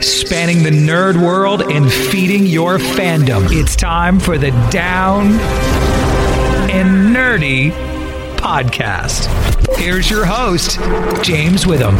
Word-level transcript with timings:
Spanning 0.00 0.62
the 0.62 0.70
nerd 0.70 1.20
world 1.20 1.62
and 1.62 1.92
feeding 1.92 2.46
your 2.46 2.78
fandom. 2.78 3.46
It's 3.50 3.76
time 3.76 4.18
for 4.18 4.38
the 4.38 4.50
Down 4.70 5.32
and 6.70 7.14
Nerdy 7.14 7.70
podcast. 8.36 9.28
Here's 9.76 10.10
your 10.10 10.24
host, 10.24 10.78
James 11.22 11.66
Witham. 11.66 11.94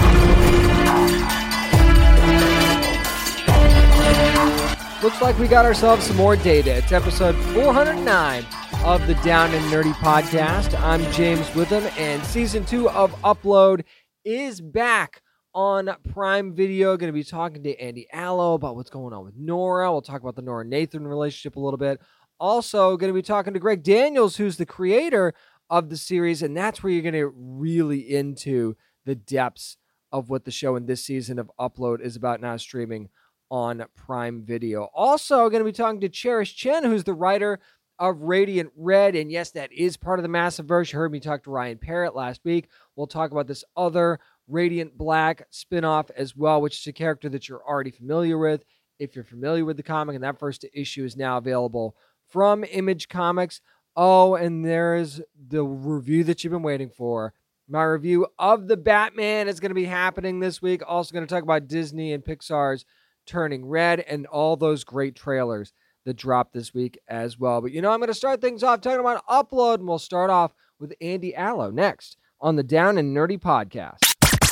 Looks 5.03 5.23
like 5.23 5.39
we 5.39 5.49
got 5.49 5.65
ourselves 5.65 6.07
some 6.07 6.17
more 6.17 6.37
data. 6.37 6.75
It's 6.77 6.93
episode 6.93 7.35
409 7.55 8.45
of 8.85 9.07
the 9.07 9.15
Down 9.17 9.51
and 9.55 9.65
Nerdy 9.73 9.95
podcast. 9.95 10.79
I'm 10.81 11.03
James 11.13 11.55
Witham, 11.55 11.85
and 11.99 12.23
season 12.25 12.65
two 12.65 12.89
of 12.91 13.13
Upload 13.23 13.85
is 14.25 14.61
back 14.61 15.23
on 15.55 15.91
Prime 16.13 16.55
Video. 16.55 16.97
Going 16.97 17.13
to 17.13 17.19
be 17.19 17.25
talking 17.25 17.63
to 17.63 17.79
Andy 17.79 18.07
Allo 18.13 18.55
about 18.55 18.77
what's 18.77 18.91
going 18.91 19.13
on 19.13 19.25
with 19.25 19.37
Nora. 19.37 19.91
We'll 19.91 20.03
talk 20.03 20.21
about 20.21 20.37
the 20.37 20.43
Nora 20.43 20.65
Nathan 20.65 21.07
relationship 21.07 21.57
a 21.57 21.61
little 21.61 21.79
bit. 21.79 22.01
Also, 22.39 22.97
going 22.97 23.13
to 23.13 23.15
be 23.15 23.23
talking 23.23 23.53
to 23.53 23.61
Greg 23.61 23.83
Daniels, 23.83 24.37
who's 24.37 24.57
the 24.57 24.67
creator 24.67 25.35
of 25.69 25.91
the 25.91 25.97
series, 25.97 26.43
and 26.43 26.57
that's 26.57 26.83
where 26.83 26.93
you're 26.93 27.03
going 27.03 27.13
to 27.13 27.31
get 27.31 27.35
really 27.37 28.01
into 28.01 28.77
the 29.05 29.15
depths 29.15 29.77
of 30.13 30.31
what 30.31 30.45
the 30.45 30.51
show 30.51 30.77
in 30.77 30.87
this 30.87 31.05
season 31.05 31.39
of 31.39 31.51
Upload 31.59 32.01
is 32.01 32.17
about 32.17 32.41
now 32.41 32.57
streaming 32.57 33.09
on 33.51 33.85
Prime 33.95 34.43
Video. 34.45 34.89
Also, 34.95 35.49
going 35.49 35.61
to 35.61 35.65
be 35.65 35.73
talking 35.73 36.01
to 36.01 36.09
Cherish 36.09 36.57
Chen, 36.57 36.85
who's 36.85 37.05
the 37.05 37.15
writer 37.15 37.61
of 37.99 38.23
Radiant 38.23 38.73
Red. 38.77 39.15
And 39.15 39.31
yes, 39.31 39.51
that 39.51 39.71
is 39.73 39.97
part 39.97 40.19
of 40.19 40.23
the 40.23 40.29
massive 40.29 40.67
verse. 40.67 40.93
You 40.93 40.99
heard 40.99 41.13
me 41.13 41.21
talk 41.21 41.45
to 41.45 41.51
Ryan 41.51 41.79
Parrott 41.79 42.17
last 42.17 42.41
week. 42.45 42.69
We'll 42.97 43.07
talk 43.07 43.31
about 43.31 43.47
this 43.47 43.65
other 43.77 44.19
Radiant 44.51 44.97
Black 44.99 45.51
spinoff 45.51 46.11
as 46.17 46.37
well, 46.37 46.61
which 46.61 46.81
is 46.81 46.87
a 46.87 46.93
character 46.93 47.29
that 47.29 47.49
you're 47.49 47.65
already 47.67 47.91
familiar 47.91 48.39
with. 48.39 48.65
If 48.99 49.15
you're 49.15 49.25
familiar 49.25 49.65
with 49.65 49.77
the 49.77 49.83
comic, 49.83 50.15
and 50.15 50.25
that 50.25 50.39
first 50.39 50.65
issue 50.75 51.05
is 51.05 51.17
now 51.17 51.39
available 51.39 51.97
from 52.29 52.65
Image 52.65 53.09
Comics. 53.09 53.61
Oh, 53.97 54.35
and 54.35 54.65
there's 54.65 55.21
the 55.49 55.65
review 55.65 56.25
that 56.25 56.45
you've 56.45 56.53
been 56.53 56.63
waiting 56.63 56.91
for. 56.91 57.33
My 57.69 57.85
review 57.85 58.27
of 58.39 58.69
the 58.69 58.77
Batman 58.77 59.49
is 59.49 59.61
going 59.61 59.71
to 59.71 59.75
be 59.75 59.85
happening 59.85 60.41
this 60.41 60.61
week. 60.61 60.83
Also, 60.87 61.13
going 61.13 61.27
to 61.27 61.33
talk 61.33 61.43
about 61.43 61.69
Disney 61.69 62.13
and 62.13 62.25
Pixar's 62.25 62.85
Turning 63.27 63.67
Red 63.67 64.01
and 64.01 64.27
all 64.27 64.57
those 64.57 64.85
great 64.85 65.15
trailers 65.15 65.73
that 66.05 66.17
dropped 66.17 66.53
this 66.53 66.75
week 66.75 66.99
as 67.09 67.39
well. 67.39 67.61
But 67.61 67.73
you 67.73 67.81
know, 67.81 67.91
I'm 67.91 68.01
going 68.01 68.09
to 68.09 68.15
start 68.15 68.41
things 68.41 68.63
off 68.63 68.81
talking 68.81 69.01
about 69.01 69.27
Upload, 69.27 69.77
and 69.77 69.89
we'll 69.89 69.99
start 69.99 70.31
off 70.31 70.53
with 70.79 70.95
Andy 71.01 71.35
Allo 71.35 71.71
next 71.71 72.17
on 72.41 72.57
the 72.57 72.63
Down 72.63 72.99
and 72.99 73.17
Nerdy 73.17 73.39
podcast. 73.39 74.10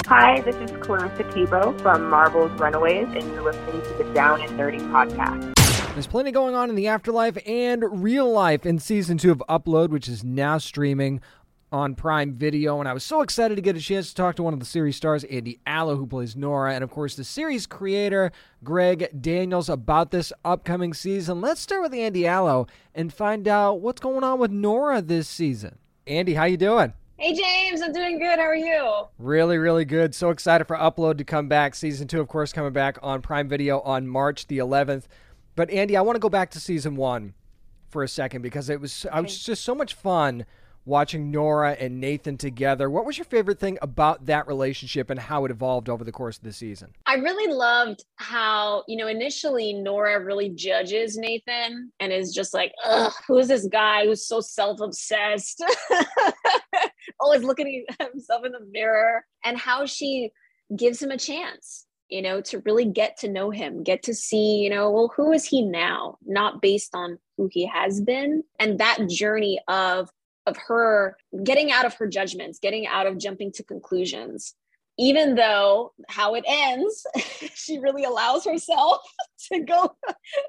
Hi, 0.09 0.41
this 0.41 0.57
is 0.57 0.71
Clarissa 0.81 1.23
Thibeaux 1.25 1.79
from 1.83 2.09
Marvel's 2.09 2.51
Runaways, 2.59 3.09
and 3.09 3.23
you're 3.31 3.43
listening 3.43 3.83
to 3.83 4.03
the 4.03 4.11
Down 4.15 4.41
and 4.41 4.57
Dirty 4.57 4.79
podcast. 4.79 5.53
There's 5.93 6.07
plenty 6.07 6.31
going 6.31 6.55
on 6.55 6.71
in 6.71 6.77
the 6.77 6.89
afterlife 6.89 7.37
and 7.47 8.03
real 8.03 8.33
life 8.33 8.65
in 8.65 8.79
season 8.79 9.19
two 9.19 9.31
of 9.31 9.43
Upload, 9.51 9.91
which 9.91 10.09
is 10.09 10.25
now 10.25 10.57
streaming 10.57 11.21
on 11.71 11.95
Prime 11.95 12.33
Video. 12.33 12.81
And 12.81 12.89
I 12.89 12.95
was 12.95 13.05
so 13.05 13.21
excited 13.21 13.57
to 13.57 13.61
get 13.61 13.77
a 13.77 13.81
chance 13.81 14.09
to 14.09 14.15
talk 14.15 14.37
to 14.37 14.43
one 14.43 14.55
of 14.55 14.61
the 14.61 14.65
series 14.65 14.97
stars, 14.97 15.25
Andy 15.25 15.61
Allo, 15.67 15.97
who 15.97 16.07
plays 16.07 16.35
Nora, 16.35 16.73
and 16.73 16.83
of 16.83 16.91
course 16.91 17.15
the 17.15 17.23
series 17.23 17.67
creator, 17.67 18.33
Greg 18.65 19.11
Daniels, 19.21 19.69
about 19.69 20.11
this 20.11 20.33
upcoming 20.43 20.95
season. 20.95 21.43
Let's 21.43 21.61
start 21.61 21.83
with 21.83 21.93
Andy 21.93 22.27
Allo 22.27 22.67
and 22.95 23.13
find 23.13 23.47
out 23.47 23.83
what's 23.83 24.01
going 24.01 24.25
on 24.25 24.39
with 24.39 24.53
Nora 24.53 25.03
this 25.03 25.29
season. 25.29 25.77
Andy, 26.07 26.33
how 26.33 26.45
you 26.45 26.57
doing? 26.57 26.95
Hey 27.21 27.35
James, 27.35 27.83
I'm 27.83 27.93
doing 27.93 28.21
good. 28.21 28.39
How 28.39 28.45
are 28.45 28.55
you? 28.55 29.09
Really, 29.19 29.59
really 29.59 29.85
good. 29.85 30.15
So 30.15 30.31
excited 30.31 30.67
for 30.67 30.77
Upload 30.77 31.19
to 31.19 31.25
come 31.25 31.49
back. 31.49 31.75
Season 31.75 32.07
two, 32.07 32.21
of 32.21 32.29
course, 32.29 32.53
coming 32.53 32.73
back 32.73 32.97
on 33.03 33.23
Prime 33.23 33.49
Video 33.49 33.81
on 33.81 34.07
March 34.07 34.47
the 34.47 34.59
11th. 34.59 35.07
But 35.57 35.69
Andy, 35.69 35.97
I 35.97 36.01
want 36.03 36.15
to 36.15 36.21
go 36.21 36.29
back 36.29 36.51
to 36.51 36.61
season 36.61 36.95
one 36.95 37.35
for 37.89 38.05
a 38.05 38.09
second 38.09 38.43
because 38.43 38.71
it 38.71 38.81
was. 38.81 39.05
I 39.11 39.21
was 39.21 39.43
just 39.43 39.65
so 39.65 39.75
much 39.75 39.95
fun 39.95 40.47
watching 40.85 41.33
Nora 41.33 41.73
and 41.73 42.01
Nathan 42.01 42.37
together. 42.37 42.89
What 42.89 43.05
was 43.05 43.19
your 43.19 43.25
favorite 43.25 43.59
thing 43.59 43.79
about 43.83 44.27
that 44.27 44.47
relationship 44.47 45.11
and 45.11 45.19
how 45.19 45.45
it 45.45 45.51
evolved 45.51 45.89
over 45.89 46.05
the 46.05 46.13
course 46.13 46.39
of 46.39 46.45
the 46.45 46.53
season? 46.53 46.93
I 47.05 47.15
really 47.15 47.53
loved 47.53 48.05
how, 48.15 48.85
you 48.87 48.97
know, 48.97 49.09
initially 49.09 49.73
Nora 49.73 50.25
really 50.25 50.51
judges 50.51 51.17
Nathan 51.17 51.91
and 51.99 52.13
is 52.13 52.33
just 52.33 52.55
like, 52.55 52.73
ugh, 52.85 53.13
who 53.27 53.39
is 53.39 53.49
this 53.49 53.67
guy 53.67 54.05
who's 54.05 54.25
so 54.25 54.41
self 54.41 54.81
obsessed? 54.81 55.65
Always 57.21 57.43
looking 57.43 57.85
at 58.01 58.11
himself 58.13 58.45
in 58.45 58.53
the 58.53 58.67
mirror, 58.71 59.25
and 59.45 59.59
how 59.59 59.87
she 59.87 60.33
gives 60.77 61.03
him 61.03 61.11
a 61.11 61.19
chance 61.19 61.87
you 62.09 62.23
know, 62.23 62.41
to 62.41 62.61
really 62.61 62.87
get 62.87 63.19
to 63.19 63.29
know 63.29 63.51
him, 63.51 63.83
get 63.83 64.03
to 64.05 64.15
see, 64.15 64.57
you 64.57 64.71
know, 64.71 64.91
well, 64.91 65.13
who 65.15 65.33
is 65.33 65.45
he 65.45 65.63
now? 65.63 66.17
Not 66.25 66.63
based 66.63 66.95
on 66.95 67.19
who 67.37 67.49
he 67.53 67.67
has 67.67 68.01
been. 68.01 68.43
And 68.59 68.79
that 68.79 69.09
journey 69.09 69.61
of 69.69 70.11
of 70.47 70.57
her 70.57 71.17
getting 71.45 71.71
out 71.71 71.85
of 71.85 71.93
her 71.95 72.07
judgments, 72.07 72.59
getting 72.59 72.87
out 72.87 73.07
of 73.07 73.19
jumping 73.19 73.53
to 73.53 73.63
conclusions. 73.63 74.55
Even 74.99 75.35
though 75.35 75.93
how 76.09 76.35
it 76.35 76.45
ends, 76.47 77.07
she 77.55 77.79
really 77.79 78.05
allows 78.05 78.45
herself 78.45 79.01
to 79.53 79.61
go 79.61 79.95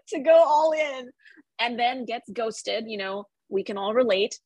to 0.08 0.19
go 0.19 0.44
all 0.44 0.72
in 0.72 1.12
and 1.59 1.78
then 1.78 2.06
gets 2.06 2.29
ghosted, 2.31 2.85
you 2.88 2.97
know, 2.97 3.25
we 3.50 3.63
can 3.63 3.78
all 3.78 3.94
relate 3.94 4.40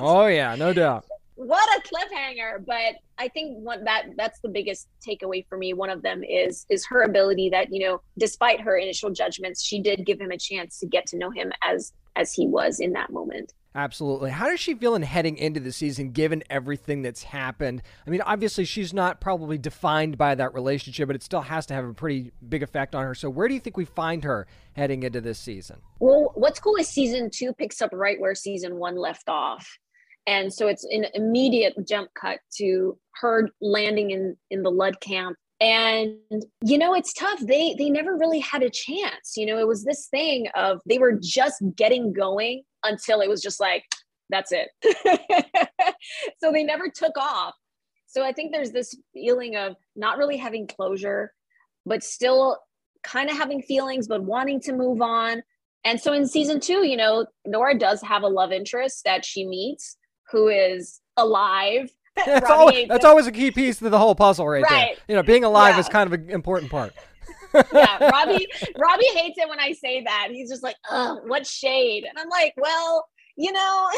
Oh 0.00 0.26
yeah, 0.26 0.54
no 0.56 0.74
doubt. 0.74 1.06
What 1.38 1.68
a 1.78 1.82
cliffhanger, 1.82 2.66
but 2.66 2.96
I 3.16 3.28
think 3.28 3.58
what 3.58 3.84
that 3.84 4.06
that's 4.16 4.40
the 4.40 4.48
biggest 4.48 4.88
takeaway 5.06 5.46
for 5.48 5.56
me. 5.56 5.72
One 5.72 5.88
of 5.88 6.02
them 6.02 6.24
is 6.24 6.66
is 6.68 6.84
her 6.86 7.02
ability 7.02 7.50
that, 7.50 7.72
you 7.72 7.86
know, 7.86 8.00
despite 8.18 8.60
her 8.60 8.76
initial 8.76 9.10
judgments, 9.10 9.62
she 9.62 9.80
did 9.80 10.04
give 10.04 10.20
him 10.20 10.32
a 10.32 10.36
chance 10.36 10.80
to 10.80 10.86
get 10.86 11.06
to 11.06 11.16
know 11.16 11.30
him 11.30 11.52
as 11.62 11.92
as 12.16 12.32
he 12.32 12.48
was 12.48 12.80
in 12.80 12.92
that 12.94 13.10
moment. 13.10 13.52
Absolutely. 13.76 14.30
How 14.30 14.48
does 14.48 14.58
she 14.58 14.74
feel 14.74 14.96
in 14.96 15.02
heading 15.02 15.36
into 15.36 15.60
the 15.60 15.70
season 15.70 16.10
given 16.10 16.42
everything 16.50 17.02
that's 17.02 17.22
happened? 17.22 17.82
I 18.04 18.10
mean, 18.10 18.22
obviously 18.22 18.64
she's 18.64 18.92
not 18.92 19.20
probably 19.20 19.58
defined 19.58 20.18
by 20.18 20.34
that 20.34 20.54
relationship, 20.54 21.06
but 21.06 21.14
it 21.14 21.22
still 21.22 21.42
has 21.42 21.66
to 21.66 21.74
have 21.74 21.84
a 21.84 21.94
pretty 21.94 22.32
big 22.48 22.64
effect 22.64 22.96
on 22.96 23.04
her. 23.04 23.14
So 23.14 23.30
where 23.30 23.46
do 23.46 23.54
you 23.54 23.60
think 23.60 23.76
we 23.76 23.84
find 23.84 24.24
her 24.24 24.48
heading 24.72 25.04
into 25.04 25.20
this 25.20 25.38
season? 25.38 25.76
Well, 26.00 26.32
what's 26.34 26.58
cool 26.58 26.74
is 26.74 26.88
season 26.88 27.30
2 27.32 27.52
picks 27.52 27.80
up 27.80 27.90
right 27.92 28.18
where 28.18 28.34
season 28.34 28.74
1 28.76 28.96
left 28.96 29.28
off. 29.28 29.78
And 30.28 30.52
so 30.52 30.68
it's 30.68 30.84
an 30.84 31.06
immediate 31.14 31.74
jump 31.88 32.10
cut 32.12 32.40
to 32.58 32.98
her 33.22 33.48
landing 33.62 34.10
in 34.10 34.36
in 34.50 34.62
the 34.62 34.70
ludd 34.70 35.00
camp. 35.00 35.38
And 35.58 36.18
you 36.62 36.76
know 36.76 36.94
it's 36.94 37.14
tough. 37.14 37.40
They 37.40 37.74
they 37.78 37.88
never 37.88 38.14
really 38.14 38.38
had 38.38 38.62
a 38.62 38.68
chance. 38.68 39.36
You 39.36 39.46
know 39.46 39.58
it 39.58 39.66
was 39.66 39.84
this 39.84 40.06
thing 40.08 40.48
of 40.54 40.80
they 40.86 40.98
were 40.98 41.18
just 41.18 41.62
getting 41.74 42.12
going 42.12 42.62
until 42.84 43.22
it 43.22 43.28
was 43.28 43.42
just 43.42 43.58
like 43.58 43.84
that's 44.28 44.52
it. 44.52 44.68
So 46.40 46.52
they 46.52 46.62
never 46.62 46.88
took 46.88 47.16
off. 47.16 47.54
So 48.06 48.24
i 48.24 48.32
think 48.32 48.52
there's 48.52 48.72
this 48.72 48.94
feeling 49.12 49.56
of 49.56 49.76
not 49.96 50.18
really 50.18 50.36
having 50.36 50.66
closure 50.66 51.32
but 51.84 52.02
still 52.02 52.58
kind 53.02 53.30
of 53.30 53.36
having 53.36 53.62
feelings 53.62 54.06
but 54.06 54.22
wanting 54.22 54.60
to 54.60 54.72
move 54.72 55.00
on. 55.02 55.42
And 55.84 56.00
so 56.00 56.12
in 56.12 56.26
season 56.26 56.60
two 56.60 56.86
you 56.86 56.96
know 56.96 57.26
nora 57.46 57.78
does 57.78 58.02
have 58.02 58.22
a 58.22 58.28
love 58.28 58.52
interest 58.52 59.04
that 59.04 59.24
she 59.24 59.46
meets 59.46 59.97
who 60.30 60.48
is 60.48 61.00
alive 61.16 61.90
that's, 62.26 62.50
always, 62.50 62.88
that's 62.88 63.04
always 63.04 63.26
a 63.26 63.32
key 63.32 63.50
piece 63.50 63.78
to 63.78 63.88
the 63.88 63.98
whole 63.98 64.14
puzzle, 64.14 64.48
right, 64.48 64.62
right. 64.62 64.70
there. 64.70 65.04
You 65.06 65.14
know, 65.14 65.22
being 65.22 65.44
alive 65.44 65.74
yeah. 65.74 65.80
is 65.80 65.88
kind 65.88 66.12
of 66.12 66.20
an 66.20 66.30
important 66.30 66.70
part. 66.70 66.92
yeah, 67.72 68.10
Robbie. 68.10 68.48
Robbie 68.76 69.06
hates 69.14 69.38
it 69.38 69.48
when 69.48 69.60
I 69.60 69.72
say 69.72 70.02
that. 70.04 70.28
He's 70.30 70.50
just 70.50 70.62
like, 70.62 70.76
"Ugh, 70.90 71.18
what 71.26 71.46
shade?" 71.46 72.04
And 72.08 72.18
I'm 72.18 72.28
like, 72.28 72.54
"Well, 72.56 73.06
you 73.36 73.52
know." 73.52 73.90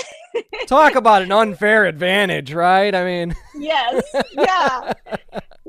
Talk 0.67 0.95
about 0.95 1.23
an 1.23 1.33
unfair 1.33 1.87
advantage, 1.87 2.53
right? 2.53 2.95
I 2.95 3.05
mean. 3.05 3.35
yes. 3.55 4.05
Yeah. 4.33 4.93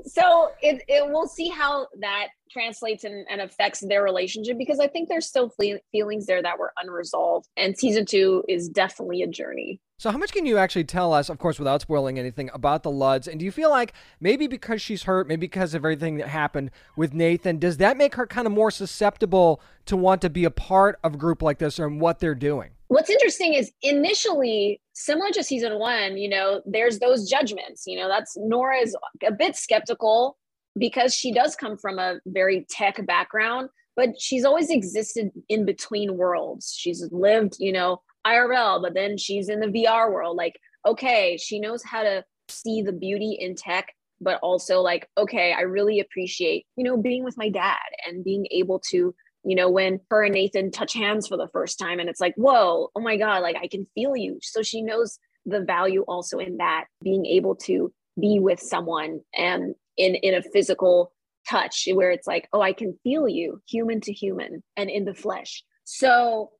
So 0.05 0.51
it, 0.61 0.83
it 0.87 1.09
we'll 1.09 1.27
see 1.27 1.47
how 1.47 1.87
that 1.99 2.27
translates 2.51 3.03
and, 3.03 3.25
and 3.29 3.39
affects 3.39 3.79
their 3.79 4.03
relationship 4.03 4.57
because 4.57 4.79
I 4.79 4.87
think 4.87 5.07
there's 5.07 5.27
still 5.27 5.53
feelings 5.91 6.25
there 6.25 6.41
that 6.41 6.59
were 6.59 6.73
unresolved, 6.81 7.47
and 7.55 7.77
season 7.77 8.05
two 8.05 8.43
is 8.47 8.67
definitely 8.67 9.21
a 9.21 9.27
journey. 9.27 9.79
So, 10.01 10.09
how 10.09 10.17
much 10.17 10.31
can 10.31 10.47
you 10.47 10.57
actually 10.57 10.85
tell 10.85 11.13
us, 11.13 11.29
of 11.29 11.37
course, 11.37 11.59
without 11.59 11.81
spoiling 11.81 12.17
anything, 12.17 12.49
about 12.55 12.81
the 12.81 12.89
Ludds? 12.89 13.27
And 13.27 13.37
do 13.37 13.45
you 13.45 13.51
feel 13.51 13.69
like 13.69 13.93
maybe 14.19 14.47
because 14.47 14.81
she's 14.81 15.03
hurt, 15.03 15.27
maybe 15.27 15.41
because 15.41 15.75
of 15.75 15.85
everything 15.85 16.17
that 16.17 16.27
happened 16.27 16.71
with 16.97 17.13
Nathan, 17.13 17.59
does 17.59 17.77
that 17.77 17.97
make 17.97 18.15
her 18.15 18.25
kind 18.25 18.47
of 18.47 18.51
more 18.51 18.71
susceptible 18.71 19.61
to 19.85 19.95
want 19.95 20.23
to 20.23 20.29
be 20.31 20.43
a 20.43 20.49
part 20.49 20.97
of 21.03 21.13
a 21.13 21.17
group 21.17 21.43
like 21.43 21.59
this 21.59 21.77
and 21.77 22.01
what 22.01 22.17
they're 22.17 22.33
doing? 22.33 22.71
What's 22.87 23.11
interesting 23.11 23.53
is 23.53 23.71
initially, 23.83 24.81
similar 24.93 25.29
to 25.33 25.43
season 25.43 25.77
one, 25.77 26.17
you 26.17 26.29
know, 26.29 26.63
there's 26.65 26.97
those 26.97 27.29
judgments. 27.29 27.83
You 27.85 27.99
know, 27.99 28.07
that's 28.07 28.35
Nora 28.37 28.79
is 28.79 28.97
a 29.23 29.31
bit 29.31 29.55
skeptical 29.55 30.35
because 30.79 31.13
she 31.13 31.31
does 31.31 31.55
come 31.55 31.77
from 31.77 31.99
a 31.99 32.15
very 32.25 32.65
tech 32.71 33.05
background, 33.05 33.69
but 33.95 34.19
she's 34.19 34.45
always 34.45 34.71
existed 34.71 35.29
in 35.47 35.63
between 35.63 36.17
worlds. 36.17 36.73
She's 36.75 37.07
lived, 37.11 37.57
you 37.59 37.71
know, 37.71 38.01
IRL, 38.25 38.81
but 38.81 38.93
then 38.93 39.17
she's 39.17 39.49
in 39.49 39.59
the 39.59 39.67
VR 39.67 40.11
world. 40.11 40.37
Like, 40.37 40.59
okay, 40.85 41.37
she 41.37 41.59
knows 41.59 41.83
how 41.83 42.03
to 42.03 42.23
see 42.47 42.81
the 42.81 42.91
beauty 42.91 43.37
in 43.39 43.55
tech, 43.55 43.93
but 44.19 44.39
also 44.41 44.81
like, 44.81 45.09
okay, 45.17 45.53
I 45.53 45.61
really 45.61 45.99
appreciate, 45.99 46.65
you 46.75 46.83
know, 46.83 46.97
being 46.97 47.23
with 47.23 47.37
my 47.37 47.49
dad 47.49 47.77
and 48.07 48.23
being 48.23 48.47
able 48.51 48.79
to, 48.91 49.15
you 49.43 49.55
know, 49.55 49.69
when 49.69 49.99
her 50.09 50.23
and 50.23 50.33
Nathan 50.33 50.71
touch 50.71 50.93
hands 50.93 51.27
for 51.27 51.37
the 51.37 51.49
first 51.51 51.79
time 51.79 51.99
and 51.99 52.09
it's 52.09 52.21
like, 52.21 52.35
whoa, 52.35 52.89
oh 52.95 53.01
my 53.01 53.17
God, 53.17 53.41
like 53.41 53.55
I 53.55 53.67
can 53.67 53.87
feel 53.95 54.15
you. 54.15 54.39
So 54.41 54.61
she 54.61 54.81
knows 54.81 55.17
the 55.45 55.61
value 55.61 56.03
also 56.07 56.37
in 56.37 56.57
that 56.57 56.85
being 57.03 57.25
able 57.25 57.55
to 57.55 57.91
be 58.19 58.39
with 58.39 58.59
someone 58.59 59.21
and 59.35 59.73
in 59.97 60.15
in 60.15 60.35
a 60.35 60.43
physical 60.43 61.13
touch 61.49 61.87
where 61.93 62.11
it's 62.11 62.27
like, 62.27 62.47
oh, 62.53 62.61
I 62.61 62.73
can 62.73 62.97
feel 63.03 63.27
you 63.27 63.61
human 63.67 64.01
to 64.01 64.13
human 64.13 64.63
and 64.77 64.89
in 64.89 65.05
the 65.05 65.13
flesh. 65.15 65.63
So 65.83 66.51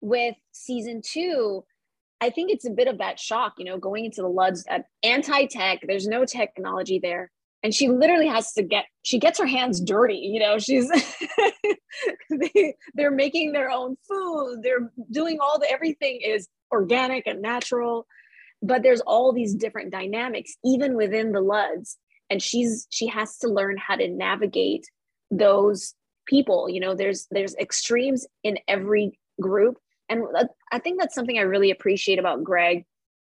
with 0.00 0.34
season 0.52 1.02
two, 1.04 1.64
I 2.20 2.30
think 2.30 2.50
it's 2.50 2.66
a 2.66 2.70
bit 2.70 2.88
of 2.88 2.98
that 2.98 3.18
shock, 3.18 3.54
you 3.58 3.64
know, 3.64 3.78
going 3.78 4.04
into 4.04 4.22
the 4.22 4.28
Ludds 4.28 4.64
at 4.68 4.86
anti-tech, 5.02 5.80
there's 5.86 6.06
no 6.06 6.24
technology 6.24 6.98
there. 6.98 7.30
And 7.62 7.74
she 7.74 7.88
literally 7.88 8.28
has 8.28 8.52
to 8.52 8.62
get, 8.62 8.84
she 9.02 9.18
gets 9.18 9.38
her 9.38 9.46
hands 9.46 9.80
dirty, 9.80 10.16
you 10.16 10.40
know, 10.40 10.58
she's, 10.58 10.88
they, 12.30 12.74
they're 12.94 13.10
making 13.10 13.52
their 13.52 13.70
own 13.70 13.96
food. 14.08 14.60
They're 14.62 14.92
doing 15.10 15.38
all 15.40 15.58
the, 15.58 15.70
everything 15.70 16.20
is 16.24 16.48
organic 16.70 17.26
and 17.26 17.42
natural, 17.42 18.06
but 18.62 18.82
there's 18.82 19.00
all 19.00 19.32
these 19.32 19.54
different 19.54 19.90
dynamics, 19.90 20.54
even 20.64 20.94
within 20.94 21.32
the 21.32 21.40
Ludds. 21.40 21.96
And 22.30 22.42
she's, 22.42 22.86
she 22.90 23.06
has 23.08 23.38
to 23.38 23.48
learn 23.48 23.76
how 23.76 23.96
to 23.96 24.08
navigate 24.08 24.86
those 25.30 25.94
people, 26.26 26.68
you 26.68 26.80
know, 26.80 26.94
there's, 26.94 27.26
there's 27.30 27.56
extremes 27.56 28.26
in 28.44 28.58
every 28.68 29.18
group 29.40 29.78
and 30.08 30.22
i 30.72 30.78
think 30.78 31.00
that's 31.00 31.14
something 31.14 31.38
i 31.38 31.42
really 31.42 31.70
appreciate 31.70 32.18
about 32.18 32.44
greg 32.44 32.84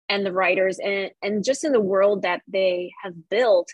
and 0.08 0.26
the 0.26 0.32
writers 0.32 0.78
and 0.78 1.10
and 1.22 1.44
just 1.44 1.64
in 1.64 1.72
the 1.72 1.80
world 1.80 2.22
that 2.22 2.42
they 2.46 2.92
have 3.02 3.14
built 3.30 3.68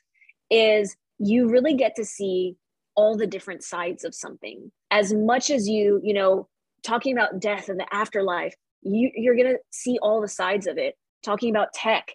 is 0.51 0.97
you 1.19 1.49
really 1.49 1.75
get 1.75 1.97
to 1.97 2.05
see 2.05 2.57
all 2.95 3.17
the 3.17 3.27
different 3.27 3.63
sides 3.63 4.05
of 4.05 4.15
something. 4.15 4.73
As 4.91 5.13
much 5.13 5.51
as 5.51 5.69
you 5.69 6.01
you 6.03 6.15
know 6.15 6.49
talking 6.85 7.17
about 7.17 7.41
death 7.41 7.69
and 7.69 7.79
the 7.79 7.93
afterlife 7.93 8.55
you 8.83 9.11
you're 9.15 9.35
going 9.35 9.53
to 9.53 9.59
see 9.71 9.99
all 10.01 10.21
the 10.21 10.29
sides 10.29 10.67
of 10.67 10.79
it 10.79 10.95
talking 11.25 11.51
about 11.51 11.73
tech. 11.73 12.13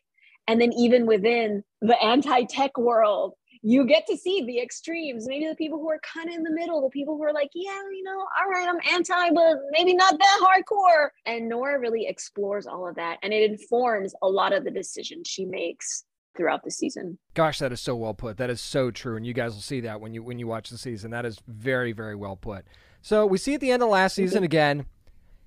And 0.48 0.60
then 0.60 0.74
even 0.74 1.06
within 1.06 1.64
the 1.82 2.02
anti-tech 2.02 2.78
world 2.78 3.34
you 3.66 3.86
get 3.86 4.06
to 4.08 4.18
see 4.18 4.44
the 4.46 4.62
extremes. 4.62 5.26
Maybe 5.26 5.48
the 5.48 5.56
people 5.56 5.80
who 5.80 5.90
are 5.90 6.00
kind 6.02 6.30
of 6.30 6.36
in 6.36 6.44
the 6.44 6.52
middle 6.52 6.82
the 6.82 6.90
people 6.90 7.16
who 7.16 7.24
are 7.24 7.34
like 7.34 7.50
yeah 7.56 7.80
you 7.94 8.04
know 8.04 8.20
all 8.20 8.50
right 8.52 8.68
i'm 8.68 8.94
anti 8.94 9.32
but 9.32 9.58
maybe 9.72 9.96
not 9.96 10.20
that 10.20 10.40
hardcore. 10.44 11.08
And 11.26 11.48
nora 11.48 11.80
really 11.80 12.06
explores 12.06 12.68
all 12.68 12.88
of 12.88 12.96
that 12.96 13.18
and 13.24 13.34
it 13.34 13.50
informs 13.50 14.14
a 14.22 14.28
lot 14.28 14.54
of 14.54 14.66
the 14.66 14.72
decisions 14.72 15.28
she 15.28 15.46
makes 15.46 16.04
throughout 16.36 16.64
the 16.64 16.72
season. 16.72 17.18
Gosh 17.36 17.60
that 17.60 17.72
is 17.72 17.80
so 17.80 17.96
well 17.96 18.14
put. 18.14 18.38
That 18.38 18.50
is 18.50 18.60
so 18.60 18.92
true 18.92 19.16
and 19.16 19.26
you 19.26 19.34
guys 19.34 19.54
will 19.54 19.62
see 19.62 19.80
that 19.82 20.02
when 20.02 20.14
you 20.14 20.22
when 20.22 20.40
you 20.40 20.48
watch 20.48 20.70
the 20.70 20.78
season. 20.78 21.12
That 21.12 21.26
is 21.26 21.40
very 21.48 21.94
very 21.94 22.16
well 22.16 22.36
put. 22.36 22.66
So 23.02 23.26
we 23.26 23.38
see 23.38 23.54
at 23.54 23.62
the 23.62 23.72
end 23.72 23.82
of 23.82 23.90
last 23.90 24.16
season 24.16 24.40
mm-hmm. 24.40 24.46
again 24.46 24.86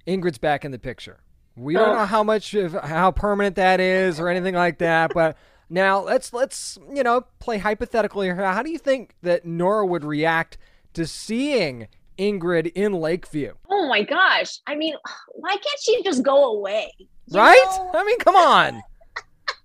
ingrid's 0.07 0.39
back 0.39 0.65
in 0.65 0.71
the 0.71 0.79
picture. 0.79 1.21
We 1.55 1.75
don't 1.75 1.91
oh. 1.91 1.95
know 1.95 2.07
how 2.07 2.23
much 2.23 2.55
of 2.55 2.73
how 2.73 3.11
permanent 3.11 3.57
that 3.57 3.79
is 3.79 4.21
or 4.21 4.29
anything 4.31 4.55
like 4.55 4.79
that 4.79 5.13
but 5.13 5.37
now 5.69 6.03
let's 6.03 6.33
let's 6.33 6.79
you 6.95 7.03
know 7.03 7.23
play 7.39 7.59
hypothetically 7.59 8.27
here. 8.27 8.37
How 8.37 8.63
do 8.63 8.71
you 8.71 8.79
think 8.79 9.15
that 9.23 9.45
Nora 9.45 9.87
would 9.87 10.05
react 10.05 10.59
to 10.95 11.07
seeing 11.07 11.89
Ingrid 12.19 12.73
in 12.75 12.93
Lakeview? 12.93 13.55
Oh 13.71 13.89
my 13.89 14.03
gosh! 14.03 14.61
I 14.67 14.75
mean, 14.75 14.95
why 15.35 15.51
can't 15.51 15.81
she 15.81 16.03
just 16.03 16.23
go 16.23 16.57
away? 16.57 16.93
right? 17.31 17.77
Know? 17.77 17.91
I 17.95 18.05
mean, 18.05 18.19
come 18.19 18.37
on. 18.37 18.83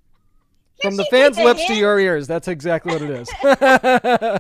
From 0.81 0.98
the 0.98 1.06
fans' 1.06 1.38
lips 1.38 1.65
to 1.68 1.75
your 1.75 2.00
ears. 2.00 2.27
That's 2.27 2.47
exactly 2.47 2.94
what 2.94 3.04
it 3.04 3.12
is. 3.12 3.30
yeah, 3.44 4.38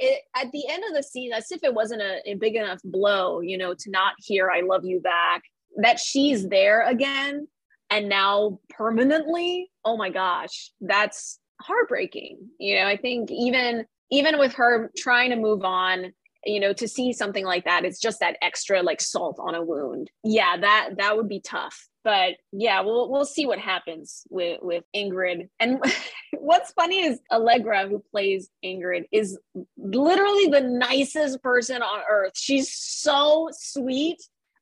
it, 0.00 0.22
at 0.34 0.50
the 0.50 0.64
end 0.68 0.82
of 0.88 0.94
the 0.94 1.02
scene, 1.02 1.32
as 1.32 1.52
if 1.52 1.62
it 1.62 1.72
wasn't 1.72 2.02
a, 2.02 2.18
a 2.28 2.34
big 2.34 2.56
enough 2.56 2.80
blow, 2.82 3.40
you 3.40 3.56
know, 3.56 3.74
to 3.74 3.90
not 3.90 4.14
hear 4.18 4.50
"I 4.50 4.62
love 4.62 4.84
you" 4.84 5.00
back, 5.00 5.42
that 5.76 6.00
she's 6.00 6.48
there 6.48 6.86
again 6.88 7.46
and 7.90 8.08
now 8.08 8.58
permanently 8.70 9.70
oh 9.84 9.96
my 9.96 10.10
gosh 10.10 10.70
that's 10.80 11.38
heartbreaking. 11.60 12.38
You 12.58 12.76
know 12.76 12.86
i 12.86 12.96
think 12.96 13.30
even 13.30 13.86
even 14.10 14.38
with 14.38 14.54
her 14.54 14.90
trying 14.96 15.30
to 15.30 15.36
move 15.36 15.64
on 15.64 16.12
you 16.44 16.58
know 16.58 16.72
to 16.72 16.88
see 16.88 17.12
something 17.12 17.44
like 17.44 17.64
that 17.64 17.84
it's 17.84 18.00
just 18.00 18.20
that 18.20 18.36
extra 18.40 18.82
like 18.82 19.00
salt 19.00 19.36
on 19.38 19.54
a 19.54 19.62
wound. 19.62 20.10
Yeah 20.24 20.56
that 20.58 20.90
that 20.98 21.16
would 21.16 21.28
be 21.28 21.40
tough. 21.40 21.88
But 22.02 22.36
yeah 22.52 22.80
we'll 22.80 23.10
we'll 23.10 23.26
see 23.26 23.46
what 23.46 23.58
happens 23.58 24.22
with 24.30 24.58
with 24.62 24.84
ingrid. 24.96 25.48
And 25.58 25.82
what's 26.38 26.72
funny 26.72 27.04
is 27.04 27.20
allegra 27.30 27.88
who 27.88 28.02
plays 28.10 28.48
ingrid 28.64 29.04
is 29.12 29.38
literally 29.76 30.46
the 30.46 30.62
nicest 30.62 31.42
person 31.42 31.82
on 31.82 32.00
earth. 32.10 32.32
She's 32.34 32.74
so 32.74 33.50
sweet 33.52 34.18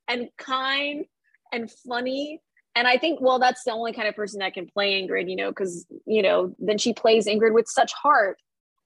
and 0.09 0.29
kind 0.37 1.05
and 1.53 1.71
funny 1.71 2.41
and 2.79 2.87
I 2.87 2.97
think, 2.97 3.21
well, 3.21 3.41
that's 3.41 3.65
the 3.65 3.73
only 3.73 3.93
kind 3.93 4.07
of 4.07 4.15
person 4.15 4.39
that 4.39 4.55
can 4.55 4.65
play 4.69 5.03
Ingrid, 5.03 5.29
you 5.29 5.35
know, 5.35 5.51
because, 5.51 5.85
you 6.07 6.23
know, 6.23 6.55
then 6.61 6.79
she 6.79 6.93
plays 6.93 7.27
Ingrid 7.27 7.53
with 7.53 7.67
such 7.67 7.93
heart. 7.93 8.39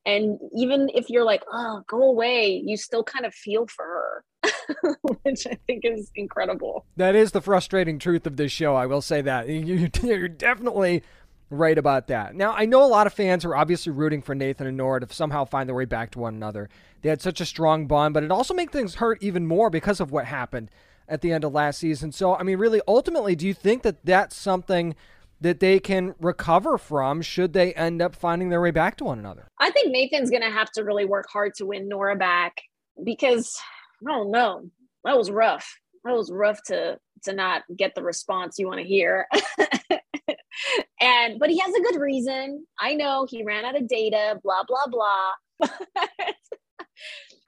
And 0.06 0.38
even 0.56 0.88
if 0.94 1.10
you're 1.10 1.26
like, 1.26 1.42
oh, 1.52 1.82
go 1.86 2.02
away, 2.02 2.62
you 2.64 2.78
still 2.78 3.04
kind 3.04 3.26
of 3.26 3.34
feel 3.34 3.66
for 3.66 3.84
her, 3.84 4.96
which 5.24 5.46
I 5.46 5.58
think 5.66 5.82
is 5.84 6.10
incredible. 6.14 6.86
That 6.96 7.14
is 7.14 7.32
the 7.32 7.42
frustrating 7.42 7.98
truth 7.98 8.26
of 8.26 8.38
this 8.38 8.50
show. 8.50 8.74
I 8.74 8.86
will 8.86 9.02
say 9.02 9.20
that. 9.20 9.46
You're 10.02 10.28
definitely 10.28 11.02
right 11.50 11.76
about 11.76 12.06
that. 12.06 12.34
Now, 12.34 12.54
I 12.54 12.64
know 12.64 12.82
a 12.82 12.88
lot 12.88 13.06
of 13.06 13.12
fans 13.12 13.44
are 13.44 13.54
obviously 13.54 13.92
rooting 13.92 14.22
for 14.22 14.34
Nathan 14.34 14.66
and 14.66 14.78
Nora 14.78 15.00
to 15.00 15.14
somehow 15.14 15.44
find 15.44 15.68
their 15.68 15.76
way 15.76 15.84
back 15.84 16.12
to 16.12 16.18
one 16.18 16.34
another. 16.34 16.70
They 17.02 17.10
had 17.10 17.20
such 17.20 17.42
a 17.42 17.44
strong 17.44 17.86
bond, 17.86 18.14
but 18.14 18.24
it 18.24 18.30
also 18.30 18.54
makes 18.54 18.72
things 18.72 18.94
hurt 18.94 19.22
even 19.22 19.46
more 19.46 19.68
because 19.68 20.00
of 20.00 20.10
what 20.10 20.24
happened 20.24 20.70
at 21.12 21.20
the 21.20 21.30
end 21.30 21.44
of 21.44 21.52
last 21.52 21.78
season. 21.78 22.10
So, 22.10 22.34
I 22.34 22.42
mean, 22.42 22.56
really, 22.58 22.80
ultimately, 22.88 23.36
do 23.36 23.46
you 23.46 23.52
think 23.52 23.82
that 23.82 24.02
that's 24.02 24.34
something 24.34 24.96
that 25.42 25.60
they 25.60 25.78
can 25.78 26.14
recover 26.20 26.78
from 26.78 27.20
should 27.20 27.52
they 27.52 27.74
end 27.74 28.00
up 28.00 28.16
finding 28.16 28.48
their 28.48 28.62
way 28.62 28.70
back 28.70 28.96
to 28.96 29.04
one 29.04 29.18
another? 29.18 29.46
I 29.60 29.70
think 29.70 29.92
Nathan's 29.92 30.30
going 30.30 30.42
to 30.42 30.50
have 30.50 30.70
to 30.72 30.82
really 30.82 31.04
work 31.04 31.26
hard 31.30 31.52
to 31.56 31.66
win 31.66 31.86
Nora 31.86 32.16
back 32.16 32.62
because 33.04 33.54
I 34.02 34.10
don't 34.10 34.30
know. 34.30 34.70
That 35.04 35.18
was 35.18 35.30
rough. 35.30 35.68
That 36.04 36.14
was 36.14 36.32
rough 36.32 36.62
to 36.68 36.98
to 37.24 37.32
not 37.32 37.62
get 37.76 37.94
the 37.94 38.02
response 38.02 38.58
you 38.58 38.66
want 38.66 38.80
to 38.80 38.86
hear. 38.86 39.26
and 41.00 41.38
but 41.38 41.50
he 41.50 41.58
has 41.58 41.74
a 41.74 41.82
good 41.82 42.00
reason. 42.00 42.66
I 42.80 42.94
know 42.94 43.26
he 43.28 43.44
ran 43.44 43.64
out 43.64 43.76
of 43.76 43.86
data, 43.86 44.40
blah 44.42 44.62
blah 44.66 44.86
blah. 44.86 45.68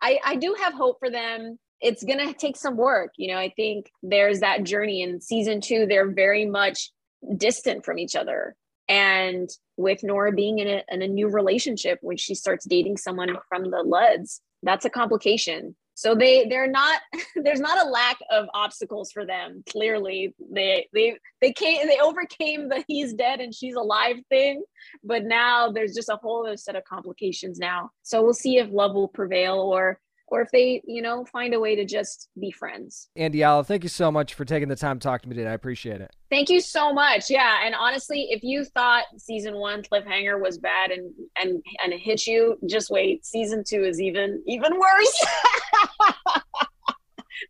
I 0.02 0.18
I 0.22 0.36
do 0.36 0.54
have 0.60 0.74
hope 0.74 0.98
for 0.98 1.10
them 1.10 1.58
it's 1.84 2.02
going 2.02 2.18
to 2.18 2.32
take 2.32 2.56
some 2.56 2.76
work. 2.76 3.12
You 3.18 3.32
know, 3.32 3.38
I 3.38 3.52
think 3.54 3.92
there's 4.02 4.40
that 4.40 4.64
journey 4.64 5.02
in 5.02 5.20
season 5.20 5.60
two, 5.60 5.86
they're 5.86 6.10
very 6.10 6.46
much 6.46 6.90
distant 7.36 7.84
from 7.84 7.98
each 7.98 8.16
other. 8.16 8.56
And 8.88 9.50
with 9.76 10.02
Nora 10.02 10.32
being 10.32 10.60
in 10.60 10.66
a, 10.66 10.82
in 10.90 11.02
a 11.02 11.08
new 11.08 11.28
relationship, 11.28 11.98
when 12.00 12.16
she 12.16 12.34
starts 12.34 12.64
dating 12.64 12.96
someone 12.96 13.36
from 13.48 13.70
the 13.70 13.84
Ludds, 13.84 14.40
that's 14.62 14.86
a 14.86 14.90
complication. 14.90 15.76
So 15.96 16.14
they 16.14 16.46
they're 16.46 16.70
not 16.70 17.00
there's 17.36 17.60
not 17.60 17.86
a 17.86 17.88
lack 17.88 18.18
of 18.30 18.46
obstacles 18.52 19.12
for 19.12 19.24
them. 19.24 19.62
Clearly, 19.70 20.34
they 20.52 20.88
they 20.92 21.18
they 21.40 21.52
came 21.52 21.86
they 21.86 22.00
overcame 22.00 22.68
the 22.68 22.82
he's 22.88 23.14
dead 23.14 23.40
and 23.40 23.54
she's 23.54 23.76
alive 23.76 24.16
thing, 24.28 24.64
but 25.04 25.24
now 25.24 25.70
there's 25.70 25.94
just 25.94 26.08
a 26.08 26.16
whole 26.16 26.44
other 26.44 26.56
set 26.56 26.76
of 26.76 26.84
complications 26.84 27.58
now. 27.58 27.90
So 28.02 28.22
we'll 28.22 28.34
see 28.34 28.58
if 28.58 28.70
love 28.72 28.94
will 28.94 29.08
prevail 29.08 29.60
or 29.60 30.00
or 30.28 30.40
if 30.40 30.50
they, 30.50 30.82
you 30.86 31.02
know, 31.02 31.24
find 31.26 31.54
a 31.54 31.60
way 31.60 31.76
to 31.76 31.84
just 31.84 32.28
be 32.40 32.50
friends. 32.50 33.08
Andy 33.16 33.42
Allo, 33.42 33.62
thank 33.62 33.82
you 33.82 33.88
so 33.88 34.10
much 34.10 34.34
for 34.34 34.44
taking 34.44 34.68
the 34.68 34.76
time 34.76 34.98
to 34.98 35.04
talk 35.04 35.22
to 35.22 35.28
me 35.28 35.36
today. 35.36 35.50
I 35.50 35.54
appreciate 35.54 36.00
it. 36.00 36.14
Thank 36.30 36.48
you 36.48 36.60
so 36.60 36.92
much. 36.92 37.30
Yeah, 37.30 37.64
and 37.64 37.74
honestly, 37.74 38.28
if 38.30 38.42
you 38.42 38.64
thought 38.64 39.04
season 39.18 39.56
one 39.56 39.82
cliffhanger 39.82 40.40
was 40.40 40.58
bad 40.58 40.90
and 40.90 41.12
and 41.40 41.62
and 41.82 41.92
it 41.92 42.00
hit 42.00 42.26
you, 42.26 42.58
just 42.66 42.90
wait. 42.90 43.24
Season 43.24 43.62
two 43.66 43.84
is 43.84 44.00
even 44.00 44.42
even 44.46 44.72
worse. 44.78 45.26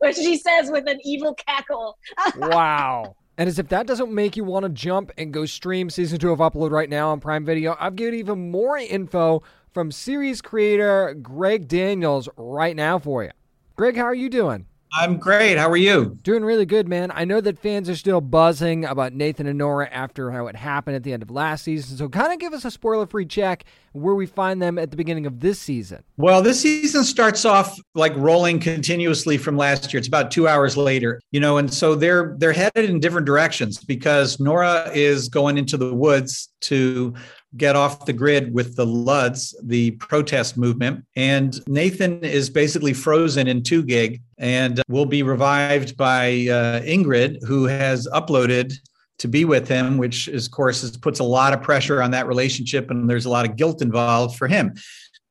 Which 0.00 0.16
she 0.16 0.36
says 0.36 0.70
with 0.70 0.88
an 0.88 0.98
evil 1.04 1.34
cackle. 1.34 1.98
wow. 2.36 3.16
And 3.36 3.48
as 3.48 3.58
if 3.58 3.68
that 3.68 3.86
doesn't 3.86 4.12
make 4.12 4.36
you 4.36 4.44
want 4.44 4.62
to 4.64 4.68
jump 4.68 5.10
and 5.18 5.32
go 5.32 5.44
stream 5.44 5.90
season 5.90 6.18
two 6.18 6.30
of 6.30 6.38
Upload 6.38 6.70
right 6.70 6.88
now 6.88 7.10
on 7.10 7.20
Prime 7.20 7.44
Video, 7.44 7.76
I've 7.80 7.96
given 7.96 8.14
even 8.14 8.50
more 8.50 8.78
info 8.78 9.42
from 9.74 9.90
series 9.90 10.40
creator 10.40 11.14
Greg 11.20 11.66
Daniels 11.66 12.28
right 12.36 12.76
now 12.76 12.98
for 12.98 13.24
you. 13.24 13.32
Greg, 13.74 13.96
how 13.96 14.04
are 14.04 14.14
you 14.14 14.30
doing? 14.30 14.66
I'm 14.96 15.16
great. 15.16 15.58
How 15.58 15.68
are 15.68 15.76
you? 15.76 16.16
Doing 16.22 16.44
really 16.44 16.66
good, 16.66 16.86
man. 16.86 17.10
I 17.12 17.24
know 17.24 17.40
that 17.40 17.58
fans 17.58 17.88
are 17.88 17.96
still 17.96 18.20
buzzing 18.20 18.84
about 18.84 19.12
Nathan 19.12 19.48
and 19.48 19.58
Nora 19.58 19.88
after 19.90 20.30
how 20.30 20.46
it 20.46 20.54
happened 20.54 20.94
at 20.94 21.02
the 21.02 21.12
end 21.12 21.20
of 21.20 21.32
last 21.32 21.64
season. 21.64 21.96
So, 21.96 22.08
kind 22.08 22.32
of 22.32 22.38
give 22.38 22.52
us 22.52 22.64
a 22.64 22.70
spoiler 22.70 23.04
free 23.04 23.26
check 23.26 23.64
where 23.90 24.14
we 24.14 24.26
find 24.26 24.62
them 24.62 24.78
at 24.78 24.92
the 24.92 24.96
beginning 24.96 25.26
of 25.26 25.40
this 25.40 25.58
season. 25.58 26.04
Well, 26.16 26.42
this 26.42 26.60
season 26.60 27.02
starts 27.02 27.44
off 27.44 27.76
like 27.96 28.14
rolling 28.14 28.60
continuously 28.60 29.36
from 29.36 29.56
last 29.56 29.92
year. 29.92 29.98
It's 29.98 30.06
about 30.06 30.30
two 30.30 30.46
hours 30.46 30.76
later, 30.76 31.20
you 31.32 31.40
know, 31.40 31.58
and 31.58 31.74
so 31.74 31.96
they're 31.96 32.36
they're 32.38 32.52
headed 32.52 32.88
in 32.88 33.00
different 33.00 33.26
directions 33.26 33.82
because 33.82 34.38
Nora 34.38 34.92
is 34.94 35.28
going 35.28 35.58
into 35.58 35.76
the 35.76 35.92
woods 35.92 36.50
to 36.60 37.14
get 37.56 37.76
off 37.76 38.06
the 38.06 38.12
grid 38.12 38.52
with 38.52 38.76
the 38.76 38.86
Ludds, 38.86 39.54
the 39.62 39.92
protest 39.92 40.56
movement. 40.56 41.04
And 41.16 41.60
Nathan 41.68 42.20
is 42.24 42.50
basically 42.50 42.92
frozen 42.92 43.46
in 43.46 43.62
2 43.62 43.82
gig 43.84 44.22
and 44.38 44.82
will 44.88 45.06
be 45.06 45.22
revived 45.22 45.96
by 45.96 46.26
uh, 46.26 46.80
Ingrid, 46.82 47.44
who 47.46 47.64
has 47.66 48.08
uploaded 48.12 48.74
to 49.18 49.28
be 49.28 49.44
with 49.44 49.68
him, 49.68 49.96
which 49.96 50.28
is, 50.28 50.46
of 50.46 50.52
course 50.52 50.82
is, 50.82 50.96
puts 50.96 51.20
a 51.20 51.24
lot 51.24 51.52
of 51.52 51.62
pressure 51.62 52.02
on 52.02 52.10
that 52.10 52.26
relationship, 52.26 52.90
and 52.90 53.08
there's 53.08 53.26
a 53.26 53.30
lot 53.30 53.48
of 53.48 53.56
guilt 53.56 53.80
involved 53.80 54.36
for 54.36 54.48
him. 54.48 54.74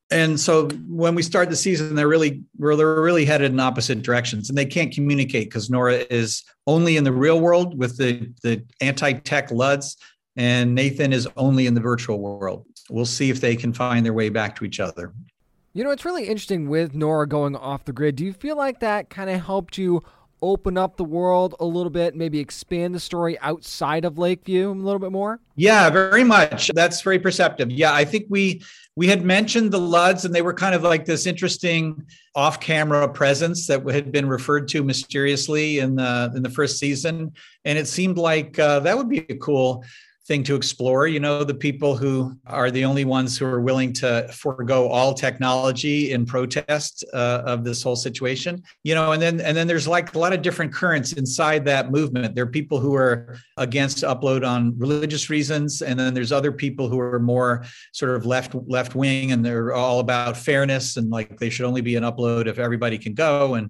And 0.10 0.40
so 0.40 0.70
when 0.88 1.16
we 1.16 1.24
start 1.24 1.50
the 1.50 1.56
season, 1.56 1.96
they're 1.96 2.08
really 2.08 2.44
they're 2.60 3.02
really 3.02 3.26
headed 3.26 3.52
in 3.52 3.60
opposite 3.60 4.04
directions, 4.04 4.48
and 4.48 4.58
they 4.58 4.66
can't 4.66 4.94
communicate 4.94 5.50
because 5.50 5.70
Nora 5.70 6.06
is 6.10 6.44
only 6.68 6.98
in 6.98 7.04
the 7.04 7.12
real 7.12 7.40
world 7.40 7.78
with 7.78 7.98
the 7.98 8.32
the 8.44 8.64
anti-tech 8.80 9.50
Ludds, 9.50 9.98
and 10.36 10.74
Nathan 10.74 11.14
is 11.14 11.28
only 11.38 11.68
in 11.68 11.74
the 11.74 11.82
virtual 11.82 12.20
world. 12.20 12.66
We'll 12.90 13.06
see 13.06 13.30
if 13.30 13.40
they 13.42 13.56
can 13.56 13.74
find 13.74 14.06
their 14.06 14.14
way 14.14 14.30
back 14.30 14.56
to 14.58 14.66
each 14.66 14.80
other. 14.80 15.14
You 15.74 15.84
know, 15.84 15.90
it's 15.90 16.06
really 16.06 16.28
interesting 16.28 16.70
with 16.70 16.94
Nora 16.94 17.28
going 17.28 17.56
off 17.56 17.86
the 17.86 17.94
grid. 17.94 18.16
Do 18.16 18.26
you 18.26 18.34
feel 18.34 18.56
like 18.56 18.80
that 18.82 19.10
kind 19.10 19.30
of 19.30 19.42
helped 19.42 19.78
you 19.78 20.04
open 20.44 20.78
up 20.78 20.98
the 20.98 21.04
world 21.04 21.56
a 21.60 21.66
little 21.66 21.90
bit, 21.90 22.16
maybe 22.16 22.38
expand 22.38 22.94
the 22.94 23.00
story 23.00 23.40
outside 23.40 24.04
of 24.06 24.18
Lakeview 24.18 24.70
a 24.70 24.74
little 24.74 25.00
bit 25.00 25.12
more? 25.12 25.40
Yeah, 25.56 25.90
very 25.90 26.24
much. 26.24 26.70
That's 26.76 27.02
very 27.02 27.18
perceptive. 27.18 27.72
Yeah, 27.72 27.94
I 27.94 28.06
think 28.06 28.26
we 28.30 28.62
we 28.96 29.08
had 29.08 29.24
mentioned 29.24 29.72
the 29.72 29.80
Ludds, 29.80 30.26
and 30.26 30.36
they 30.36 30.44
were 30.44 30.54
kind 30.54 30.76
of 30.76 30.84
like 30.84 31.06
this 31.06 31.26
interesting 31.26 32.06
off-camera 32.36 33.10
presence 33.10 33.66
that 33.66 33.84
had 33.90 34.12
been 34.12 34.28
referred 34.28 34.68
to 34.68 34.84
mysteriously 34.84 35.80
in 35.80 35.96
the 35.96 36.32
in 36.36 36.44
the 36.44 36.50
first 36.50 36.78
season, 36.78 37.32
and 37.66 37.80
it 37.80 37.88
seemed 37.88 38.18
like 38.18 38.60
uh, 38.60 38.82
that 38.82 38.96
would 38.96 39.10
be 39.10 39.26
a 39.30 39.38
cool 39.38 39.84
thing 40.26 40.44
to 40.44 40.56
explore. 40.56 41.08
You 41.08 41.20
know, 41.20 41.44
the 41.44 41.54
people 41.54 41.98
who 41.98 42.38
are 42.48 42.72
the 42.72 42.86
only 42.86 43.06
ones 43.06 43.38
who 43.38 43.46
are 43.46 43.60
willing 43.60 43.92
to 43.94 44.28
forego 44.32 44.88
all 44.88 45.14
technology 45.14 46.12
in 46.12 46.26
protest 46.26 47.04
uh, 47.14 47.44
of 47.46 47.64
this 47.64 47.84
whole 47.84 47.96
situation. 47.96 48.64
You 48.84 48.96
know, 48.96 49.12
and 49.12 49.22
then 49.22 49.42
and 49.42 49.56
then 49.56 49.68
there's 49.68 49.88
like 49.88 50.16
a 50.16 50.20
lot 50.20 50.34
of 50.34 50.42
different 50.42 50.74
currents 50.74 51.14
inside 51.14 51.66
that 51.66 51.92
movement. 51.92 52.36
There 52.36 52.46
are 52.46 52.48
people 52.48 52.80
who 52.80 52.96
are 52.96 53.38
against 53.58 54.04
upload 54.04 54.48
on 54.48 54.78
religious 54.78 55.30
reasons, 55.30 55.82
and 55.82 56.00
then 56.00 56.14
there's 56.14 56.32
other 56.32 56.52
people 56.52 56.88
who 56.88 57.00
are 57.00 57.20
more 57.20 57.66
sort 57.92 58.16
of 58.16 58.26
left 58.26 58.56
left 58.68 58.96
wing, 58.96 59.32
and 59.32 59.46
they're 59.46 59.74
all 59.74 60.00
about 60.00 60.38
fairness 60.38 60.98
and 60.98 61.10
like 61.10 61.38
they 61.38 61.50
should 61.50 61.66
only 61.66 61.82
be 61.82 61.96
an 61.96 62.04
upload 62.04 62.48
if 62.48 62.60
everybody 62.60 62.98
can 62.98 63.14
go 63.14 63.56
and 63.56 63.70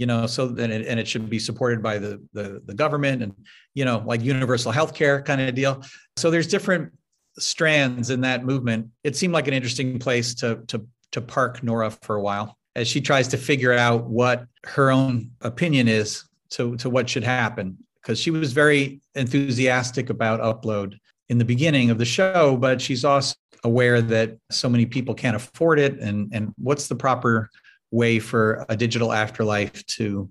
you 0.00 0.06
know 0.06 0.26
so 0.26 0.48
and 0.48 0.72
it, 0.72 0.86
and 0.86 0.98
it 0.98 1.06
should 1.06 1.28
be 1.28 1.38
supported 1.38 1.82
by 1.82 1.98
the, 1.98 2.18
the 2.32 2.62
the 2.64 2.72
government 2.72 3.22
and 3.22 3.34
you 3.74 3.84
know 3.84 4.02
like 4.06 4.22
universal 4.22 4.72
health 4.72 4.94
care 4.94 5.20
kind 5.22 5.42
of 5.42 5.54
deal. 5.54 5.84
So 6.16 6.30
there's 6.30 6.46
different 6.46 6.90
strands 7.38 8.08
in 8.08 8.22
that 8.22 8.42
movement. 8.42 8.88
It 9.04 9.14
seemed 9.14 9.34
like 9.34 9.46
an 9.46 9.52
interesting 9.52 9.98
place 9.98 10.34
to 10.36 10.62
to 10.68 10.86
to 11.12 11.20
park 11.20 11.62
nora 11.62 11.90
for 11.90 12.16
a 12.16 12.22
while 12.22 12.56
as 12.76 12.88
she 12.88 13.02
tries 13.02 13.28
to 13.28 13.36
figure 13.36 13.74
out 13.74 14.08
what 14.08 14.46
her 14.64 14.90
own 14.90 15.32
opinion 15.42 15.86
is 15.86 16.24
to 16.50 16.76
to 16.78 16.88
what 16.88 17.08
should 17.10 17.24
happen. 17.24 17.76
Because 18.00 18.18
she 18.18 18.30
was 18.30 18.54
very 18.54 19.02
enthusiastic 19.14 20.08
about 20.08 20.40
upload 20.40 20.94
in 21.28 21.36
the 21.36 21.44
beginning 21.44 21.90
of 21.90 21.98
the 21.98 22.06
show 22.06 22.56
but 22.56 22.80
she's 22.80 23.04
also 23.04 23.34
aware 23.62 24.00
that 24.00 24.38
so 24.50 24.70
many 24.70 24.86
people 24.86 25.14
can't 25.14 25.36
afford 25.36 25.78
it 25.78 26.00
and 26.00 26.30
and 26.32 26.54
what's 26.56 26.88
the 26.88 26.94
proper 26.94 27.50
way 27.90 28.18
for 28.18 28.64
a 28.68 28.76
digital 28.76 29.12
afterlife 29.12 29.84
to, 29.86 30.30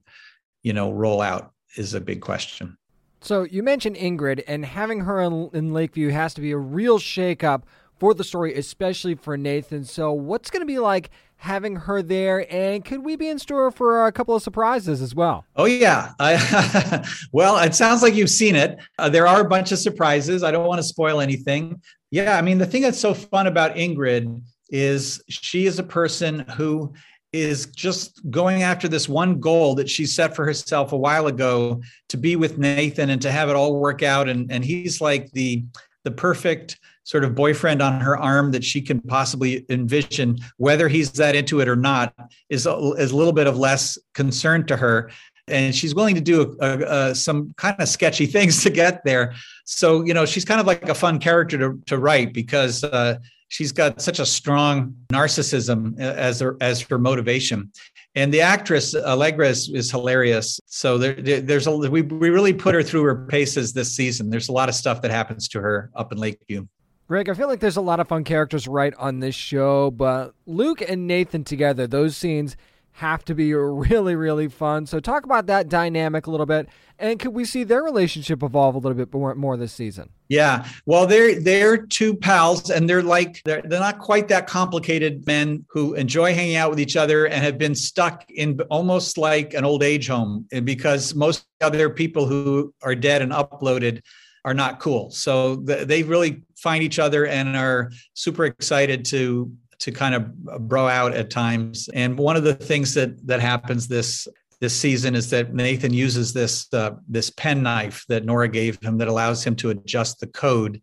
you 0.64 0.74
know, 0.74 0.92
roll 0.92 1.22
out 1.22 1.52
is 1.76 1.94
a 1.94 2.02
big 2.02 2.22
question. 2.22 2.78
So 3.22 3.44
you 3.44 3.64
mentioned 3.64 3.98
Ingrid, 3.98 4.44
and 4.48 4.66
having 4.66 5.02
her 5.02 5.22
in, 5.22 5.50
in 5.54 5.74
Lakeview 5.74 6.10
has 6.10 6.34
to 6.36 6.42
be 6.42 6.52
a 6.52 6.58
real 6.58 7.00
shakeup 7.00 7.64
for 7.98 8.14
the 8.14 8.24
story, 8.24 8.56
especially 8.56 9.16
for 9.16 9.36
Nathan. 9.38 9.84
So 9.84 10.14
what's 10.14 10.50
going 10.50 10.62
to 10.62 10.66
be 10.66 10.80
like 10.80 11.10
having 11.36 11.76
her 11.76 12.02
there, 12.02 12.46
and 12.54 12.84
could 12.84 13.04
we 13.04 13.16
be 13.16 13.28
in 13.28 13.40
store 13.40 13.72
for 13.72 14.08
a 14.08 14.12
couple 14.12 14.36
of 14.36 14.42
surprises 14.42 15.02
as 15.02 15.14
well? 15.14 15.46
Oh 15.58 15.66
yeah, 15.66 16.14
I, 16.20 17.06
well, 17.34 17.58
it 17.58 17.76
sounds 17.76 18.02
like 18.02 18.16
you've 18.16 18.30
seen 18.30 18.56
it. 18.56 18.78
Uh, 18.98 19.10
there 19.10 19.28
are 19.28 19.42
a 19.42 19.48
bunch 19.48 19.72
of 19.72 19.80
surprises. 19.80 20.44
I 20.44 20.52
don't 20.52 20.66
want 20.66 20.80
to 20.80 20.88
spoil 20.88 21.20
anything. 21.20 21.82
Yeah, 22.12 22.38
I 22.38 22.42
mean 22.42 22.58
the 22.58 22.66
thing 22.66 22.82
that's 22.82 23.00
so 23.00 23.14
fun 23.14 23.48
about 23.48 23.76
Ingrid 23.76 24.42
is 24.70 25.22
she 25.28 25.66
is 25.66 25.80
a 25.80 25.84
person 25.84 26.40
who 26.56 26.94
is 27.32 27.68
just 27.68 28.28
going 28.32 28.64
after 28.64 28.88
this 28.88 29.08
one 29.08 29.40
goal 29.40 29.76
that 29.76 29.90
she 29.90 30.06
set 30.06 30.36
for 30.36 30.46
herself 30.46 30.92
a 30.92 30.98
while 30.98 31.28
ago 31.28 31.82
to 32.10 32.18
be 32.18 32.36
with 32.36 32.58
Nathan 32.58 33.12
and 33.12 33.22
to 33.22 33.32
have 33.32 33.50
it 33.50 33.56
all 33.56 33.76
work 33.76 34.02
out. 34.02 34.28
And, 34.28 34.52
and 34.52 34.66
he's 34.66 35.00
like 35.00 35.32
the, 35.32 35.64
the 36.04 36.12
perfect 36.12 36.80
sort 37.04 37.24
of 37.24 37.36
boyfriend 37.36 37.82
on 37.82 38.00
her 38.02 38.18
arm 38.18 38.52
that 38.52 38.64
she 38.64 38.82
can 38.82 39.00
possibly 39.02 39.66
envision. 39.70 40.38
Whether 40.58 40.88
he's 40.88 41.12
that 41.14 41.36
into 41.36 41.60
it 41.60 41.68
or 41.68 41.76
not 41.76 42.14
is 42.50 42.66
a, 42.66 42.76
is 42.98 43.12
a 43.12 43.16
little 43.16 43.34
bit 43.34 43.48
of 43.48 43.58
less 43.58 43.98
concern 44.14 44.66
to 44.68 44.78
her. 44.78 45.12
And 45.48 45.74
she's 45.74 45.96
willing 45.96 46.16
to 46.16 46.22
do 46.22 46.56
a, 46.62 47.10
a, 47.10 47.16
some 47.16 47.54
kind 47.58 47.76
of 47.80 47.88
sketchy 47.90 48.26
things 48.26 48.64
to 48.64 48.70
get 48.70 49.04
there. 49.04 49.34
So, 49.66 50.04
you 50.04 50.14
know, 50.14 50.26
she's 50.26 50.46
kind 50.46 50.60
of 50.60 50.68
like 50.68 50.90
a 50.90 50.96
fun 50.96 51.20
character 51.20 51.58
to, 51.60 51.82
to 51.88 51.98
write 51.98 52.34
because 52.34 52.84
uh, 52.84 53.18
she's 53.50 53.72
got 53.72 54.02
such 54.02 54.20
a 54.20 54.26
strong 54.26 54.96
narcissism 55.12 56.00
uh, 56.00 56.04
as 56.04 56.40
her, 56.40 56.56
as 56.62 56.82
her 56.82 56.98
motivation. 56.98 57.72
And 58.16 58.34
the 58.34 58.42
actress 58.42 58.96
Allegra 58.96 59.50
is, 59.50 59.70
is 59.70 59.92
hilarious. 59.92 60.60
So 60.66 60.98
there, 60.98 61.14
there's 61.42 61.68
a 61.68 61.76
we, 61.76 62.02
we 62.02 62.30
really 62.30 62.54
put 62.54 62.74
her 62.74 62.82
through 62.82 63.04
her 63.04 63.28
paces 63.28 63.74
this 63.74 63.96
season. 63.96 64.30
There's 64.30 64.50
a 64.50 64.54
lot 64.54 64.70
of 64.70 64.76
stuff 64.76 65.02
that 65.02 65.12
happens 65.12 65.48
to 65.50 65.62
her 65.62 65.92
up 65.96 66.12
in 66.12 66.18
Lakeview. 66.18 66.66
Greg, 67.08 67.28
I 67.28 67.34
feel 67.34 67.48
like 67.48 67.60
there's 67.60 67.78
a 67.78 67.82
lot 67.82 68.00
of 68.00 68.08
fun 68.08 68.24
characters 68.24 68.68
right 68.68 68.94
on 68.98 69.20
this 69.20 69.36
show, 69.36 69.90
but 69.92 70.34
Luke 70.46 70.82
and 70.88 71.08
Nathan 71.08 71.44
together, 71.44 71.88
those 71.88 72.16
scenes 72.16 72.56
have 72.92 73.24
to 73.26 73.34
be 73.34 73.54
really, 73.54 74.16
really 74.16 74.48
fun. 74.48 74.86
So 74.86 75.00
talk 75.00 75.24
about 75.24 75.48
that 75.48 75.70
dynamic 75.70 76.28
a 76.28 76.32
little 76.32 76.46
bit, 76.46 76.68
and 77.00 77.20
could 77.20 77.34
we 77.34 77.46
see 77.46 77.64
their 77.64 77.84
relationship 77.84 78.44
evolve 78.44 78.76
a 78.76 78.78
little 78.78 78.98
bit 78.98 79.14
more, 79.14 79.34
more 79.36 79.56
this 79.58 79.74
season? 79.74 80.10
Yeah, 80.28 80.68
well, 80.86 81.08
they're 81.08 81.40
they're 81.40 81.78
two 81.78 82.16
pals, 82.16 82.70
and 82.70 82.90
they're 82.90 83.02
like 83.02 83.42
they're 83.46 83.62
they're 83.64 83.80
not 83.80 84.00
quite 84.00 84.28
that 84.28 84.48
complicated 84.48 85.26
men 85.26 85.66
who 85.70 85.96
enjoy 85.96 86.34
hanging 86.34 86.56
out 86.56 86.70
with 86.70 86.80
each 86.80 86.96
other 86.96 87.26
and 87.26 87.44
have 87.44 87.58
been 87.58 87.74
stuck 87.74 88.30
in 88.30 88.60
almost 88.70 89.18
like 89.18 89.54
an 89.54 89.66
old 89.66 89.82
age 89.82 90.08
home 90.08 90.46
eh, 90.52 90.60
because 90.60 91.16
most 91.16 91.46
other 91.62 91.90
people 91.90 92.26
who 92.26 92.74
are 92.84 92.96
dead 92.96 93.22
and 93.22 93.32
uploaded 93.32 94.02
are 94.46 94.54
not 94.54 94.80
cool. 94.80 95.12
So 95.12 95.58
they 95.58 96.04
really 96.04 96.44
find 96.58 96.84
each 96.84 97.00
other 97.00 97.26
and 97.26 97.56
are 97.56 97.92
super 98.14 98.46
excited 98.46 99.06
to 99.06 99.52
to 99.80 99.92
kind 99.92 100.14
of 100.14 100.68
bro 100.68 100.88
out 100.88 101.14
at 101.14 101.30
times. 101.30 101.90
And 101.94 102.18
one 102.18 102.36
of 102.36 102.44
the 102.44 102.54
things 102.54 102.94
that 102.94 103.26
that 103.28 103.40
happens 103.40 103.88
this 103.88 104.28
this 104.62 104.76
season 104.76 105.16
is 105.16 105.30
that 105.30 105.54
Nathan 105.54 105.94
uses 105.94 106.34
this 106.34 106.72
uh, 106.74 106.92
this 107.08 107.30
pen 107.30 107.64
knife 107.64 108.06
that 108.10 108.26
Nora 108.26 108.50
gave 108.50 108.80
him 108.82 108.98
that 108.98 109.08
allows 109.08 109.44
him 109.44 109.56
to 109.58 109.70
adjust 109.70 110.20
the 110.20 110.28
code 110.28 110.82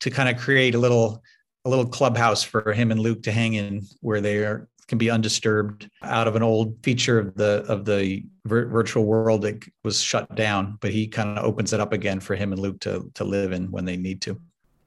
to 0.00 0.10
kind 0.10 0.28
of 0.28 0.42
create 0.42 0.74
a 0.74 0.78
little 0.78 1.22
a 1.64 1.70
little 1.70 1.86
clubhouse 1.86 2.42
for 2.42 2.72
him 2.72 2.90
and 2.90 3.00
Luke 3.00 3.22
to 3.24 3.32
hang 3.32 3.54
in 3.54 3.82
where 4.00 4.20
they 4.20 4.38
are 4.38 4.68
can 4.88 4.98
be 4.98 5.10
undisturbed 5.10 5.88
out 6.02 6.26
of 6.26 6.34
an 6.34 6.42
old 6.42 6.76
feature 6.82 7.18
of 7.18 7.34
the 7.36 7.64
of 7.68 7.84
the 7.84 8.24
vir- 8.46 8.66
virtual 8.66 9.04
world 9.04 9.42
that 9.42 9.62
was 9.84 10.00
shut 10.00 10.34
down 10.34 10.78
but 10.80 10.90
he 10.90 11.06
kind 11.06 11.38
of 11.38 11.44
opens 11.44 11.72
it 11.72 11.78
up 11.78 11.92
again 11.92 12.18
for 12.18 12.34
him 12.34 12.52
and 12.52 12.60
Luke 12.60 12.80
to 12.80 13.10
to 13.14 13.24
live 13.24 13.52
in 13.52 13.70
when 13.70 13.84
they 13.84 13.96
need 13.96 14.20
to 14.22 14.40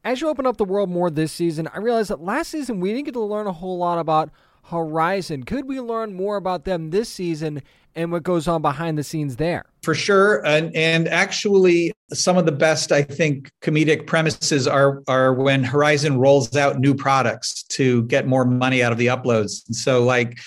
as 0.04 0.20
you 0.20 0.28
open 0.28 0.46
up 0.46 0.58
the 0.58 0.66
world 0.66 0.90
more 0.90 1.10
this 1.10 1.32
season, 1.32 1.70
I 1.74 1.78
realized 1.78 2.10
that 2.10 2.22
last 2.22 2.50
season 2.50 2.82
we 2.82 2.92
didn't 2.92 3.06
get 3.06 3.13
to 3.13 3.22
learn 3.22 3.48
a 3.48 3.54
whole 3.54 3.78
lot 3.78 4.00
about 4.00 4.32
Horizon. 4.63 5.44
Could 5.44 5.66
we 5.66 5.80
learn 5.80 6.13
more 6.13 6.36
about 6.36 6.66
them 6.66 6.90
this 6.90 7.10
season 7.10 7.62
and 7.96 8.12
what 8.12 8.24
goes 8.24 8.48
on 8.48 8.62
behind 8.62 8.98
the 8.98 9.04
scenes 9.04 9.36
there? 9.36 9.66
For 9.82 9.94
sure. 9.94 10.46
And 10.46 10.76
and 10.76 11.08
actually 11.08 11.94
some 12.14 12.38
of 12.38 12.46
the 12.46 12.52
best 12.52 12.92
I 12.92 13.02
think 13.02 13.52
comedic 13.62 14.08
premises 14.08 14.68
are 14.68 15.04
are 15.08 15.34
when 15.34 15.64
Horizon 15.64 16.20
rolls 16.20 16.56
out 16.56 16.80
new 16.80 16.96
products 16.96 17.64
to 17.64 18.04
get 18.04 18.28
more 18.28 18.46
money 18.46 18.82
out 18.82 18.92
of 18.92 18.98
the 18.98 19.08
uploads. 19.08 19.66
And 19.68 19.76
so 19.76 20.04
like 20.04 20.38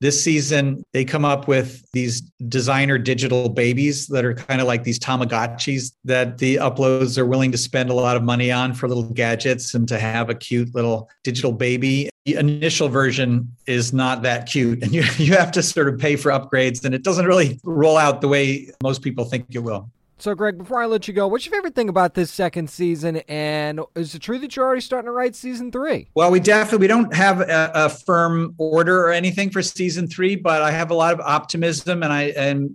This 0.00 0.22
season, 0.22 0.84
they 0.92 1.04
come 1.04 1.24
up 1.24 1.48
with 1.48 1.90
these 1.92 2.20
designer 2.48 2.98
digital 2.98 3.48
babies 3.48 4.06
that 4.08 4.24
are 4.24 4.34
kind 4.34 4.60
of 4.60 4.66
like 4.66 4.84
these 4.84 4.98
Tamagotchis 4.98 5.92
that 6.04 6.38
the 6.38 6.56
uploads 6.56 7.16
are 7.16 7.24
willing 7.24 7.52
to 7.52 7.58
spend 7.58 7.90
a 7.90 7.94
lot 7.94 8.16
of 8.16 8.22
money 8.22 8.50
on 8.50 8.74
for 8.74 8.88
little 8.88 9.04
gadgets 9.04 9.72
and 9.74 9.88
to 9.88 9.98
have 9.98 10.30
a 10.30 10.34
cute 10.34 10.74
little 10.74 11.08
digital 11.22 11.52
baby. 11.52 12.10
The 12.26 12.34
initial 12.34 12.88
version 12.88 13.54
is 13.66 13.92
not 13.92 14.22
that 14.22 14.46
cute, 14.46 14.82
and 14.82 14.92
you, 14.94 15.04
you 15.16 15.34
have 15.36 15.52
to 15.52 15.62
sort 15.62 15.88
of 15.88 15.98
pay 15.98 16.16
for 16.16 16.30
upgrades, 16.30 16.84
and 16.84 16.94
it 16.94 17.02
doesn't 17.02 17.26
really 17.26 17.60
roll 17.62 17.96
out 17.96 18.20
the 18.20 18.28
way 18.28 18.70
most 18.82 19.02
people 19.02 19.24
think 19.24 19.46
it 19.50 19.60
will. 19.60 19.88
So, 20.16 20.34
Greg, 20.34 20.58
before 20.58 20.80
I 20.80 20.86
let 20.86 21.08
you 21.08 21.14
go, 21.14 21.26
what's 21.26 21.44
your 21.44 21.54
favorite 21.54 21.74
thing 21.74 21.88
about 21.88 22.14
this 22.14 22.30
second 22.30 22.70
season? 22.70 23.16
And 23.28 23.80
is 23.94 24.14
it 24.14 24.20
true 24.20 24.38
that 24.38 24.54
you're 24.54 24.64
already 24.64 24.80
starting 24.80 25.06
to 25.06 25.12
write 25.12 25.34
season 25.34 25.72
three? 25.72 26.08
Well, 26.14 26.30
we 26.30 26.40
definitely 26.40 26.84
we 26.84 26.88
don't 26.88 27.12
have 27.14 27.40
a, 27.40 27.70
a 27.74 27.88
firm 27.88 28.54
order 28.58 29.00
or 29.00 29.10
anything 29.10 29.50
for 29.50 29.60
season 29.62 30.06
three, 30.06 30.36
but 30.36 30.62
I 30.62 30.70
have 30.70 30.90
a 30.90 30.94
lot 30.94 31.12
of 31.12 31.20
optimism, 31.20 32.02
and 32.02 32.12
I 32.12 32.32
and 32.36 32.74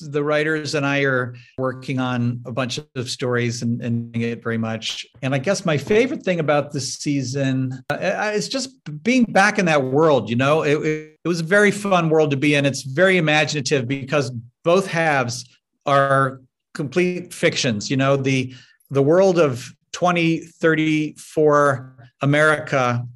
the 0.00 0.22
writers 0.22 0.74
and 0.74 0.86
I 0.86 1.02
are 1.02 1.34
working 1.58 1.98
on 1.98 2.40
a 2.46 2.52
bunch 2.52 2.78
of 2.94 3.10
stories 3.10 3.62
and, 3.62 3.82
and 3.82 4.14
it 4.16 4.42
very 4.42 4.58
much. 4.58 5.06
And 5.22 5.34
I 5.34 5.38
guess 5.38 5.64
my 5.64 5.76
favorite 5.76 6.22
thing 6.22 6.40
about 6.40 6.72
this 6.72 6.94
season 6.94 7.82
uh, 7.90 8.32
is 8.34 8.48
just 8.48 8.70
being 9.02 9.24
back 9.24 9.58
in 9.58 9.66
that 9.66 9.82
world. 9.84 10.30
You 10.30 10.36
know, 10.36 10.62
it, 10.62 10.76
it, 10.76 11.18
it 11.24 11.28
was 11.28 11.40
a 11.40 11.44
very 11.44 11.70
fun 11.70 12.10
world 12.10 12.30
to 12.30 12.36
be 12.36 12.54
in. 12.54 12.66
It's 12.66 12.82
very 12.82 13.16
imaginative 13.16 13.88
because 13.88 14.30
both 14.62 14.86
halves 14.86 15.44
are 15.86 16.40
complete 16.74 17.32
fictions. 17.32 17.90
You 17.90 17.96
know, 17.96 18.16
the 18.16 18.54
the 18.90 19.02
world 19.02 19.38
of 19.38 19.72
2034 19.92 21.96
America 22.20 23.06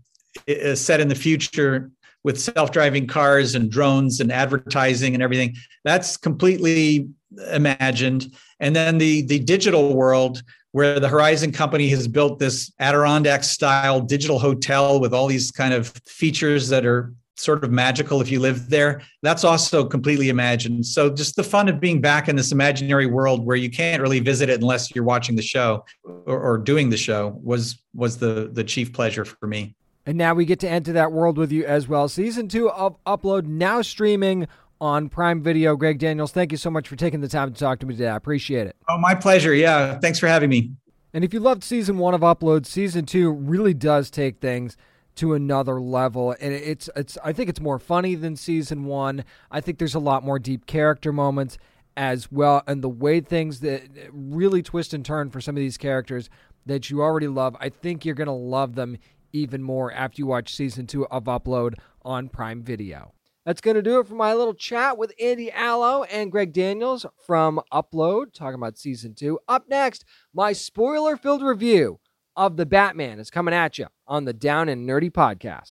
is 0.47 0.81
set 0.81 1.01
in 1.01 1.09
the 1.09 1.15
future 1.15 1.91
with 2.25 2.41
self-driving 2.41 3.07
cars 3.07 3.55
and 3.55 3.71
drones 3.71 4.21
and 4.21 4.33
advertising 4.33 5.15
and 5.15 5.23
everything. 5.23 5.55
That's 5.85 6.17
completely 6.17 7.09
imagined. 7.53 8.35
And 8.61 8.75
then 8.75 8.99
the 8.99 9.23
the 9.23 9.39
digital 9.39 9.95
world 9.95 10.43
where 10.73 11.01
the 11.01 11.09
Horizon 11.09 11.53
Company 11.53 11.89
has 11.89 12.07
built 12.07 12.39
this 12.39 12.71
Adirondack 12.81 13.45
style 13.45 14.01
digital 14.01 14.39
hotel 14.39 15.01
with 15.01 15.15
all 15.15 15.27
these 15.27 15.51
kind 15.51 15.73
of 15.73 15.89
features 16.05 16.69
that 16.69 16.85
are 16.85 17.15
sort 17.37 17.65
of 17.65 17.71
magical 17.71 18.21
if 18.21 18.31
you 18.31 18.41
live 18.41 18.69
there. 18.69 19.03
That's 19.23 19.45
also 19.45 19.85
completely 19.85 20.29
imagined. 20.29 20.87
So 20.87 21.11
just 21.11 21.37
the 21.37 21.45
fun 21.45 21.69
of 21.69 21.81
being 21.81 22.01
back 22.01 22.29
in 22.29 22.37
this 22.37 22.53
imaginary 22.53 23.07
world 23.07 23.45
where 23.45 23.57
you 23.57 23.71
can't 23.71 24.01
really 24.03 24.21
visit 24.21 24.49
it 24.49 24.61
unless 24.61 24.95
you're 24.95 25.05
watching 25.05 25.37
the 25.37 25.43
show 25.43 25.85
or, 26.05 26.39
or 26.39 26.59
doing 26.59 26.91
the 26.91 26.97
show 26.97 27.39
was 27.43 27.83
was 27.95 28.19
the 28.19 28.51
the 28.53 28.65
chief 28.65 28.93
pleasure 28.93 29.25
for 29.25 29.47
me. 29.47 29.75
And 30.07 30.17
now 30.17 30.35
we 30.35 30.45
get 30.45 30.61
to 30.61 30.69
enter 30.69 30.93
that 30.93 31.11
world 31.11 31.37
with 31.37 31.51
you 31.51 31.65
as 31.65 31.89
well. 31.89 32.09
Season 32.09 32.49
two 32.49 32.71
of 32.71 32.97
Upload 33.05 33.45
now 33.47 33.83
streaming 33.83 34.47
on 34.81 35.09
Prime 35.09 35.43
Video. 35.43 35.75
Greg 35.77 35.99
Daniels, 35.99 36.33
thank 36.33 36.53
you 36.53 36.59
so 36.59 36.71
much 36.71 36.87
for 36.87 36.97
taking 36.97 37.21
the 37.21 37.29
time 37.29 37.53
to 37.53 37.59
talk 37.59 37.81
to 37.81 37.87
me 37.87 37.95
today. 37.95 38.09
I 38.09 38.17
appreciate 38.17 38.67
it. 38.67 38.77
Oh, 38.89 38.99
my 38.99 39.15
pleasure. 39.15 39.55
Yeah. 39.55 39.99
Thanks 39.99 40.19
for 40.19 40.29
having 40.29 40.51
me. 40.51 40.73
And 41.13 41.25
if 41.25 41.33
you 41.33 41.41
loved 41.41 41.65
season 41.65 41.99
one 41.99 42.15
of 42.15 42.21
Upload, 42.21 42.67
season 42.67 43.07
two 43.07 43.33
really 43.33 43.75
does 43.75 44.11
take 44.11 44.39
things 44.39 44.77
to 45.17 45.35
another 45.35 45.81
level 45.81 46.35
and 46.41 46.53
it's 46.53 46.89
it's 46.95 47.19
I 47.25 47.33
think 47.33 47.49
it's 47.49 47.61
more 47.61 47.79
funny 47.79 48.15
than 48.15 48.37
season 48.37 48.85
1. 48.85 49.25
I 49.51 49.61
think 49.61 49.79
there's 49.79 49.95
a 49.95 50.01
lot 50.01 50.25
more 50.25 50.39
deep 50.39 50.67
character 50.67 51.13
moments 51.13 51.59
as 51.97 52.31
well 52.31 52.63
and 52.67 52.83
the 52.83 52.89
way 52.89 53.21
things 53.21 53.61
that 53.61 53.83
really 54.13 54.63
twist 54.63 54.93
and 54.95 55.05
turn 55.05 55.31
for 55.31 55.41
some 55.41 55.57
of 55.57 55.61
these 55.61 55.79
characters 55.79 56.29
that 56.67 56.91
you 56.91 57.01
already 57.03 57.29
love. 57.29 57.57
I 57.61 57.71
think 57.71 58.05
you're 58.05 58.15
going 58.15 58.27
to 58.27 58.33
love 58.33 58.75
them 58.75 58.99
even 59.33 59.63
more 59.63 59.93
after 59.93 60.21
you 60.21 60.27
watch 60.27 60.55
season 60.55 60.87
2 60.87 61.07
of 61.07 61.25
Upload 61.25 61.75
on 62.03 62.29
Prime 62.29 62.63
Video. 62.63 63.13
That's 63.47 63.61
going 63.61 63.77
to 63.77 63.83
do 63.83 64.01
it 64.01 64.09
for 64.09 64.17
my 64.17 64.35
little 64.35 64.55
chat 64.55 64.99
with 64.99 65.15
Andy 65.23 65.53
Allo 65.53 66.03
and 66.03 66.33
Greg 66.33 66.53
Daniels 66.53 67.07
from 67.25 67.61
Upload, 67.73 68.33
talking 68.33 68.57
about 68.57 68.77
season 68.77 69.15
two. 69.15 69.39
Up 69.47 69.69
next, 69.69 70.05
my 70.35 70.53
spoiler 70.53 71.17
filled 71.17 71.43
review 71.43 72.01
of 72.37 72.57
the 72.57 72.67
Batman 72.67 73.19
is 73.19 73.31
coming 73.31 73.55
at 73.55 73.79
you 73.79 73.87
on 74.07 74.25
the 74.25 74.33
Down 74.33 74.69
and 74.69 74.89
Nerdy 74.89 75.11
podcast. 75.11 75.73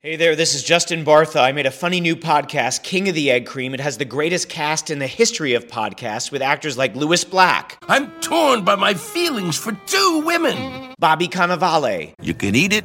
Hey 0.00 0.16
there, 0.16 0.34
this 0.34 0.54
is 0.54 0.64
Justin 0.64 1.04
Bartha. 1.04 1.40
I 1.40 1.52
made 1.52 1.66
a 1.66 1.70
funny 1.70 2.00
new 2.00 2.16
podcast, 2.16 2.82
King 2.82 3.08
of 3.08 3.14
the 3.14 3.30
Egg 3.30 3.46
Cream. 3.46 3.72
It 3.72 3.78
has 3.78 3.98
the 3.98 4.04
greatest 4.04 4.48
cast 4.48 4.90
in 4.90 4.98
the 4.98 5.06
history 5.06 5.54
of 5.54 5.68
podcasts 5.68 6.32
with 6.32 6.42
actors 6.42 6.76
like 6.76 6.96
Lewis 6.96 7.22
Black. 7.22 7.78
I'm 7.86 8.10
torn 8.20 8.64
by 8.64 8.74
my 8.74 8.94
feelings 8.94 9.56
for 9.56 9.72
two 9.86 10.22
women. 10.24 10.92
Bobby 10.98 11.28
Cannavale. 11.28 12.14
You 12.20 12.34
can 12.34 12.56
eat 12.56 12.72
it 12.72 12.84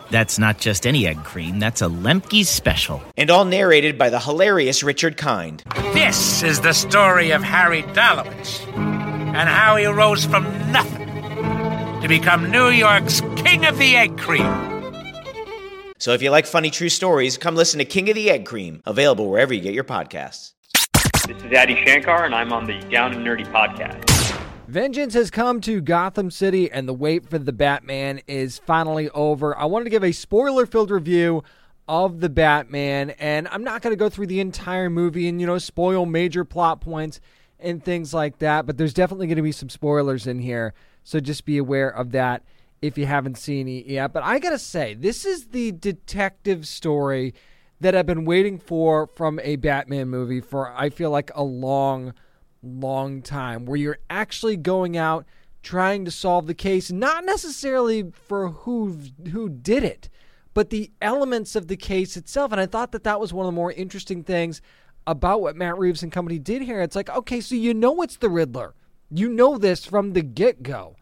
That's 0.11 0.37
not 0.37 0.57
just 0.57 0.85
any 0.85 1.07
egg 1.07 1.23
cream, 1.23 1.57
that's 1.57 1.81
a 1.81 1.85
Lemke's 1.85 2.49
special. 2.49 3.01
And 3.15 3.29
all 3.29 3.45
narrated 3.45 3.97
by 3.97 4.09
the 4.09 4.19
hilarious 4.19 4.83
Richard 4.83 5.15
Kind. 5.15 5.63
This 5.93 6.43
is 6.43 6.59
the 6.59 6.73
story 6.73 7.31
of 7.31 7.41
Harry 7.41 7.83
Dalowitz 7.83 8.67
and 8.75 9.47
how 9.47 9.77
he 9.77 9.85
rose 9.85 10.25
from 10.25 10.43
nothing 10.69 11.07
to 12.01 12.07
become 12.09 12.51
New 12.51 12.67
York's 12.67 13.21
King 13.37 13.65
of 13.65 13.77
the 13.77 13.95
Egg 13.95 14.17
Cream. 14.17 14.43
So 15.97 16.11
if 16.11 16.21
you 16.21 16.29
like 16.29 16.45
funny 16.45 16.71
true 16.71 16.89
stories, 16.89 17.37
come 17.37 17.55
listen 17.55 17.77
to 17.77 17.85
King 17.85 18.09
of 18.09 18.15
the 18.15 18.29
Egg 18.29 18.45
Cream, 18.45 18.81
available 18.85 19.29
wherever 19.29 19.53
you 19.53 19.61
get 19.61 19.73
your 19.73 19.85
podcasts. 19.85 20.51
This 21.25 21.37
is 21.37 21.57
Adi 21.57 21.85
Shankar, 21.85 22.25
and 22.25 22.35
I'm 22.35 22.51
on 22.51 22.65
the 22.65 22.79
Down 22.89 23.13
and 23.13 23.25
Nerdy 23.25 23.49
podcast. 23.49 24.30
Vengeance 24.71 25.15
has 25.15 25.29
come 25.29 25.59
to 25.59 25.81
Gotham 25.81 26.31
City, 26.31 26.71
and 26.71 26.87
the 26.87 26.93
wait 26.93 27.29
for 27.29 27.37
the 27.37 27.51
Batman 27.51 28.21
is 28.25 28.57
finally 28.57 29.09
over. 29.09 29.53
I 29.57 29.65
wanted 29.65 29.83
to 29.83 29.89
give 29.89 30.01
a 30.05 30.13
spoiler 30.13 30.65
filled 30.65 30.91
review 30.91 31.43
of 31.89 32.21
the 32.21 32.29
Batman, 32.29 33.09
and 33.19 33.49
I'm 33.49 33.65
not 33.65 33.81
going 33.81 33.91
to 33.91 33.99
go 33.99 34.07
through 34.07 34.27
the 34.27 34.39
entire 34.39 34.89
movie 34.89 35.27
and, 35.27 35.41
you 35.41 35.45
know, 35.45 35.57
spoil 35.57 36.05
major 36.05 36.45
plot 36.45 36.79
points 36.79 37.19
and 37.59 37.83
things 37.83 38.13
like 38.13 38.39
that, 38.39 38.65
but 38.65 38.77
there's 38.77 38.93
definitely 38.93 39.27
going 39.27 39.35
to 39.35 39.41
be 39.41 39.51
some 39.51 39.67
spoilers 39.67 40.25
in 40.25 40.39
here. 40.39 40.73
So 41.03 41.19
just 41.19 41.43
be 41.43 41.57
aware 41.57 41.89
of 41.89 42.13
that 42.13 42.41
if 42.81 42.97
you 42.97 43.05
haven't 43.05 43.37
seen 43.37 43.67
it 43.67 43.87
yet. 43.87 44.13
But 44.13 44.23
I 44.23 44.39
got 44.39 44.51
to 44.51 44.57
say, 44.57 44.93
this 44.93 45.25
is 45.25 45.47
the 45.47 45.73
detective 45.73 46.65
story 46.65 47.33
that 47.81 47.93
I've 47.93 48.05
been 48.05 48.23
waiting 48.23 48.57
for 48.57 49.07
from 49.17 49.37
a 49.43 49.57
Batman 49.57 50.07
movie 50.07 50.39
for, 50.39 50.71
I 50.71 50.91
feel 50.91 51.09
like, 51.09 51.29
a 51.35 51.43
long 51.43 52.13
long 52.63 53.21
time 53.21 53.65
where 53.65 53.77
you're 53.77 53.99
actually 54.09 54.57
going 54.57 54.95
out 54.95 55.25
trying 55.63 56.05
to 56.05 56.11
solve 56.11 56.47
the 56.47 56.53
case 56.53 56.91
not 56.91 57.25
necessarily 57.25 58.11
for 58.11 58.49
who 58.49 58.97
who 59.31 59.49
did 59.49 59.83
it 59.83 60.09
but 60.53 60.69
the 60.69 60.91
elements 61.01 61.55
of 61.55 61.67
the 61.67 61.77
case 61.77 62.17
itself. 62.17 62.51
And 62.51 62.59
I 62.59 62.65
thought 62.65 62.91
that 62.91 63.03
that 63.03 63.19
was 63.19 63.33
one 63.33 63.45
of 63.45 63.51
the 63.51 63.55
more 63.55 63.71
interesting 63.71 64.23
things 64.23 64.61
about 65.07 65.41
what 65.41 65.55
Matt 65.55 65.77
Reeves 65.77 66.03
and 66.03 66.11
company 66.11 66.39
did 66.39 66.61
here. 66.61 66.81
It's 66.81 66.95
like 66.95 67.09
okay 67.09 67.41
so 67.41 67.55
you 67.55 67.73
know 67.73 68.01
it's 68.01 68.17
the 68.17 68.29
Riddler. 68.29 68.73
You 69.09 69.29
know 69.29 69.57
this 69.57 69.85
from 69.85 70.13
the 70.13 70.21
get-go. 70.21 70.95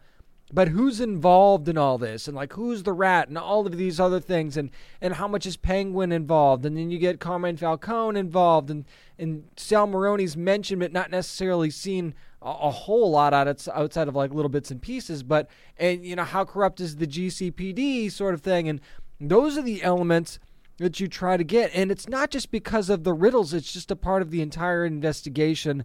But 0.52 0.66
who's 0.66 1.00
involved 1.00 1.68
in 1.68 1.78
all 1.78 1.96
this? 1.96 2.26
And 2.26 2.36
like 2.36 2.54
who's 2.54 2.82
the 2.82 2.92
rat 2.92 3.28
and 3.28 3.38
all 3.38 3.66
of 3.66 3.76
these 3.76 4.00
other 4.00 4.18
things? 4.18 4.56
And 4.56 4.70
and 5.00 5.14
how 5.14 5.28
much 5.28 5.46
is 5.46 5.56
penguin 5.56 6.10
involved? 6.10 6.66
And 6.66 6.76
then 6.76 6.90
you 6.90 6.98
get 6.98 7.20
carmine 7.20 7.56
falcone 7.56 8.18
involved 8.18 8.68
and 8.68 8.84
and 9.20 9.44
sal 9.56 9.86
maroni's 9.86 10.36
mentioned 10.36 10.80
but 10.80 10.92
not 10.92 11.10
necessarily 11.10 11.70
seen 11.70 12.14
a, 12.42 12.48
a 12.48 12.70
whole 12.70 13.10
lot 13.10 13.32
outside 13.32 14.08
of 14.08 14.16
like 14.16 14.32
little 14.32 14.48
bits 14.48 14.70
and 14.70 14.82
pieces 14.82 15.22
but 15.22 15.48
and 15.76 16.04
you 16.04 16.16
know 16.16 16.24
how 16.24 16.44
corrupt 16.44 16.80
is 16.80 16.96
the 16.96 17.06
gcpd 17.06 18.10
sort 18.10 18.34
of 18.34 18.40
thing 18.40 18.68
and 18.68 18.80
those 19.20 19.56
are 19.56 19.62
the 19.62 19.82
elements 19.82 20.38
that 20.78 20.98
you 20.98 21.06
try 21.06 21.36
to 21.36 21.44
get 21.44 21.70
and 21.74 21.90
it's 21.90 22.08
not 22.08 22.30
just 22.30 22.50
because 22.50 22.88
of 22.90 23.04
the 23.04 23.12
riddles 23.12 23.54
it's 23.54 23.72
just 23.72 23.90
a 23.90 23.96
part 23.96 24.22
of 24.22 24.30
the 24.30 24.42
entire 24.42 24.84
investigation 24.84 25.84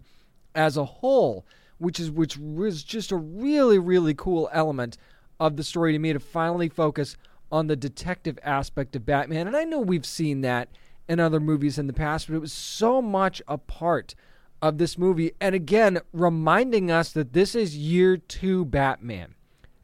as 0.54 0.76
a 0.76 0.84
whole 0.84 1.46
which 1.78 2.00
is 2.00 2.10
which 2.10 2.38
was 2.38 2.82
just 2.82 3.12
a 3.12 3.16
really 3.16 3.78
really 3.78 4.14
cool 4.14 4.48
element 4.52 4.96
of 5.38 5.56
the 5.56 5.62
story 5.62 5.92
to 5.92 5.98
me 5.98 6.12
to 6.12 6.20
finally 6.20 6.68
focus 6.68 7.16
on 7.50 7.66
the 7.66 7.76
detective 7.76 8.38
aspect 8.42 8.96
of 8.96 9.06
Batman. 9.06 9.46
And 9.46 9.56
I 9.56 9.64
know 9.64 9.80
we've 9.80 10.06
seen 10.06 10.40
that 10.40 10.68
in 11.08 11.20
other 11.20 11.40
movies 11.40 11.78
in 11.78 11.86
the 11.86 11.92
past, 11.92 12.26
but 12.26 12.36
it 12.36 12.40
was 12.40 12.52
so 12.52 13.00
much 13.00 13.40
a 13.46 13.58
part 13.58 14.14
of 14.60 14.78
this 14.78 14.96
movie. 14.98 15.32
And 15.40 15.54
again, 15.54 16.00
reminding 16.12 16.90
us 16.90 17.12
that 17.12 17.32
this 17.32 17.54
is 17.54 17.76
year 17.76 18.16
two 18.16 18.64
Batman 18.64 19.34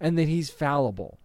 and 0.00 0.18
that 0.18 0.28
he's 0.28 0.50
fallible 0.50 1.18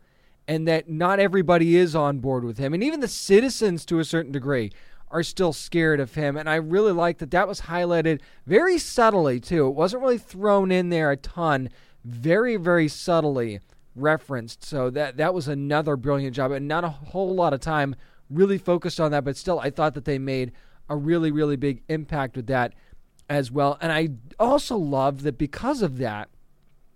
and 0.48 0.68
that 0.68 0.90
not 0.90 1.20
everybody 1.20 1.76
is 1.76 1.96
on 1.96 2.20
board 2.20 2.44
with 2.44 2.58
him. 2.58 2.74
And 2.74 2.84
even 2.84 3.00
the 3.00 3.08
citizens, 3.08 3.86
to 3.86 4.00
a 4.00 4.06
certain 4.06 4.32
degree, 4.32 4.72
are 5.10 5.24
still 5.24 5.54
scared 5.54 6.00
of 6.00 6.16
him. 6.16 6.38
And 6.38 6.50
I 6.50 6.56
really 6.56 6.92
like 6.92 7.18
that 7.18 7.32
that 7.32 7.48
was 7.48 7.62
highlighted 7.62 8.22
very 8.46 8.78
subtly, 8.78 9.40
too. 9.40 9.68
It 9.68 9.76
wasn't 9.76 10.04
really 10.04 10.18
thrown 10.18 10.72
in 10.72 10.90
there 10.90 11.12
a 11.12 11.18
ton. 11.18 11.70
very, 12.08 12.56
very 12.56 12.88
subtly 12.88 13.60
referenced. 13.96 14.64
So 14.64 14.90
that 14.92 15.18
that 15.18 15.34
was 15.34 15.48
another 15.48 15.96
brilliant 15.96 16.36
job, 16.36 16.52
and 16.52 16.68
not 16.68 16.84
a 16.84 16.90
whole 16.90 17.36
lot 17.36 17.54
of 17.54 17.60
time 17.60 17.96
really 18.30 18.58
focused 18.58 19.00
on 19.00 19.12
that. 19.12 19.24
But 19.24 19.38
still, 19.38 19.60
I 19.60 19.70
thought 19.70 19.94
that 19.96 20.06
they 20.06 20.20
made 20.20 20.52
a 20.90 20.96
really, 20.96 21.32
really 21.32 21.56
big 21.56 21.84
impact 21.90 22.36
with 22.36 22.48
that 22.48 22.74
as 23.30 23.52
well. 23.52 23.78
And 23.82 23.92
I 23.92 24.10
also 24.40 24.78
loved 24.78 25.22
that 25.22 25.38
because 25.38 25.82
of 25.82 25.98
that, 25.98 26.30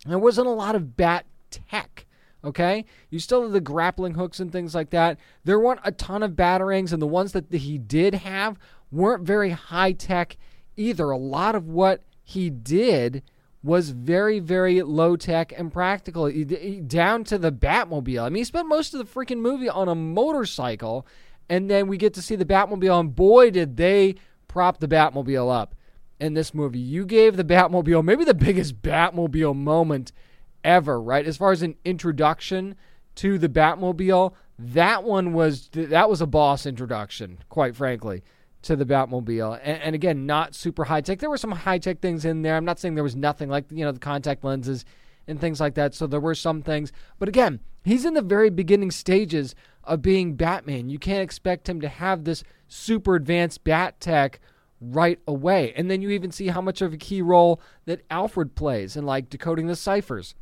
there 0.06 0.20
wasn't 0.20 0.48
a 0.48 0.52
lot 0.52 0.76
of 0.76 0.96
bat 0.96 1.26
tech. 1.50 2.06
Okay, 2.44 2.86
you 3.12 3.20
still 3.20 3.44
have 3.44 3.52
the 3.52 3.62
grappling 3.62 4.16
hooks 4.16 4.40
and 4.40 4.52
things 4.52 4.74
like 4.74 4.90
that. 4.90 5.20
There 5.44 5.60
weren't 5.60 5.82
a 5.84 5.92
ton 5.92 6.24
of 6.24 6.32
batarangs, 6.32 6.92
and 6.92 7.00
the 7.00 7.06
ones 7.06 7.34
that 7.34 7.54
he 7.54 7.78
did 7.78 8.16
have 8.16 8.58
weren't 8.92 9.24
very 9.24 9.52
high 9.52 9.92
tech 9.92 10.38
either. 10.76 11.12
A 11.12 11.18
lot 11.18 11.54
of 11.54 11.68
what 11.68 12.02
he 12.24 12.50
did 12.50 13.22
was 13.64 13.92
very, 13.92 14.40
very 14.40 14.82
low 14.82 15.16
tech 15.16 15.54
and 15.56 15.72
practical, 15.72 16.32
down 16.88 17.24
to 17.26 17.38
the 17.38 17.52
Batmobile. 17.52 18.24
I 18.24 18.30
mean, 18.30 18.42
he 18.42 18.44
spent 18.44 18.68
most 18.68 18.94
of 18.94 19.00
the 19.00 19.20
freaking 19.20 19.40
movie 19.40 19.70
on 19.70 19.88
a 19.88 19.96
motorcycle, 19.96 21.06
and 21.48 21.70
then 21.70 21.88
we 21.88 21.98
get 21.98 22.14
to 22.16 22.22
see 22.22 22.36
the 22.36 22.46
Batmobile, 22.46 23.00
and 23.00 23.16
boy, 23.16 23.52
did 23.52 23.78
they 23.78 24.16
prop 24.48 24.80
the 24.80 24.88
Batmobile 24.88 25.54
up 25.54 25.76
in 26.20 26.36
this 26.36 26.54
movie. 26.54 26.80
You 26.80 27.06
gave 27.06 27.36
the 27.36 27.44
Batmobile 27.44 28.04
maybe 28.04 28.24
the 28.24 28.34
biggest 28.34 28.82
Batmobile 28.82 29.56
moment 29.56 30.12
ever, 30.64 31.02
right? 31.02 31.26
As 31.26 31.36
far 31.38 31.52
as 31.52 31.64
an 31.64 31.76
introduction 31.84 32.76
to 33.16 33.38
the 33.38 33.50
Batmobile, 33.50 34.34
that 34.60 35.04
one 35.04 35.34
was 35.34 35.70
that 35.74 36.10
was 36.10 36.22
a 36.22 36.28
boss 36.28 36.66
introduction, 36.66 37.40
quite 37.50 37.76
frankly, 37.76 38.24
to 38.64 38.76
the 38.76 38.86
Batmobile. 38.86 39.60
And, 39.64 39.82
and 39.82 39.96
again, 39.96 40.26
not 40.26 40.56
super 40.56 40.86
high 40.86 41.02
tech. 41.02 41.20
There 41.20 41.30
were 41.30 41.38
some 41.38 41.52
high 41.52 41.80
tech 41.80 42.00
things 42.00 42.26
in 42.26 42.42
there. 42.42 42.56
I'm 42.56 42.66
not 42.66 42.80
saying 42.80 42.96
there 42.96 43.04
was 43.04 43.16
nothing 43.16 43.50
like 43.50 43.66
you 43.72 43.84
know 43.86 43.92
the 43.92 44.00
contact 44.00 44.44
lenses 44.44 44.86
and 45.28 45.40
things 45.40 45.60
like 45.60 45.76
that. 45.76 45.94
So 45.94 46.08
there 46.08 46.20
were 46.20 46.36
some 46.36 46.62
things, 46.62 46.92
but 47.20 47.30
again, 47.30 47.60
he's 47.84 48.06
in 48.06 48.14
the 48.14 48.22
very 48.22 48.50
beginning 48.50 48.92
stages 48.92 49.56
of 49.84 50.02
being 50.02 50.36
Batman. 50.36 50.90
You 50.90 51.00
can't 51.00 51.24
expect 51.24 51.70
him 51.70 51.82
to 51.82 51.88
have 51.88 52.24
this 52.24 52.44
super 52.68 53.16
advanced 53.16 53.64
bat 53.64 54.00
tech 54.00 54.40
right 54.80 55.20
away. 55.28 55.74
And 55.76 55.90
then 55.90 56.02
you 56.02 56.10
even 56.10 56.32
see 56.32 56.48
how 56.48 56.62
much 56.62 56.82
of 56.82 56.94
a 56.94 56.98
key 56.98 57.22
role 57.22 57.62
that 57.86 58.02
Alfred 58.10 58.56
plays 58.56 58.96
in 58.96 59.06
like 59.06 59.30
decoding 59.30 59.68
the 59.68 59.76
ciphers 59.76 60.34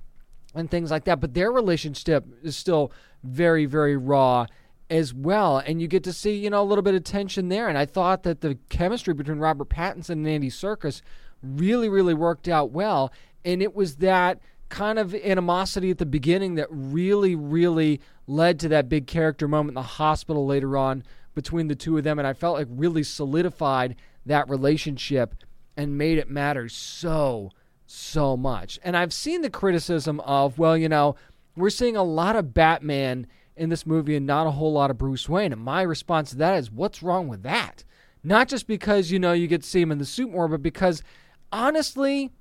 and 0.56 0.72
things 0.72 0.92
like 0.92 1.04
that. 1.06 1.20
But 1.20 1.34
their 1.34 1.52
relationship 1.52 2.26
is 2.42 2.56
still 2.56 2.92
very, 3.24 3.66
very 3.66 3.98
raw 3.98 4.46
as 4.90 5.14
well. 5.14 5.58
And 5.58 5.82
you 5.82 5.88
get 5.88 6.04
to 6.06 6.14
see, 6.14 6.36
you 6.36 6.50
know, 6.50 6.62
a 6.62 6.66
little 6.66 6.82
bit 6.82 6.96
of 6.96 7.04
tension 7.04 7.50
there. 7.50 7.68
And 7.68 7.78
I 7.78 7.86
thought 7.86 8.24
that 8.24 8.42
the 8.42 8.58
chemistry 8.70 9.14
between 9.14 9.40
Robert 9.40 9.70
Pattinson 9.70 10.12
and 10.12 10.28
Andy 10.28 10.50
Serkis 10.50 11.02
really, 11.44 11.90
really 11.90 12.14
worked 12.14 12.48
out 12.48 12.72
well. 12.72 13.12
And 13.46 13.62
it 13.62 13.76
was 13.76 13.98
that 13.98 14.40
kind 14.70 15.00
of 15.00 15.16
animosity 15.16 15.90
at 15.90 15.98
the 15.98 16.06
beginning 16.06 16.56
that 16.56 16.68
really, 16.70 17.36
really 17.36 18.00
led 18.28 18.60
to 18.60 18.68
that 18.70 18.90
big 18.90 19.08
character 19.08 19.48
moment 19.48 19.72
in 19.72 19.76
the 19.76 19.82
hospital 19.82 20.46
later 20.46 20.78
on 20.78 21.04
between 21.34 21.68
the 21.68 21.76
two 21.76 21.98
of 21.98 22.04
them. 22.04 22.20
And 22.20 22.28
I 22.28 22.34
felt 22.34 22.58
like 22.58 22.68
really 22.70 23.04
solidified 23.04 23.96
that 24.26 24.50
relationship 24.50 25.36
and 25.76 25.98
made 25.98 26.18
it 26.18 26.30
matter 26.30 26.70
so, 26.70 27.52
so 27.88 28.36
much. 28.36 28.80
And 28.84 28.98
I've 28.98 29.14
seen 29.14 29.42
the 29.42 29.50
criticism 29.50 30.20
of, 30.22 30.60
well, 30.60 30.78
you 30.78 30.90
know, 30.90 31.16
we're 31.56 31.70
seeing 31.70 31.96
a 31.96 32.04
lot 32.04 32.36
of 32.36 32.54
Batman 32.54 33.28
in 33.60 33.70
this 33.70 33.86
movie 33.86 34.16
and 34.16 34.26
not 34.26 34.48
a 34.48 34.52
whole 34.52 34.72
lot 34.72 34.90
of 34.90 34.98
Bruce 34.98 35.28
Wayne. 35.28 35.52
And 35.52 35.62
my 35.62 35.82
response 35.82 36.32
to 36.32 36.38
that 36.38 36.58
is, 36.58 36.72
what's 36.72 37.04
wrong 37.04 37.28
with 37.28 37.44
that? 37.44 37.84
Not 38.24 38.48
just 38.48 38.68
because, 38.68 39.12
you 39.12 39.20
know, 39.20 39.34
you 39.34 39.48
get 39.48 39.64
to 39.64 39.70
see 39.70 39.82
him 39.82 39.92
in 39.92 39.98
the 39.98 40.06
suit 40.06 40.32
more, 40.32 40.48
but 40.48 40.64
because 40.64 41.04
honestly, 41.52 42.32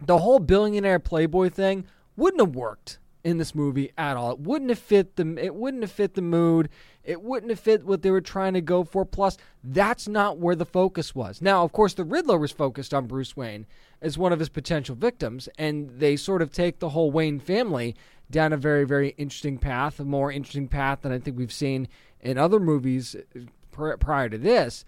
the 0.00 0.18
whole 0.18 0.38
billionaire 0.40 0.98
playboy 0.98 1.50
thing 1.50 1.86
wouldn't 2.16 2.40
have 2.40 2.54
worked 2.54 2.98
in 3.22 3.38
this 3.38 3.54
movie 3.54 3.92
at 3.98 4.16
all. 4.16 4.32
It 4.32 4.40
wouldn't 4.40 4.70
have 4.70 4.78
fit 4.78 5.16
the 5.16 5.36
it 5.42 5.54
wouldn't 5.54 5.82
have 5.82 5.92
fit 5.92 6.14
the 6.14 6.22
mood. 6.22 6.68
It 7.04 7.22
wouldn't 7.22 7.50
have 7.50 7.60
fit 7.60 7.84
what 7.84 8.02
they 8.02 8.10
were 8.10 8.20
trying 8.20 8.54
to 8.54 8.60
go 8.60 8.84
for. 8.84 9.04
Plus, 9.04 9.36
that's 9.62 10.08
not 10.08 10.38
where 10.38 10.54
the 10.54 10.66
focus 10.66 11.14
was. 11.14 11.42
Now, 11.42 11.64
of 11.64 11.72
course, 11.72 11.94
the 11.94 12.04
Riddler 12.04 12.38
was 12.38 12.52
focused 12.52 12.94
on 12.94 13.06
Bruce 13.06 13.36
Wayne 13.36 13.66
as 14.00 14.18
one 14.18 14.32
of 14.32 14.38
his 14.38 14.48
potential 14.48 14.94
victims, 14.94 15.48
and 15.58 15.90
they 15.98 16.16
sort 16.16 16.42
of 16.42 16.50
take 16.50 16.78
the 16.78 16.90
whole 16.90 17.10
Wayne 17.10 17.40
family 17.40 17.94
down 18.30 18.52
a 18.52 18.56
very, 18.56 18.84
very 18.84 19.10
interesting 19.18 19.58
path, 19.58 20.00
a 20.00 20.04
more 20.04 20.30
interesting 20.30 20.68
path 20.68 21.02
than 21.02 21.12
I 21.12 21.18
think 21.18 21.36
we've 21.36 21.52
seen 21.52 21.88
in 22.20 22.38
other 22.38 22.60
movies 22.60 23.16
uh, 23.16 23.96
prior 23.96 24.28
to 24.28 24.38
this. 24.38 24.84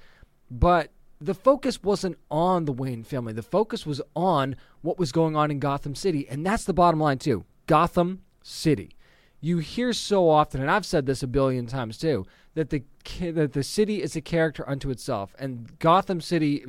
But 0.50 0.90
the 1.20 1.34
focus 1.34 1.82
wasn't 1.82 2.18
on 2.30 2.64
the 2.64 2.72
Wayne 2.72 3.04
family. 3.04 3.32
The 3.32 3.42
focus 3.42 3.86
was 3.86 4.02
on 4.14 4.56
what 4.82 4.98
was 4.98 5.12
going 5.12 5.36
on 5.36 5.50
in 5.50 5.60
Gotham 5.60 5.94
City, 5.94 6.28
and 6.28 6.44
that's 6.44 6.64
the 6.64 6.74
bottom 6.74 7.00
line 7.00 7.18
too. 7.18 7.44
Gotham 7.66 8.22
City. 8.42 8.96
You 9.40 9.58
hear 9.58 9.92
so 9.92 10.28
often, 10.28 10.60
and 10.60 10.70
I've 10.70 10.86
said 10.86 11.06
this 11.06 11.22
a 11.22 11.26
billion 11.26 11.66
times 11.66 11.98
too, 11.98 12.26
that 12.54 12.70
the 12.70 12.82
that 13.20 13.52
the 13.52 13.62
city 13.64 14.02
is 14.02 14.14
a 14.14 14.20
character 14.20 14.68
unto 14.68 14.90
itself, 14.90 15.34
and 15.38 15.78
Gotham 15.78 16.20
City 16.20 16.64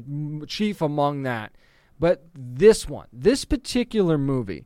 chief 0.47 0.81
among 0.81 1.23
that. 1.23 1.53
But 1.99 2.23
this 2.33 2.87
one, 2.89 3.07
this 3.13 3.45
particular 3.45 4.17
movie, 4.17 4.65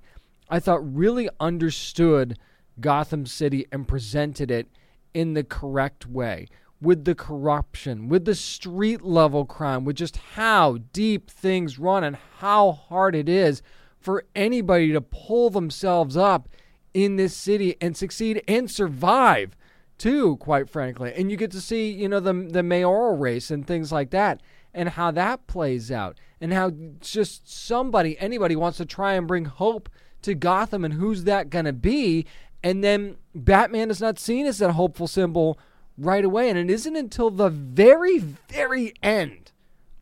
I 0.50 0.60
thought 0.60 0.96
really 0.96 1.30
understood 1.40 2.38
Gotham 2.80 3.26
City 3.26 3.66
and 3.72 3.88
presented 3.88 4.52
it 4.52 4.68
in 5.14 5.34
the 5.34 5.44
correct 5.44 6.06
way 6.06 6.48
with 6.80 7.06
the 7.06 7.16
corruption, 7.16 8.08
with 8.08 8.26
the 8.26 8.36
street 8.36 9.02
level 9.02 9.46
crime, 9.46 9.84
with 9.84 9.96
just 9.96 10.18
how 10.18 10.78
deep 10.94 11.30
things 11.30 11.80
run 11.80 12.04
and 12.04 12.18
how 12.40 12.72
hard 12.72 13.16
it 13.16 13.28
is 13.28 13.62
for 14.00 14.24
anybody 14.36 14.92
to 14.92 15.02
pull 15.02 15.50
themselves 15.50 16.16
up 16.16 16.48
in 16.94 17.16
this 17.16 17.36
city 17.36 17.76
and 17.82 17.98
succeed 17.98 18.44
and 18.48 18.70
survive 18.70 19.56
too 19.98 20.38
quite 20.38 20.70
frankly. 20.70 21.12
And 21.16 21.32
you 21.32 21.38
get 21.38 21.52
to 21.52 21.62
see 21.62 21.90
you 21.92 22.08
know 22.08 22.20
the 22.20 22.34
the 22.34 22.64
mayoral 22.64 23.18
race 23.18 23.50
and 23.50 23.66
things 23.66 23.92
like 23.92 24.12
that 24.12 24.42
and 24.74 24.90
how 24.90 25.12
that 25.12 25.48
plays 25.48 25.92
out 25.92 26.18
and 26.40 26.54
how 26.54 26.72
just 27.00 27.52
somebody 27.52 28.18
anybody 28.20 28.56
wants 28.56 28.78
to 28.78 28.86
try 28.86 29.14
and 29.14 29.28
bring 29.28 29.46
hope 29.46 29.90
to 30.28 30.36
Gotham 30.36 30.86
and 30.86 30.94
who's 30.94 31.26
that 31.26 31.50
going 31.50 31.66
to 31.66 31.74
be 31.74 32.26
and 32.64 32.84
then 32.84 33.18
Batman 33.36 33.90
is 33.90 34.02
not 34.02 34.20
seen 34.20 34.46
as 34.46 34.60
that 34.60 34.72
hopeful 34.72 35.08
symbol 35.08 35.60
right 35.98 36.24
away 36.24 36.50
and 36.50 36.58
it 36.58 36.70
isn't 36.70 36.96
until 36.96 37.30
the 37.30 37.50
very 37.50 38.20
very 38.20 38.94
end 39.02 39.52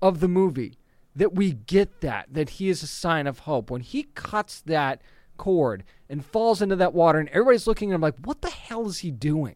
of 0.02 0.20
the 0.20 0.28
movie 0.28 0.78
that 1.16 1.34
we 1.34 1.54
get 1.54 2.02
that, 2.02 2.28
that 2.32 2.52
he 2.52 2.70
is 2.70 2.84
a 2.84 2.88
sign 2.88 3.26
of 3.26 3.40
hope. 3.40 3.72
When 3.72 3.82
he 3.82 4.04
cuts 4.14 4.62
that 4.62 5.02
cord 5.38 5.84
and 6.10 6.26
falls 6.26 6.62
into 6.62 6.76
that 6.76 6.94
water, 6.94 7.20
and 7.20 7.30
everybody's 7.30 7.68
looking 7.68 7.92
at 7.92 7.96
him 7.96 8.02
like, 8.02 8.18
what 8.24 8.42
the 8.42 8.50
hell 8.50 8.88
is 8.88 9.00
he 9.00 9.12
doing? 9.12 9.56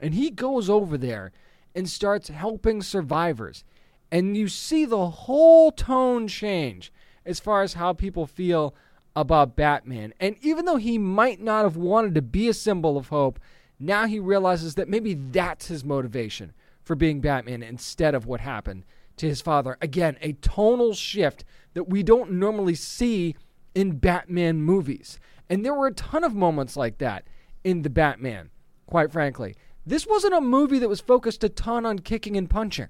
And 0.00 0.14
he 0.14 0.30
goes 0.30 0.70
over 0.70 0.96
there 0.96 1.32
and 1.74 1.88
starts 1.88 2.28
helping 2.28 2.82
survivors. 2.82 3.64
And 4.10 4.36
you 4.36 4.48
see 4.48 4.84
the 4.84 5.08
whole 5.08 5.72
tone 5.72 6.28
change 6.28 6.92
as 7.24 7.40
far 7.40 7.62
as 7.62 7.74
how 7.74 7.92
people 7.92 8.26
feel 8.26 8.74
about 9.14 9.56
Batman. 9.56 10.14
And 10.20 10.36
even 10.40 10.64
though 10.64 10.76
he 10.76 10.98
might 10.98 11.40
not 11.40 11.64
have 11.64 11.76
wanted 11.76 12.14
to 12.14 12.22
be 12.22 12.48
a 12.48 12.54
symbol 12.54 12.96
of 12.96 13.08
hope, 13.08 13.38
now 13.78 14.06
he 14.06 14.18
realizes 14.18 14.74
that 14.76 14.88
maybe 14.88 15.14
that's 15.14 15.66
his 15.66 15.84
motivation 15.84 16.52
for 16.82 16.94
being 16.94 17.20
Batman 17.20 17.62
instead 17.62 18.14
of 18.14 18.26
what 18.26 18.40
happened 18.40 18.84
to 19.16 19.28
his 19.28 19.40
father. 19.40 19.76
Again, 19.80 20.16
a 20.20 20.32
tonal 20.34 20.94
shift 20.94 21.44
that 21.74 21.88
we 21.88 22.02
don't 22.02 22.32
normally 22.32 22.74
see 22.74 23.36
in 23.74 23.98
Batman 23.98 24.62
movies. 24.62 25.18
And 25.48 25.64
there 25.64 25.74
were 25.74 25.88
a 25.88 25.94
ton 25.94 26.24
of 26.24 26.34
moments 26.34 26.76
like 26.76 26.98
that 26.98 27.26
in 27.64 27.82
the 27.82 27.90
Batman, 27.90 28.50
quite 28.86 29.12
frankly. 29.12 29.54
This 29.84 30.06
wasn't 30.06 30.34
a 30.34 30.40
movie 30.40 30.78
that 30.78 30.88
was 30.88 31.00
focused 31.00 31.44
a 31.44 31.48
ton 31.48 31.84
on 31.84 31.98
kicking 31.98 32.36
and 32.36 32.48
punching. 32.48 32.88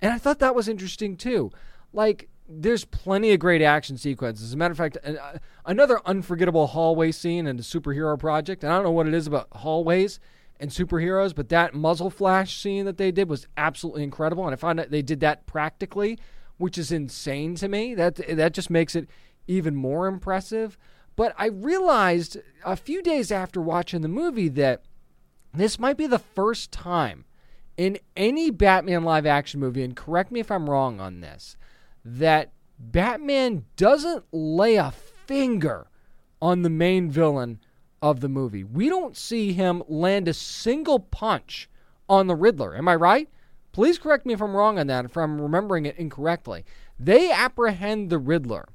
And 0.00 0.12
I 0.12 0.18
thought 0.18 0.38
that 0.38 0.54
was 0.54 0.68
interesting 0.68 1.16
too. 1.16 1.50
Like, 1.92 2.28
there's 2.48 2.84
plenty 2.84 3.32
of 3.32 3.40
great 3.40 3.62
action 3.62 3.98
sequences. 3.98 4.46
As 4.46 4.54
a 4.54 4.56
matter 4.56 4.72
of 4.72 4.78
fact, 4.78 4.96
uh, 5.04 5.38
another 5.66 6.00
unforgettable 6.06 6.68
hallway 6.68 7.12
scene 7.12 7.46
in 7.46 7.56
the 7.56 7.62
superhero 7.62 8.18
project. 8.18 8.64
And 8.64 8.72
I 8.72 8.76
don't 8.76 8.84
know 8.84 8.90
what 8.90 9.06
it 9.06 9.14
is 9.14 9.26
about 9.26 9.48
hallways 9.52 10.18
and 10.58 10.70
superheroes, 10.70 11.34
but 11.34 11.50
that 11.50 11.74
muzzle 11.74 12.10
flash 12.10 12.60
scene 12.60 12.86
that 12.86 12.96
they 12.96 13.10
did 13.10 13.28
was 13.28 13.46
absolutely 13.56 14.02
incredible. 14.02 14.44
And 14.44 14.54
I 14.54 14.56
found 14.56 14.78
that 14.78 14.90
they 14.90 15.02
did 15.02 15.20
that 15.20 15.46
practically, 15.46 16.18
which 16.56 16.78
is 16.78 16.90
insane 16.90 17.54
to 17.56 17.68
me. 17.68 17.94
That 17.94 18.16
that 18.16 18.54
just 18.54 18.70
makes 18.70 18.96
it 18.96 19.08
even 19.46 19.76
more 19.76 20.06
impressive. 20.06 20.78
But 21.16 21.34
I 21.36 21.46
realized 21.46 22.38
a 22.64 22.76
few 22.76 23.02
days 23.02 23.30
after 23.30 23.60
watching 23.60 24.02
the 24.02 24.08
movie 24.08 24.48
that 24.50 24.84
this 25.52 25.78
might 25.78 25.96
be 25.96 26.06
the 26.06 26.18
first 26.18 26.70
time 26.70 27.24
in 27.76 27.98
any 28.16 28.50
Batman 28.50 29.04
live 29.04 29.26
action 29.26 29.60
movie, 29.60 29.82
and 29.82 29.96
correct 29.96 30.32
me 30.32 30.40
if 30.40 30.50
I'm 30.50 30.68
wrong 30.68 31.00
on 31.00 31.20
this, 31.20 31.56
that 32.16 32.52
Batman 32.78 33.64
doesn't 33.76 34.24
lay 34.32 34.76
a 34.76 34.90
finger 34.90 35.88
on 36.40 36.62
the 36.62 36.70
main 36.70 37.10
villain 37.10 37.60
of 38.00 38.20
the 38.20 38.28
movie. 38.28 38.64
We 38.64 38.88
don't 38.88 39.16
see 39.16 39.52
him 39.52 39.82
land 39.88 40.28
a 40.28 40.34
single 40.34 41.00
punch 41.00 41.68
on 42.08 42.26
the 42.26 42.36
Riddler. 42.36 42.76
Am 42.76 42.88
I 42.88 42.94
right? 42.94 43.28
Please 43.72 43.98
correct 43.98 44.24
me 44.24 44.32
if 44.32 44.40
I'm 44.40 44.56
wrong 44.56 44.78
on 44.78 44.86
that, 44.86 45.04
if 45.04 45.16
I'm 45.16 45.40
remembering 45.40 45.86
it 45.86 45.98
incorrectly. 45.98 46.64
They 46.98 47.30
apprehend 47.30 48.10
the 48.10 48.18
Riddler 48.18 48.68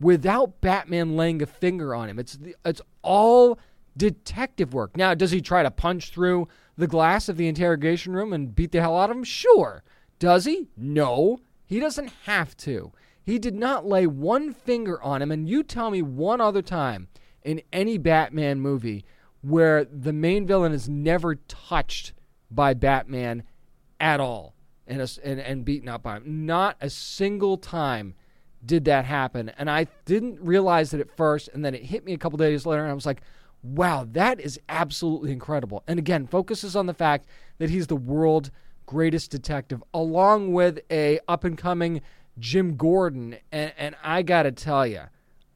without 0.00 0.60
Batman 0.60 1.16
laying 1.16 1.40
a 1.40 1.46
finger 1.46 1.94
on 1.94 2.08
him. 2.08 2.18
It's 2.18 2.38
it's 2.64 2.82
all 3.02 3.58
detective 3.96 4.74
work. 4.74 4.96
Now, 4.96 5.14
does 5.14 5.30
he 5.30 5.40
try 5.40 5.62
to 5.62 5.70
punch 5.70 6.10
through 6.10 6.48
the 6.76 6.86
glass 6.86 7.28
of 7.28 7.38
the 7.38 7.48
interrogation 7.48 8.12
room 8.12 8.32
and 8.32 8.54
beat 8.54 8.72
the 8.72 8.80
hell 8.80 8.98
out 8.98 9.10
of 9.10 9.16
him? 9.16 9.24
Sure. 9.24 9.82
Does 10.18 10.44
he? 10.44 10.68
No. 10.76 11.40
He 11.66 11.80
doesn't 11.80 12.12
have 12.24 12.56
to. 12.58 12.92
He 13.22 13.38
did 13.38 13.56
not 13.56 13.84
lay 13.84 14.06
one 14.06 14.54
finger 14.54 15.02
on 15.02 15.20
him. 15.20 15.32
And 15.32 15.48
you 15.48 15.62
tell 15.62 15.90
me 15.90 16.00
one 16.00 16.40
other 16.40 16.62
time 16.62 17.08
in 17.42 17.60
any 17.72 17.98
Batman 17.98 18.60
movie 18.60 19.04
where 19.42 19.84
the 19.84 20.12
main 20.12 20.46
villain 20.46 20.72
is 20.72 20.88
never 20.88 21.34
touched 21.34 22.12
by 22.50 22.72
Batman 22.72 23.42
at 24.00 24.20
all 24.20 24.54
and, 24.86 25.00
and, 25.24 25.40
and 25.40 25.64
beaten 25.64 25.88
up 25.88 26.04
by 26.04 26.16
him. 26.16 26.46
Not 26.46 26.76
a 26.80 26.88
single 26.88 27.56
time 27.56 28.14
did 28.64 28.84
that 28.84 29.04
happen. 29.04 29.50
And 29.58 29.68
I 29.68 29.86
didn't 30.04 30.40
realize 30.40 30.94
it 30.94 31.00
at 31.00 31.16
first. 31.16 31.48
And 31.52 31.64
then 31.64 31.74
it 31.74 31.84
hit 31.84 32.04
me 32.04 32.12
a 32.12 32.18
couple 32.18 32.36
days 32.36 32.64
later. 32.64 32.82
And 32.82 32.90
I 32.90 32.94
was 32.94 33.06
like, 33.06 33.22
wow, 33.62 34.06
that 34.12 34.40
is 34.40 34.60
absolutely 34.68 35.32
incredible. 35.32 35.82
And 35.88 35.98
again, 35.98 36.26
focuses 36.26 36.76
on 36.76 36.86
the 36.86 36.94
fact 36.94 37.26
that 37.58 37.70
he's 37.70 37.88
the 37.88 37.96
world 37.96 38.50
greatest 38.86 39.30
detective, 39.30 39.82
along 39.92 40.52
with 40.52 40.80
a 40.90 41.20
up 41.28 41.44
and 41.44 41.58
coming 41.58 42.00
Jim 42.38 42.76
Gordon. 42.76 43.36
And, 43.52 43.72
and 43.76 43.96
I 44.02 44.22
got 44.22 44.44
to 44.44 44.52
tell 44.52 44.86
you, 44.86 45.02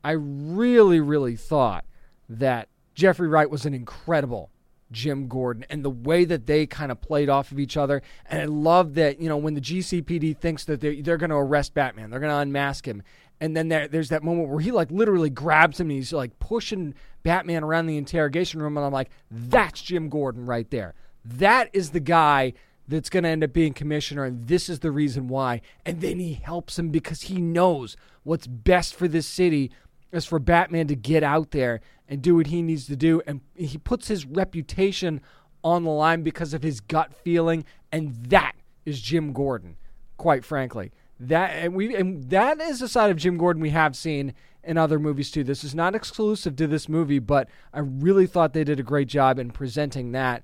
I 0.02 0.12
really, 0.12 1.00
really 1.00 1.36
thought 1.36 1.84
that 2.28 2.68
Jeffrey 2.94 3.28
Wright 3.28 3.50
was 3.50 3.66
an 3.66 3.74
incredible 3.74 4.50
Jim 4.92 5.28
Gordon 5.28 5.64
and 5.70 5.84
the 5.84 5.90
way 5.90 6.24
that 6.24 6.46
they 6.46 6.66
kind 6.66 6.90
of 6.90 7.00
played 7.00 7.28
off 7.28 7.52
of 7.52 7.58
each 7.58 7.76
other. 7.76 8.02
And 8.26 8.40
I 8.40 8.44
love 8.46 8.94
that, 8.94 9.20
you 9.20 9.28
know, 9.28 9.36
when 9.36 9.54
the 9.54 9.60
GCPD 9.60 10.36
thinks 10.36 10.64
that 10.64 10.80
they're, 10.80 11.00
they're 11.00 11.16
going 11.16 11.30
to 11.30 11.36
arrest 11.36 11.74
Batman, 11.74 12.10
they're 12.10 12.20
going 12.20 12.32
to 12.32 12.38
unmask 12.38 12.86
him. 12.86 13.02
And 13.40 13.56
then 13.56 13.68
there, 13.68 13.88
there's 13.88 14.10
that 14.10 14.22
moment 14.22 14.48
where 14.48 14.60
he 14.60 14.70
like 14.70 14.90
literally 14.90 15.30
grabs 15.30 15.80
him 15.80 15.88
and 15.88 15.96
he's 15.96 16.12
like 16.12 16.38
pushing 16.40 16.94
Batman 17.22 17.64
around 17.64 17.86
the 17.86 17.96
interrogation 17.96 18.60
room. 18.60 18.76
And 18.76 18.84
I'm 18.84 18.92
like, 18.92 19.10
that's 19.30 19.80
Jim 19.80 20.08
Gordon 20.08 20.44
right 20.44 20.70
there. 20.70 20.94
That 21.24 21.70
is 21.72 21.90
the 21.90 22.00
guy 22.00 22.52
that's 22.90 23.08
going 23.08 23.22
to 23.22 23.28
end 23.28 23.44
up 23.44 23.52
being 23.52 23.72
commissioner, 23.72 24.24
and 24.24 24.46
this 24.48 24.68
is 24.68 24.80
the 24.80 24.90
reason 24.90 25.28
why. 25.28 25.60
And 25.86 26.00
then 26.00 26.18
he 26.18 26.34
helps 26.34 26.78
him 26.78 26.90
because 26.90 27.22
he 27.22 27.40
knows 27.40 27.96
what's 28.24 28.46
best 28.46 28.94
for 28.94 29.08
this 29.08 29.26
city 29.26 29.70
is 30.12 30.26
for 30.26 30.40
Batman 30.40 30.88
to 30.88 30.96
get 30.96 31.22
out 31.22 31.52
there 31.52 31.80
and 32.08 32.20
do 32.20 32.34
what 32.34 32.48
he 32.48 32.62
needs 32.62 32.86
to 32.86 32.96
do. 32.96 33.22
And 33.26 33.40
he 33.54 33.78
puts 33.78 34.08
his 34.08 34.26
reputation 34.26 35.20
on 35.62 35.84
the 35.84 35.90
line 35.90 36.22
because 36.22 36.52
of 36.52 36.62
his 36.62 36.80
gut 36.80 37.14
feeling, 37.14 37.64
and 37.92 38.14
that 38.26 38.54
is 38.84 39.00
Jim 39.00 39.32
Gordon, 39.32 39.76
quite 40.16 40.44
frankly. 40.44 40.90
That 41.20 41.50
and 41.50 41.74
we 41.74 41.94
and 41.94 42.28
that 42.30 42.60
is 42.60 42.82
a 42.82 42.88
side 42.88 43.10
of 43.10 43.18
Jim 43.18 43.36
Gordon 43.36 43.62
we 43.62 43.70
have 43.70 43.94
seen 43.94 44.34
in 44.64 44.78
other 44.78 44.98
movies 44.98 45.30
too. 45.30 45.44
This 45.44 45.62
is 45.62 45.74
not 45.74 45.94
exclusive 45.94 46.56
to 46.56 46.66
this 46.66 46.88
movie, 46.88 47.18
but 47.18 47.48
I 47.72 47.80
really 47.80 48.26
thought 48.26 48.52
they 48.52 48.64
did 48.64 48.80
a 48.80 48.84
great 48.84 49.08
job 49.08 49.38
in 49.38 49.50
presenting 49.50 50.12
that 50.12 50.42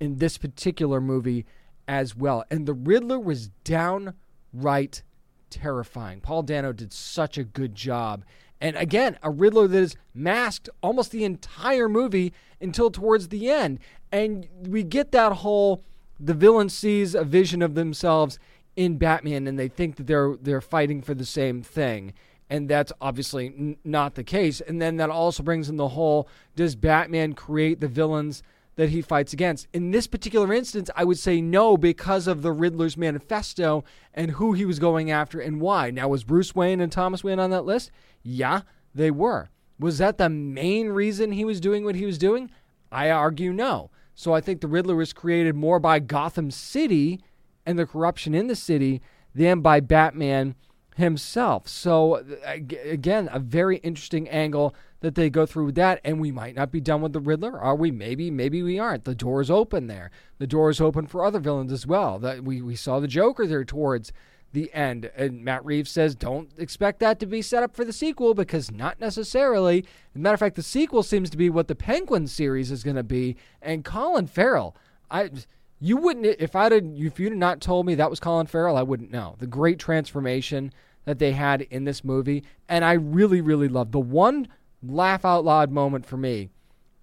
in 0.00 0.16
this 0.18 0.36
particular 0.36 1.00
movie 1.00 1.46
as 1.88 2.16
well. 2.16 2.44
And 2.50 2.66
the 2.66 2.74
Riddler 2.74 3.18
was 3.18 3.48
downright 3.64 5.02
terrifying. 5.50 6.20
Paul 6.20 6.42
Dano 6.42 6.72
did 6.72 6.92
such 6.92 7.38
a 7.38 7.44
good 7.44 7.74
job. 7.74 8.24
And 8.60 8.76
again, 8.76 9.18
a 9.22 9.30
Riddler 9.30 9.68
that 9.68 9.78
is 9.78 9.96
masked 10.14 10.68
almost 10.82 11.10
the 11.10 11.24
entire 11.24 11.88
movie 11.88 12.32
until 12.60 12.90
towards 12.90 13.28
the 13.28 13.50
end. 13.50 13.78
And 14.10 14.48
we 14.62 14.82
get 14.82 15.12
that 15.12 15.32
whole 15.32 15.82
the 16.18 16.34
villain 16.34 16.70
sees 16.70 17.14
a 17.14 17.24
vision 17.24 17.60
of 17.60 17.74
themselves 17.74 18.38
in 18.74 18.96
Batman 18.96 19.46
and 19.46 19.58
they 19.58 19.68
think 19.68 19.96
that 19.96 20.06
they're 20.06 20.36
they're 20.40 20.60
fighting 20.60 21.02
for 21.02 21.14
the 21.14 21.26
same 21.26 21.62
thing. 21.62 22.14
And 22.48 22.68
that's 22.68 22.92
obviously 23.00 23.46
n- 23.46 23.76
not 23.84 24.14
the 24.14 24.24
case. 24.24 24.60
And 24.60 24.80
then 24.80 24.96
that 24.96 25.10
also 25.10 25.42
brings 25.42 25.68
in 25.68 25.76
the 25.76 25.88
whole 25.88 26.28
does 26.54 26.76
Batman 26.76 27.34
create 27.34 27.80
the 27.80 27.88
villains 27.88 28.42
that 28.76 28.90
he 28.90 29.02
fights 29.02 29.32
against. 29.32 29.66
In 29.72 29.90
this 29.90 30.06
particular 30.06 30.52
instance, 30.52 30.90
I 30.94 31.04
would 31.04 31.18
say 31.18 31.40
no 31.40 31.76
because 31.76 32.26
of 32.26 32.42
the 32.42 32.52
Riddler's 32.52 32.96
manifesto 32.96 33.84
and 34.14 34.32
who 34.32 34.52
he 34.52 34.64
was 34.64 34.78
going 34.78 35.10
after 35.10 35.40
and 35.40 35.60
why. 35.60 35.90
Now, 35.90 36.08
was 36.08 36.24
Bruce 36.24 36.54
Wayne 36.54 36.80
and 36.80 36.92
Thomas 36.92 37.24
Wayne 37.24 37.40
on 37.40 37.50
that 37.50 37.64
list? 37.64 37.90
Yeah, 38.22 38.62
they 38.94 39.10
were. 39.10 39.50
Was 39.78 39.98
that 39.98 40.18
the 40.18 40.28
main 40.28 40.88
reason 40.88 41.32
he 41.32 41.44
was 41.44 41.60
doing 41.60 41.84
what 41.84 41.96
he 41.96 42.06
was 42.06 42.18
doing? 42.18 42.50
I 42.92 43.10
argue 43.10 43.52
no. 43.52 43.90
So 44.14 44.32
I 44.32 44.40
think 44.40 44.60
the 44.60 44.68
Riddler 44.68 44.96
was 44.96 45.12
created 45.12 45.54
more 45.54 45.78
by 45.78 45.98
Gotham 45.98 46.50
City 46.50 47.20
and 47.66 47.78
the 47.78 47.86
corruption 47.86 48.34
in 48.34 48.46
the 48.46 48.56
city 48.56 49.02
than 49.34 49.60
by 49.60 49.80
Batman 49.80 50.54
himself. 50.96 51.68
So 51.68 52.16
uh, 52.16 52.58
again, 52.84 53.28
a 53.32 53.38
very 53.38 53.76
interesting 53.78 54.28
angle 54.28 54.74
that 55.00 55.14
they 55.14 55.28
go 55.30 55.44
through 55.46 55.66
with 55.66 55.74
that, 55.76 56.00
and 56.04 56.18
we 56.18 56.32
might 56.32 56.54
not 56.54 56.72
be 56.72 56.80
done 56.80 57.02
with 57.02 57.12
the 57.12 57.20
Riddler. 57.20 57.58
Are 57.58 57.76
we? 57.76 57.90
Maybe, 57.90 58.30
maybe 58.30 58.62
we 58.62 58.78
aren't. 58.78 59.04
The 59.04 59.14
door 59.14 59.40
is 59.40 59.50
open 59.50 59.86
there. 59.86 60.10
The 60.38 60.46
door 60.46 60.70
is 60.70 60.80
open 60.80 61.06
for 61.06 61.24
other 61.24 61.38
villains 61.38 61.72
as 61.72 61.86
well. 61.86 62.18
That 62.18 62.44
we 62.44 62.62
we 62.62 62.76
saw 62.76 62.98
the 62.98 63.08
Joker 63.08 63.46
there 63.46 63.64
towards 63.64 64.12
the 64.52 64.72
end, 64.72 65.10
and 65.14 65.44
Matt 65.44 65.64
Reeves 65.66 65.90
says 65.90 66.14
don't 66.14 66.50
expect 66.56 67.00
that 67.00 67.20
to 67.20 67.26
be 67.26 67.42
set 67.42 67.62
up 67.62 67.76
for 67.76 67.84
the 67.84 67.92
sequel 67.92 68.32
because 68.32 68.70
not 68.70 68.98
necessarily. 68.98 69.80
As 69.80 70.16
a 70.16 70.18
matter 70.18 70.34
of 70.34 70.40
fact, 70.40 70.56
the 70.56 70.62
sequel 70.62 71.02
seems 71.02 71.28
to 71.30 71.36
be 71.36 71.50
what 71.50 71.68
the 71.68 71.74
Penguin 71.74 72.26
series 72.26 72.70
is 72.70 72.82
going 72.82 72.96
to 72.96 73.02
be, 73.02 73.36
and 73.60 73.84
Colin 73.84 74.26
Farrell. 74.26 74.74
I 75.10 75.30
you 75.78 75.98
wouldn't 75.98 76.24
if 76.24 76.56
I'd 76.56 76.72
if 76.72 77.20
you'd 77.20 77.36
not 77.36 77.60
told 77.60 77.84
me 77.84 77.94
that 77.96 78.10
was 78.10 78.18
Colin 78.18 78.46
Farrell, 78.46 78.78
I 78.78 78.82
wouldn't 78.82 79.10
know 79.10 79.36
the 79.38 79.46
great 79.46 79.78
transformation 79.78 80.72
that 81.06 81.18
they 81.18 81.32
had 81.32 81.62
in 81.62 81.84
this 81.84 82.04
movie, 82.04 82.44
and 82.68 82.84
I 82.84 82.92
really 82.92 83.40
really 83.40 83.68
loved 83.68 83.92
the 83.92 83.98
one 83.98 84.46
laugh 84.82 85.24
out 85.24 85.44
loud 85.44 85.70
moment 85.70 86.04
for 86.04 86.16
me 86.18 86.50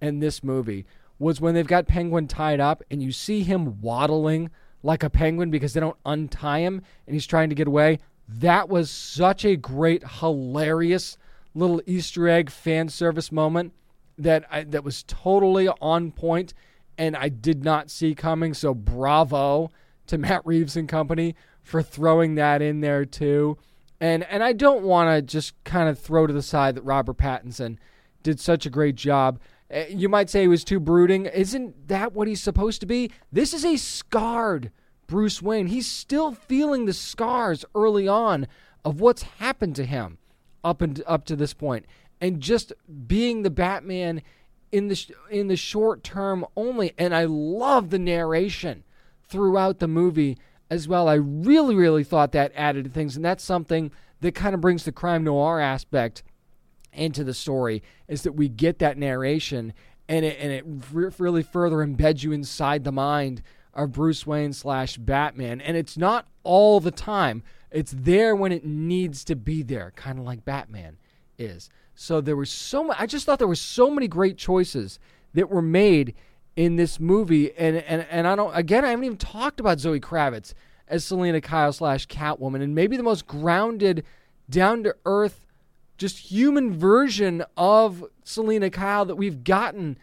in 0.00 0.20
this 0.20 0.44
movie 0.44 0.86
was 1.18 1.40
when 1.40 1.54
they've 1.54 1.66
got 1.66 1.86
Penguin 1.86 2.28
tied 2.28 2.60
up 2.60 2.82
and 2.90 3.02
you 3.02 3.12
see 3.12 3.42
him 3.42 3.80
waddling 3.80 4.50
like 4.82 5.02
a 5.02 5.10
penguin 5.10 5.50
because 5.50 5.72
they 5.72 5.80
don't 5.80 5.96
untie 6.04 6.60
him 6.60 6.82
and 7.06 7.14
he's 7.14 7.26
trying 7.26 7.48
to 7.48 7.54
get 7.54 7.66
away. 7.66 7.98
That 8.28 8.68
was 8.68 8.90
such 8.90 9.44
a 9.44 9.56
great, 9.56 10.04
hilarious 10.20 11.16
little 11.54 11.80
Easter 11.86 12.28
egg 12.28 12.50
fan 12.50 12.88
service 12.88 13.32
moment 13.32 13.72
that 14.18 14.44
I, 14.50 14.64
that 14.64 14.84
was 14.84 15.02
totally 15.04 15.68
on 15.68 16.12
point 16.12 16.52
and 16.98 17.16
I 17.16 17.28
did 17.28 17.64
not 17.64 17.90
see 17.90 18.14
coming. 18.14 18.52
So 18.54 18.74
bravo 18.74 19.70
to 20.06 20.18
Matt 20.18 20.44
Reeves 20.44 20.76
and 20.76 20.88
company 20.88 21.34
for 21.62 21.82
throwing 21.82 22.34
that 22.34 22.60
in 22.60 22.80
there 22.80 23.06
too. 23.06 23.56
And 24.04 24.22
and 24.24 24.44
I 24.44 24.52
don't 24.52 24.82
want 24.82 25.08
to 25.08 25.22
just 25.22 25.54
kind 25.64 25.88
of 25.88 25.98
throw 25.98 26.26
to 26.26 26.32
the 26.34 26.42
side 26.42 26.74
that 26.74 26.82
Robert 26.82 27.16
Pattinson 27.16 27.78
did 28.22 28.38
such 28.38 28.66
a 28.66 28.70
great 28.70 28.96
job. 28.96 29.40
Eh, 29.70 29.86
you 29.88 30.10
might 30.10 30.28
say 30.28 30.42
he 30.42 30.48
was 30.48 30.62
too 30.62 30.78
brooding. 30.78 31.24
Isn't 31.24 31.88
that 31.88 32.12
what 32.12 32.28
he's 32.28 32.42
supposed 32.42 32.80
to 32.80 32.86
be? 32.86 33.10
This 33.32 33.54
is 33.54 33.64
a 33.64 33.78
scarred 33.78 34.70
Bruce 35.06 35.40
Wayne. 35.40 35.68
He's 35.68 35.90
still 35.90 36.32
feeling 36.32 36.84
the 36.84 36.92
scars 36.92 37.64
early 37.74 38.06
on 38.06 38.46
of 38.84 39.00
what's 39.00 39.22
happened 39.22 39.74
to 39.76 39.86
him 39.86 40.18
up 40.62 40.82
and 40.82 41.02
up 41.06 41.24
to 41.24 41.34
this 41.34 41.54
point, 41.54 41.86
and 42.20 42.42
just 42.42 42.74
being 43.06 43.40
the 43.40 43.48
Batman 43.48 44.20
in 44.70 44.88
the 44.88 45.14
in 45.30 45.48
the 45.48 45.56
short 45.56 46.04
term 46.04 46.44
only. 46.58 46.92
And 46.98 47.14
I 47.14 47.24
love 47.24 47.88
the 47.88 47.98
narration 47.98 48.84
throughout 49.26 49.78
the 49.78 49.88
movie 49.88 50.36
as 50.70 50.88
well. 50.88 51.08
I 51.08 51.14
really, 51.14 51.74
really 51.74 52.04
thought 52.04 52.32
that 52.32 52.52
added 52.54 52.84
to 52.84 52.90
things, 52.90 53.16
and 53.16 53.24
that's 53.24 53.44
something 53.44 53.90
that 54.20 54.34
kind 54.34 54.54
of 54.54 54.60
brings 54.60 54.84
the 54.84 54.92
crime 54.92 55.24
noir 55.24 55.60
aspect 55.60 56.22
into 56.92 57.24
the 57.24 57.34
story 57.34 57.82
is 58.08 58.22
that 58.22 58.32
we 58.32 58.48
get 58.48 58.78
that 58.78 58.96
narration 58.96 59.74
and 60.08 60.24
it 60.24 60.38
and 60.38 60.52
it 60.52 60.64
really 60.92 61.42
further 61.42 61.78
embeds 61.78 62.22
you 62.22 62.32
inside 62.32 62.84
the 62.84 62.92
mind 62.92 63.42
of 63.72 63.92
Bruce 63.92 64.26
Wayne 64.26 64.52
slash 64.52 64.96
Batman, 64.96 65.60
and 65.60 65.76
it's 65.76 65.96
not 65.96 66.28
all 66.44 66.78
the 66.78 66.90
time. 66.90 67.42
It's 67.70 67.94
there 67.96 68.36
when 68.36 68.52
it 68.52 68.64
needs 68.64 69.24
to 69.24 69.34
be 69.34 69.62
there, 69.62 69.92
kind 69.96 70.18
of 70.18 70.24
like 70.24 70.44
Batman 70.44 70.96
is. 71.38 71.70
So 71.94 72.20
there 72.20 72.36
was 72.36 72.50
so 72.50 72.84
much. 72.84 72.96
I 73.00 73.06
just 73.06 73.26
thought 73.26 73.38
there 73.38 73.48
were 73.48 73.56
so 73.56 73.90
many 73.90 74.06
great 74.06 74.36
choices 74.36 74.98
that 75.32 75.50
were 75.50 75.62
made 75.62 76.14
in 76.56 76.76
this 76.76 77.00
movie. 77.00 77.54
And, 77.56 77.76
and, 77.76 78.06
and 78.10 78.26
I 78.26 78.36
don't, 78.36 78.54
again, 78.54 78.84
I 78.84 78.90
haven't 78.90 79.04
even 79.04 79.18
talked 79.18 79.60
about 79.60 79.80
Zoe 79.80 80.00
Kravitz 80.00 80.54
as 80.86 81.04
Selina 81.04 81.40
Kyle 81.40 81.72
slash 81.72 82.06
Catwoman, 82.06 82.62
and 82.62 82.74
maybe 82.74 82.96
the 82.96 83.02
most 83.02 83.26
grounded, 83.26 84.04
down 84.50 84.82
to 84.82 84.94
earth, 85.06 85.46
just 85.96 86.18
human 86.18 86.76
version 86.76 87.44
of 87.56 88.04
Selina 88.22 88.68
Kyle 88.68 89.04
that 89.06 89.16
we've 89.16 89.44
gotten 89.44 89.96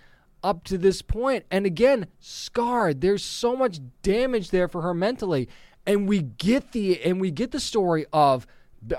up 0.43 0.63
to 0.63 0.77
this 0.77 1.01
point. 1.01 1.45
And 1.51 1.65
again, 1.65 2.07
scarred. 2.19 3.01
There's 3.01 3.23
so 3.23 3.55
much 3.55 3.79
damage 4.01 4.49
there 4.49 4.67
for 4.67 4.81
her 4.81 4.93
mentally. 4.93 5.47
And 5.85 6.07
we 6.07 6.21
get 6.21 6.71
the 6.71 7.03
and 7.03 7.19
we 7.19 7.31
get 7.31 7.51
the 7.51 7.59
story 7.59 8.05
of 8.13 8.45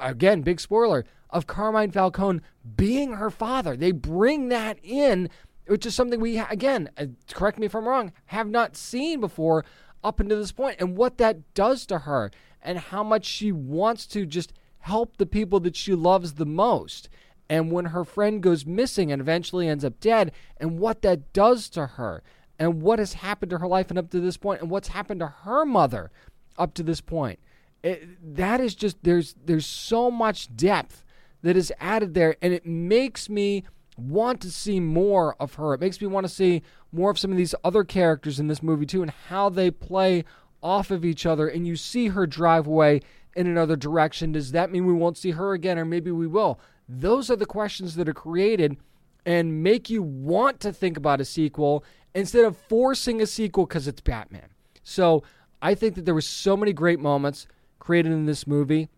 again, 0.00 0.42
big 0.42 0.60
spoiler, 0.60 1.04
of 1.30 1.46
Carmine 1.46 1.90
Falcone 1.90 2.40
being 2.76 3.12
her 3.14 3.30
father. 3.30 3.76
They 3.76 3.92
bring 3.92 4.48
that 4.48 4.78
in 4.82 5.28
which 5.66 5.86
is 5.86 5.94
something 5.94 6.20
we, 6.20 6.38
again, 6.38 6.90
uh, 6.98 7.06
correct 7.32 7.58
me 7.58 7.66
if 7.66 7.74
I'm 7.74 7.86
wrong, 7.86 8.12
have 8.26 8.48
not 8.48 8.76
seen 8.76 9.20
before 9.20 9.64
up 10.02 10.20
until 10.20 10.38
this 10.38 10.52
point, 10.52 10.76
and 10.80 10.96
what 10.96 11.18
that 11.18 11.54
does 11.54 11.86
to 11.86 12.00
her, 12.00 12.30
and 12.60 12.78
how 12.78 13.02
much 13.02 13.24
she 13.24 13.52
wants 13.52 14.06
to 14.08 14.26
just 14.26 14.52
help 14.80 15.16
the 15.16 15.26
people 15.26 15.60
that 15.60 15.76
she 15.76 15.94
loves 15.94 16.34
the 16.34 16.46
most. 16.46 17.08
and 17.52 17.70
when 17.70 17.86
her 17.86 18.02
friend 18.02 18.42
goes 18.42 18.64
missing 18.64 19.12
and 19.12 19.20
eventually 19.20 19.68
ends 19.68 19.84
up 19.84 20.00
dead, 20.00 20.32
and 20.56 20.78
what 20.78 21.02
that 21.02 21.34
does 21.34 21.68
to 21.68 21.86
her, 21.86 22.22
and 22.58 22.80
what 22.80 22.98
has 22.98 23.12
happened 23.14 23.50
to 23.50 23.58
her 23.58 23.66
life 23.66 23.90
and 23.90 23.98
up 23.98 24.08
to 24.10 24.20
this 24.20 24.38
point, 24.38 24.62
and 24.62 24.70
what's 24.70 24.88
happened 24.88 25.20
to 25.20 25.26
her 25.26 25.66
mother 25.66 26.10
up 26.56 26.72
to 26.74 26.82
this 26.82 27.02
point. 27.02 27.38
It, 27.82 28.36
that 28.36 28.60
is 28.60 28.74
just 28.74 29.02
there's 29.02 29.34
there's 29.44 29.66
so 29.66 30.10
much 30.10 30.54
depth 30.56 31.04
that 31.42 31.56
is 31.56 31.72
added 31.78 32.14
there, 32.14 32.36
and 32.40 32.54
it 32.54 32.64
makes 32.64 33.28
me 33.28 33.64
want 34.08 34.40
to 34.42 34.50
see 34.50 34.80
more 34.80 35.36
of 35.40 35.54
her. 35.54 35.74
It 35.74 35.80
makes 35.80 36.00
me 36.00 36.06
want 36.06 36.24
to 36.24 36.32
see 36.32 36.62
more 36.92 37.10
of 37.10 37.18
some 37.18 37.30
of 37.30 37.36
these 37.36 37.54
other 37.64 37.84
characters 37.84 38.40
in 38.40 38.48
this 38.48 38.62
movie 38.62 38.86
too, 38.86 39.02
and 39.02 39.10
how 39.28 39.48
they 39.48 39.70
play 39.70 40.24
off 40.62 40.90
of 40.90 41.04
each 41.04 41.26
other. 41.26 41.48
And 41.48 41.66
you 41.66 41.76
see 41.76 42.08
her 42.08 42.26
drive 42.26 42.66
away 42.66 43.00
in 43.34 43.46
another 43.46 43.76
direction. 43.76 44.32
Does 44.32 44.52
that 44.52 44.70
mean 44.70 44.86
we 44.86 44.92
won't 44.92 45.18
see 45.18 45.32
her 45.32 45.52
again, 45.52 45.78
or 45.78 45.84
maybe 45.84 46.10
we 46.10 46.26
will? 46.26 46.60
Those 46.88 47.30
are 47.30 47.36
the 47.36 47.46
questions 47.46 47.94
that 47.96 48.08
are 48.08 48.14
created 48.14 48.76
and 49.24 49.62
make 49.62 49.88
you 49.88 50.02
want 50.02 50.60
to 50.60 50.72
think 50.72 50.96
about 50.96 51.20
a 51.20 51.24
sequel 51.24 51.84
instead 52.14 52.44
of 52.44 52.56
forcing 52.56 53.22
a 53.22 53.26
sequel 53.26 53.66
because 53.66 53.88
it's 53.88 54.00
Batman. 54.00 54.48
So 54.82 55.22
I 55.62 55.74
think 55.74 55.94
that 55.94 56.04
there 56.04 56.14
were 56.14 56.20
so 56.20 56.56
many 56.56 56.72
great 56.72 56.98
moments 56.98 57.46
created 57.78 58.12
in 58.12 58.26
this 58.26 58.46
movie, 58.46 58.88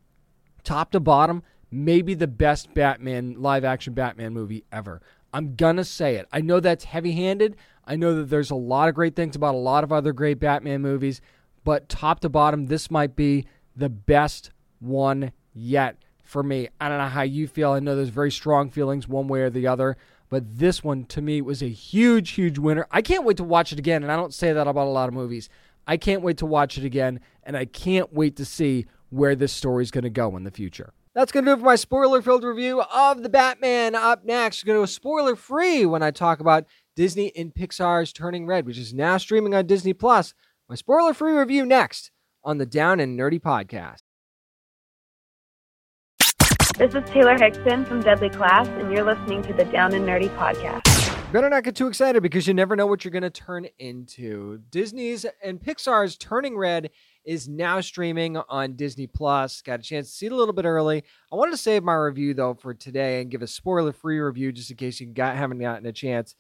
top 0.65 0.91
to 0.93 1.01
bottom. 1.01 1.43
Maybe 1.75 2.15
the 2.15 2.29
best 2.29 2.73
Batman 2.73 3.35
live 3.37 3.65
action 3.65 3.95
Batman 3.95 4.33
movie 4.33 4.65
ever. 4.71 5.03
I'm 5.33 5.57
gonna 5.57 5.83
say 5.83 6.15
it. 6.15 6.29
I 6.33 6.41
know 6.41 6.61
that's 6.61 6.85
heavy 6.85 7.11
handed. 7.11 7.57
I 7.85 7.97
know 7.97 8.15
that 8.15 8.31
there's 8.31 8.53
a 8.53 8.55
lot 8.55 8.89
of 8.89 8.95
great 8.95 9.17
things 9.17 9.35
about 9.35 9.57
a 9.57 9.59
lot 9.59 9.83
of 9.83 9.91
other 9.91 10.13
great 10.13 10.39
Batman 10.39 10.83
movies, 10.83 11.21
but 11.65 11.89
top 11.89 12.21
to 12.21 12.29
bottom, 12.29 12.67
this 12.67 12.93
might 12.93 13.17
be 13.17 13.47
the 13.75 13.89
best 13.89 14.53
one 14.79 15.33
yet 15.53 15.97
for 16.23 16.45
me. 16.45 16.69
I 16.81 16.89
don't 16.89 16.99
know 16.99 17.09
how 17.09 17.23
you 17.23 17.49
feel. 17.49 17.73
I 17.73 17.81
know 17.81 17.97
there's 17.97 18.09
very 18.09 18.31
strong 18.31 18.71
feelings 18.71 19.09
one 19.09 19.27
way 19.27 19.41
or 19.41 19.51
the 19.51 19.67
other, 19.67 19.97
but 20.29 20.45
this 20.57 20.85
one 20.85 21.05
to 21.07 21.21
me 21.21 21.43
was 21.43 21.61
a 21.61 21.69
huge, 21.69 22.31
huge 22.31 22.57
winner. 22.57 22.87
I 22.93 23.03
can't 23.03 23.25
wait 23.25 23.39
to 23.39 23.45
watch 23.45 23.73
it 23.73 23.81
again, 23.81 24.05
and 24.05 24.13
I 24.13 24.17
don't 24.17 24.33
say 24.33 24.53
that 24.53 24.69
about 24.69 24.87
a 24.87 24.91
lot 24.91 25.09
of 25.09 25.15
movies. 25.15 25.49
I 25.89 25.97
can't 25.97 26.23
wait 26.23 26.37
to 26.39 26.47
watch 26.47 26.79
it 26.79 26.85
again, 26.85 27.19
and 27.43 27.57
I 27.57 27.65
can't 27.65 28.13
wait 28.13 28.37
to 28.37 28.45
see 28.45 28.87
where 29.11 29.35
this 29.35 29.53
story 29.53 29.83
is 29.83 29.91
going 29.91 30.05
to 30.05 30.11
go 30.11 30.37
in 30.37 30.45
the 30.45 30.53
future. 30.53 30.93
That's 31.15 31.31
going 31.31 31.45
to 31.45 31.51
do 31.51 31.55
it 31.55 31.61
for 31.61 31.67
my 31.67 31.77
spoiler 31.77 32.21
filled 32.23 32.43
review 32.43 32.81
of 32.83 33.23
The 33.23 33.29
Batman. 33.29 33.95
Up 33.95 34.25
next, 34.25 34.65
we're 34.65 34.73
going 34.73 34.79
to 34.79 34.83
go 34.83 34.87
spoiler 34.87 35.37
free 35.37 35.87
when 35.87 36.03
I 36.03 36.11
talk 36.11 36.41
about 36.41 36.65
Disney 36.97 37.31
and 37.37 37.55
Pixar's 37.55 38.13
Turning 38.13 38.47
Red, 38.47 38.67
which 38.67 38.79
is 38.79 38.93
now 38.93 39.17
streaming 39.19 39.55
on 39.55 39.69
Disney 39.69 39.93
Plus. 39.93 40.35
My 40.69 40.75
spoiler 40.75 41.15
free 41.15 41.33
review 41.33 41.65
next 41.65 42.11
on 42.43 42.59
the 42.59 42.67
Down 42.67 42.99
and 42.99 43.17
Nerdy 43.17 43.41
podcast. 43.41 44.01
This 46.77 46.93
is 46.93 47.09
Taylor 47.09 47.39
Hickson 47.39 47.85
from 47.85 48.01
Deadly 48.01 48.31
Class, 48.31 48.67
and 48.67 48.93
you're 48.93 49.05
listening 49.05 49.43
to 49.43 49.53
the 49.53 49.67
Down 49.67 49.95
and 49.95 50.05
Nerdy 50.05 50.29
podcast. 50.37 51.33
Better 51.33 51.49
not 51.49 51.63
get 51.63 51.77
too 51.77 51.87
excited 51.87 52.25
because 52.25 52.49
you 52.49 52.55
never 52.55 52.75
know 52.75 52.87
what 52.87 53.05
you're 53.05 53.13
going 53.13 53.23
to 53.23 53.31
turn 53.31 53.69
into. 53.79 54.59
Disney's 54.71 55.25
and 55.45 55.61
Pixar's 55.61 56.17
Turning 56.17 56.57
Red 56.57 56.91
is 57.25 57.49
now 57.49 57.81
streaming 57.81 58.37
on 58.37 58.75
Disney 58.75 59.07
Plus. 59.07 59.63
Got 59.63 59.81
a 59.81 59.83
chance 59.83 60.09
to 60.09 60.15
see 60.15 60.27
it 60.27 60.33
a 60.33 60.37
little 60.37 60.55
bit 60.55 60.65
early. 60.65 61.05
I 61.33 61.37
wanted 61.37 61.53
to 61.53 61.57
save 61.57 61.83
my 61.83 61.95
review 61.95 62.35
though 62.35 62.55
for 62.55 62.75
today 62.75 63.21
and 63.21 63.31
give 63.31 63.43
a 63.43 63.47
spoiler-free 63.47 64.19
review 64.19 64.53
just 64.53 64.71
in 64.71 64.77
case 64.77 65.01
you 65.01 65.07
got, 65.07 65.37
haven't 65.37 65.59
gotten 65.59 65.87
a 65.87 65.93
chance 65.93 66.35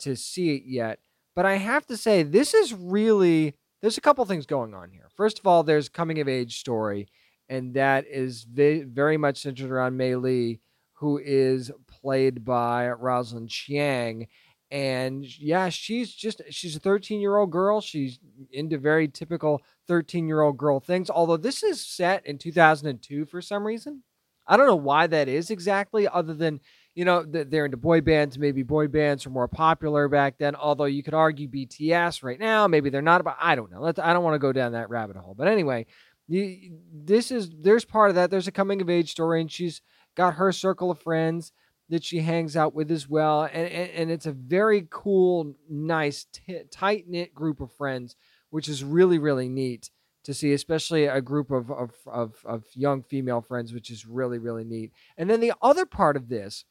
to 0.00 0.16
see 0.16 0.56
it 0.56 0.62
yet. 0.66 0.98
But 1.36 1.46
I 1.46 1.56
have 1.56 1.86
to 1.86 1.96
say, 1.96 2.22
this 2.22 2.54
is 2.54 2.72
really 2.74 3.54
there's 3.80 3.98
a 3.98 4.02
couple 4.02 4.24
things 4.24 4.46
going 4.46 4.72
on 4.74 4.90
here. 4.90 5.08
First 5.14 5.38
of 5.38 5.46
all, 5.46 5.62
there's 5.62 5.88
coming 5.88 6.18
of 6.20 6.28
age 6.28 6.58
story 6.58 7.08
and 7.48 7.74
that 7.74 8.06
is 8.08 8.44
very 8.48 9.16
much 9.16 9.38
centered 9.42 9.70
around 9.70 9.96
Mei 9.96 10.16
Lee, 10.16 10.60
who 10.94 11.18
is 11.22 11.70
played 11.86 12.44
by 12.44 12.90
Rosalie 12.90 13.46
Chiang 13.46 14.26
And 14.70 15.24
yeah, 15.38 15.68
she's 15.68 16.12
just 16.12 16.40
she's 16.50 16.76
a 16.76 16.80
13 16.80 17.20
year 17.20 17.36
old 17.36 17.50
girl. 17.50 17.80
She's 17.80 18.18
into 18.50 18.78
very 18.78 19.08
typical 19.08 19.62
13 19.86 20.26
year 20.26 20.40
old 20.40 20.56
girl 20.56 20.80
things. 20.80 21.10
Although 21.10 21.36
this 21.36 21.62
is 21.62 21.84
set 21.84 22.26
in 22.26 22.38
2002 22.38 23.26
for 23.26 23.40
some 23.40 23.66
reason, 23.66 24.02
I 24.46 24.56
don't 24.56 24.66
know 24.66 24.76
why 24.76 25.06
that 25.06 25.28
is 25.28 25.50
exactly. 25.50 26.06
Other 26.06 26.34
than 26.34 26.60
you 26.94 27.04
know 27.04 27.24
they're 27.24 27.64
into 27.64 27.76
boy 27.76 28.00
bands, 28.00 28.38
maybe 28.38 28.62
boy 28.62 28.88
bands 28.88 29.24
were 29.24 29.32
more 29.32 29.48
popular 29.48 30.08
back 30.08 30.38
then. 30.38 30.54
Although 30.54 30.84
you 30.84 31.02
could 31.02 31.14
argue 31.14 31.48
BTS 31.48 32.22
right 32.22 32.38
now, 32.38 32.66
maybe 32.66 32.90
they're 32.90 33.02
not. 33.02 33.24
But 33.24 33.36
I 33.40 33.54
don't 33.54 33.70
know. 33.70 33.80
Let's, 33.80 33.98
I 33.98 34.12
don't 34.12 34.24
want 34.24 34.34
to 34.34 34.38
go 34.38 34.52
down 34.52 34.72
that 34.72 34.90
rabbit 34.90 35.16
hole. 35.16 35.34
But 35.36 35.48
anyway, 35.48 35.86
you, 36.28 36.78
this 36.92 37.30
is 37.30 37.50
there's 37.58 37.84
part 37.84 38.10
of 38.10 38.16
that. 38.16 38.30
There's 38.30 38.48
a 38.48 38.52
coming 38.52 38.80
of 38.80 38.90
age 38.90 39.10
story, 39.10 39.40
and 39.40 39.50
she's 39.50 39.80
got 40.14 40.34
her 40.34 40.52
circle 40.52 40.90
of 40.90 41.00
friends 41.00 41.52
that 41.88 42.04
she 42.04 42.20
hangs 42.20 42.56
out 42.56 42.74
with 42.74 42.90
as 42.90 43.08
well, 43.08 43.44
and 43.44 43.68
and, 43.68 43.90
and 43.90 44.10
it's 44.10 44.26
a 44.26 44.32
very 44.32 44.86
cool, 44.90 45.54
nice, 45.68 46.26
t- 46.32 46.62
tight 46.70 47.08
knit 47.08 47.34
group 47.34 47.60
of 47.60 47.72
friends, 47.72 48.16
which 48.54 48.68
is 48.68 48.84
really 48.84 49.18
really 49.18 49.48
neat 49.48 49.90
to 50.22 50.32
see, 50.32 50.52
especially 50.52 51.06
a 51.06 51.20
group 51.20 51.50
of, 51.50 51.72
of 51.72 51.90
of 52.06 52.36
of 52.44 52.64
young 52.74 53.02
female 53.02 53.40
friends, 53.40 53.74
which 53.74 53.90
is 53.90 54.06
really 54.06 54.38
really 54.38 54.62
neat. 54.62 54.92
And 55.16 55.28
then 55.28 55.40
the 55.40 55.54
other 55.60 55.84
part 55.84 56.16
of 56.16 56.28
this 56.28 56.64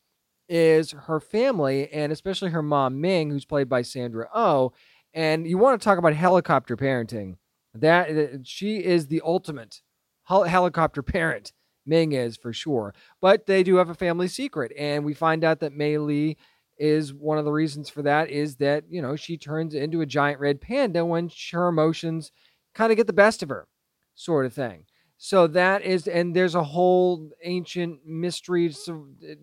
is 0.48 0.91
her 0.91 1.19
family, 1.19 1.91
and 1.91 2.13
especially 2.13 2.52
her 2.52 2.63
mom 2.63 3.02
Ming, 3.02 3.32
who's 3.32 3.43
played 3.43 3.67
by 3.67 3.82
Sandra 3.82 4.30
Oh. 4.34 4.72
And 5.13 5.46
you 5.46 5.58
want 5.58 5.80
to 5.80 5.84
talk 5.84 5.98
about 5.98 6.13
helicopter 6.13 6.78
parenting 6.78 7.36
that 7.74 8.10
uh, 8.10 8.38
she 8.43 8.78
is 8.78 9.08
the 9.08 9.22
ultimate 9.24 9.82
helicopter 10.24 11.04
parent. 11.04 11.52
Ming 11.86 12.13
is 12.13 12.38
for 12.38 12.54
sure, 12.54 12.96
but 13.19 13.46
they 13.46 13.62
do 13.62 13.76
have 13.76 13.89
a 13.89 13.93
family 13.93 14.30
secret, 14.30 14.72
and 14.78 15.04
we 15.04 15.13
find 15.13 15.43
out 15.43 15.60
that 15.60 15.74
Mei 15.74 15.98
Lee 15.98 16.38
is 16.78 17.14
one 17.14 17.38
of 17.38 17.46
the 17.46 17.52
reasons 17.52 17.90
for 17.90 18.02
that 18.02 18.30
is 18.30 18.58
that 18.58 18.84
you 18.90 19.02
know 19.02 19.16
she 19.16 19.38
turns 19.38 19.74
into 19.74 20.02
a 20.02 20.06
giant 20.06 20.40
red 20.40 20.60
panda 20.60 21.06
when 21.06 21.30
her 21.52 21.68
emotions 21.68 22.32
kind 22.74 22.92
of 22.92 22.98
get 22.98 23.08
the 23.08 23.14
best 23.14 23.44
of 23.44 23.50
her, 23.50 23.68
sort 24.16 24.46
of 24.46 24.54
thing. 24.54 24.86
So 25.18 25.48
that 25.48 25.84
is, 25.84 26.08
and 26.08 26.36
there's 26.36 26.56
a 26.56 26.64
whole 26.64 27.30
ancient 27.44 28.06
mystery 28.06 28.74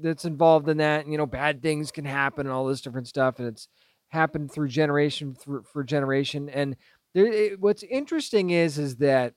that's 0.03 0.27
involved 0.27 0.69
in 0.69 0.77
that. 0.77 1.05
And, 1.05 1.13
you 1.13 1.17
know, 1.17 1.25
bad 1.25 1.63
things 1.63 1.91
can 1.91 2.05
happen 2.05 2.47
and 2.47 2.53
all 2.53 2.67
this 2.67 2.83
different 2.83 3.09
stuff, 3.09 3.39
and 3.39 3.49
it's 3.49 3.67
happened 4.09 4.53
through 4.53 4.69
generation 4.69 5.35
through 5.35 5.63
for 5.63 5.83
generation. 5.83 6.51
And 6.51 6.77
there, 7.15 7.27
it, 7.27 7.61
what's 7.61 7.83
interesting 7.85 8.51
is 8.51 8.79
is 8.79 8.97
that 8.97 9.33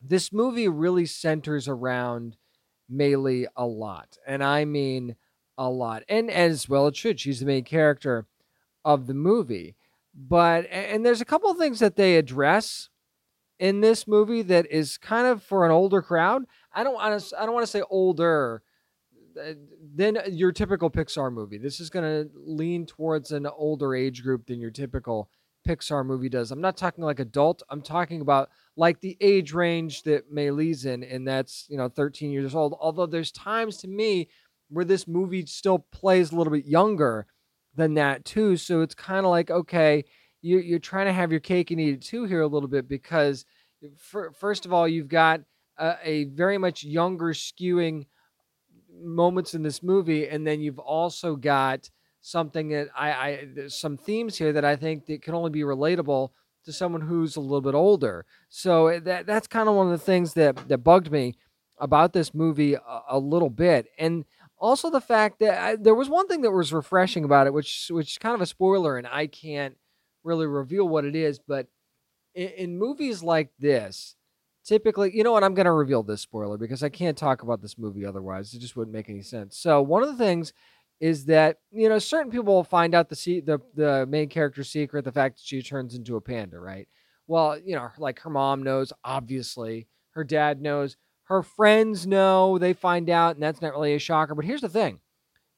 this 0.00 0.32
movie 0.32 0.68
really 0.68 1.06
centers 1.06 1.66
around 1.66 2.36
Mei 2.88 3.16
Lee 3.16 3.48
a 3.56 3.66
lot, 3.66 4.16
and 4.26 4.44
I 4.44 4.64
mean 4.64 5.16
a 5.58 5.68
lot, 5.68 6.04
and 6.08 6.30
as 6.30 6.68
well 6.68 6.86
it 6.86 6.96
should. 6.96 7.20
She's 7.20 7.40
the 7.40 7.46
main 7.46 7.64
character 7.64 8.26
of 8.84 9.06
the 9.06 9.14
movie, 9.14 9.74
but 10.14 10.66
and 10.70 11.04
there's 11.04 11.20
a 11.20 11.26
couple 11.26 11.50
of 11.50 11.58
things 11.58 11.80
that 11.80 11.96
they 11.96 12.16
address 12.16 12.88
in 13.58 13.80
this 13.80 14.06
movie 14.06 14.42
that 14.42 14.70
is 14.70 14.96
kind 14.96 15.26
of 15.26 15.42
for 15.42 15.66
an 15.66 15.72
older 15.72 16.00
crowd. 16.00 16.44
I 16.72 16.84
don't 16.84 16.94
want 16.94 17.20
to. 17.20 17.40
I 17.40 17.44
don't 17.44 17.54
want 17.54 17.66
to 17.66 17.70
say 17.70 17.82
older 17.90 18.62
uh, 19.38 19.54
than 19.94 20.18
your 20.30 20.52
typical 20.52 20.90
Pixar 20.90 21.32
movie. 21.32 21.58
This 21.58 21.80
is 21.80 21.90
going 21.90 22.04
to 22.04 22.30
lean 22.34 22.86
towards 22.86 23.32
an 23.32 23.46
older 23.46 23.94
age 23.94 24.22
group 24.22 24.46
than 24.46 24.60
your 24.60 24.70
typical 24.70 25.28
Pixar 25.66 26.04
movie 26.04 26.28
does. 26.28 26.50
I'm 26.50 26.60
not 26.60 26.76
talking 26.76 27.04
like 27.04 27.20
adult. 27.20 27.62
I'm 27.68 27.82
talking 27.82 28.20
about 28.20 28.50
like 28.76 29.00
the 29.00 29.16
age 29.20 29.52
range 29.52 30.02
that 30.04 30.32
Mei 30.32 30.50
Lee's 30.50 30.84
in, 30.86 31.02
and 31.02 31.26
that's 31.26 31.66
you 31.68 31.76
know 31.76 31.88
13 31.88 32.30
years 32.30 32.54
old. 32.54 32.76
Although 32.80 33.06
there's 33.06 33.32
times 33.32 33.76
to 33.78 33.88
me 33.88 34.28
where 34.68 34.84
this 34.84 35.06
movie 35.06 35.46
still 35.46 35.78
plays 35.92 36.32
a 36.32 36.36
little 36.36 36.52
bit 36.52 36.66
younger 36.66 37.26
than 37.74 37.94
that 37.94 38.24
too. 38.24 38.56
So 38.56 38.82
it's 38.82 38.94
kind 38.94 39.24
of 39.24 39.30
like 39.30 39.50
okay, 39.50 40.04
you, 40.42 40.58
you're 40.58 40.78
trying 40.78 41.06
to 41.06 41.12
have 41.12 41.30
your 41.30 41.40
cake 41.40 41.70
and 41.70 41.80
eat 41.80 41.94
it 41.94 42.02
too 42.02 42.24
here 42.24 42.42
a 42.42 42.46
little 42.46 42.68
bit 42.68 42.88
because 42.88 43.44
for, 43.96 44.32
first 44.32 44.66
of 44.66 44.72
all 44.72 44.86
you've 44.88 45.08
got 45.08 45.40
a, 45.78 45.96
a 46.02 46.24
very 46.24 46.58
much 46.58 46.84
younger 46.84 47.32
skewing 47.32 48.06
moments 49.00 49.54
in 49.54 49.62
this 49.62 49.82
movie, 49.82 50.28
and 50.28 50.46
then 50.46 50.60
you've 50.60 50.78
also 50.78 51.36
got 51.36 51.88
something 52.20 52.68
that 52.68 52.88
I, 52.96 53.10
I 53.10 53.68
some 53.68 53.96
themes 53.96 54.36
here 54.36 54.52
that 54.52 54.64
I 54.64 54.76
think 54.76 55.06
that 55.06 55.22
can 55.22 55.34
only 55.34 55.50
be 55.50 55.60
relatable 55.60 56.30
to 56.64 56.72
someone 56.72 57.00
who's 57.00 57.36
a 57.36 57.40
little 57.40 57.60
bit 57.60 57.74
older. 57.74 58.26
So 58.48 58.98
that 59.00 59.26
that's 59.26 59.46
kind 59.46 59.68
of 59.68 59.74
one 59.74 59.86
of 59.86 59.92
the 59.92 60.04
things 60.04 60.34
that 60.34 60.68
that 60.68 60.78
bugged 60.78 61.10
me 61.10 61.34
about 61.78 62.12
this 62.12 62.34
movie 62.34 62.74
a, 62.74 63.00
a 63.10 63.18
little 63.18 63.50
bit, 63.50 63.86
and 63.98 64.24
also 64.60 64.90
the 64.90 65.00
fact 65.00 65.40
that 65.40 65.60
I, 65.60 65.76
there 65.76 65.94
was 65.94 66.08
one 66.08 66.28
thing 66.28 66.42
that 66.42 66.50
was 66.50 66.72
refreshing 66.72 67.24
about 67.24 67.46
it, 67.46 67.52
which 67.52 67.88
which 67.90 68.12
is 68.12 68.18
kind 68.18 68.34
of 68.34 68.40
a 68.40 68.46
spoiler, 68.46 68.96
and 68.96 69.06
I 69.06 69.26
can't 69.26 69.76
really 70.24 70.46
reveal 70.46 70.88
what 70.88 71.04
it 71.04 71.16
is, 71.16 71.38
but 71.38 71.68
in, 72.34 72.48
in 72.48 72.78
movies 72.78 73.22
like 73.22 73.50
this. 73.58 74.14
Typically, 74.64 75.16
you 75.16 75.24
know 75.24 75.32
what? 75.32 75.44
I'm 75.44 75.54
going 75.54 75.64
to 75.64 75.72
reveal 75.72 76.02
this 76.02 76.20
spoiler 76.20 76.58
because 76.58 76.82
I 76.82 76.90
can't 76.90 77.16
talk 77.16 77.42
about 77.42 77.62
this 77.62 77.78
movie 77.78 78.04
otherwise. 78.04 78.52
It 78.52 78.58
just 78.58 78.76
wouldn't 78.76 78.94
make 78.94 79.08
any 79.08 79.22
sense. 79.22 79.56
So, 79.56 79.80
one 79.80 80.02
of 80.02 80.10
the 80.10 80.22
things 80.22 80.52
is 81.00 81.24
that 81.26 81.58
you 81.72 81.88
know 81.88 81.98
certain 81.98 82.30
people 82.30 82.54
will 82.54 82.64
find 82.64 82.94
out 82.94 83.08
the 83.08 83.40
the 83.40 83.60
the 83.74 84.06
main 84.06 84.28
character's 84.28 84.68
secret, 84.68 85.04
the 85.04 85.12
fact 85.12 85.36
that 85.36 85.46
she 85.46 85.62
turns 85.62 85.94
into 85.94 86.16
a 86.16 86.20
panda, 86.20 86.58
right? 86.58 86.86
Well, 87.26 87.58
you 87.58 87.76
know, 87.76 87.88
like 87.98 88.20
her 88.20 88.30
mom 88.30 88.62
knows, 88.62 88.92
obviously, 89.04 89.86
her 90.10 90.24
dad 90.24 90.60
knows, 90.60 90.96
her 91.28 91.42
friends 91.42 92.06
know, 92.06 92.58
they 92.58 92.72
find 92.72 93.10
out, 93.10 93.36
and 93.36 93.42
that's 93.42 93.62
not 93.62 93.72
really 93.72 93.94
a 93.94 93.98
shocker. 93.98 94.34
But 94.34 94.44
here's 94.44 94.62
the 94.62 94.68
thing: 94.68 95.00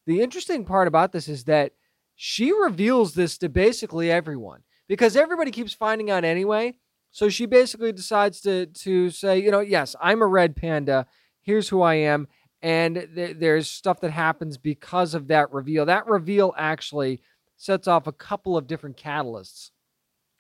the 0.07 0.21
interesting 0.23 0.65
part 0.65 0.89
about 0.89 1.13
this 1.13 1.29
is 1.29 1.45
that 1.45 1.73
she 2.17 2.53
reveals 2.53 3.15
this 3.15 3.39
to 3.39 3.49
basically 3.49 4.11
everyone 4.11 4.63
because 4.89 5.17
everybody 5.17 5.51
keeps 5.51 5.73
finding 5.75 6.11
out 6.11 6.25
anyway. 6.25 6.75
So 7.13 7.29
she 7.29 7.47
basically 7.47 7.93
decides 7.93 8.41
to 8.43 8.67
to 8.67 9.11
say, 9.11 9.39
you 9.39 9.51
know, 9.51 9.61
yes, 9.61 9.97
I'm 10.01 10.23
a 10.23 10.27
red 10.27 10.57
panda. 10.57 11.07
Here's 11.43 11.69
who 11.69 11.83
I 11.83 11.95
am, 11.95 12.29
and 12.63 13.09
th- 13.15 13.37
there's 13.39 13.69
stuff 13.71 14.01
that 14.01 14.11
happens 14.13 14.59
because 14.59 15.15
of 15.15 15.29
that 15.29 15.53
reveal. 15.53 15.87
That 15.87 16.07
reveal 16.07 16.55
actually 16.57 17.21
sets 17.57 17.89
off 17.89 18.07
a 18.07 18.13
couple 18.13 18.57
of 18.57 18.67
different 18.67 18.97
catalysts 18.97 19.71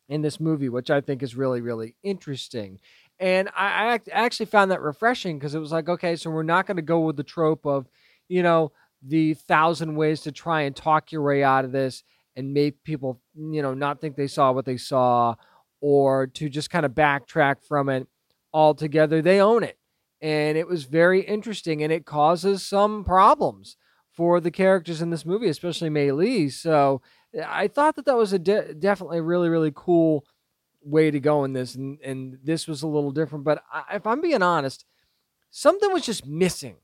in 0.09 0.23
this 0.23 0.41
movie, 0.41 0.69
which 0.69 0.91
I 0.91 1.01
think 1.01 1.23
is 1.23 1.37
really 1.37 1.61
really 1.61 1.97
interesting. 2.03 2.81
And 3.21 3.51
I, 3.55 3.95
I 3.95 4.01
actually 4.13 4.47
found 4.47 4.71
that 4.71 4.81
refreshing 4.81 5.39
because 5.39 5.55
it 5.55 5.61
was 5.61 5.73
like, 5.73 5.91
okay, 5.91 6.17
so 6.17 6.31
we're 6.31 6.43
not 6.43 6.67
going 6.67 6.77
to 6.77 6.83
go 6.83 7.01
with 7.01 7.17
the 7.17 7.23
trope 7.23 7.67
of, 7.67 7.87
you 8.29 8.43
know, 8.43 8.73
the 9.03 9.35
thousand 9.35 9.95
ways 9.95 10.23
to 10.23 10.33
try 10.33 10.63
and 10.63 10.75
talk 10.75 11.13
your 11.13 11.23
way 11.23 11.45
out 11.45 11.67
of 11.67 11.73
this 11.73 12.03
and 12.35 12.55
make 12.55 12.83
people, 12.83 13.21
you 13.35 13.61
know, 13.61 13.75
not 13.75 14.01
think 14.01 14.17
they 14.17 14.27
saw 14.27 14.53
what 14.53 14.65
they 14.65 14.79
saw 14.79 15.35
or 15.83 16.29
to 16.29 16.49
just 16.49 16.71
kind 16.71 16.87
of 16.87 16.93
backtrack 16.93 17.63
from 17.63 17.91
it 17.91 18.07
altogether. 18.55 19.21
They 19.21 19.41
own 19.41 19.65
it. 19.65 19.79
And 20.23 20.57
it 20.57 20.67
was 20.67 20.85
very 20.85 21.21
interesting 21.21 21.83
and 21.83 21.93
it 21.93 22.07
causes 22.07 22.67
some 22.67 23.05
problems 23.05 23.77
for 24.13 24.41
the 24.41 24.51
characters 24.51 25.03
in 25.03 25.11
this 25.11 25.27
movie, 25.27 25.49
especially 25.49 25.91
Mei 25.91 26.13
Lee. 26.13 26.49
So 26.49 27.01
I 27.47 27.69
thought 27.69 27.97
that 27.97 28.07
that 28.07 28.17
was 28.17 28.33
a 28.33 28.39
de- 28.39 28.75
definitely 28.75 29.21
really, 29.21 29.49
really 29.49 29.73
cool 29.75 30.25
way 30.83 31.11
to 31.11 31.21
go 31.21 31.45
in 31.45 31.53
this. 31.53 31.75
And, 31.75 31.99
and 32.01 32.39
this 32.43 32.67
was 32.67 32.83
a 32.83 32.87
little 32.89 33.11
different. 33.11 33.45
But 33.45 33.63
I, 33.73 33.97
if 33.97 34.07
I'm 34.07 34.21
being 34.21 34.43
honest, 34.43 34.85
something 35.51 35.93
was 35.93 36.07
just 36.07 36.27
missing 36.27 36.77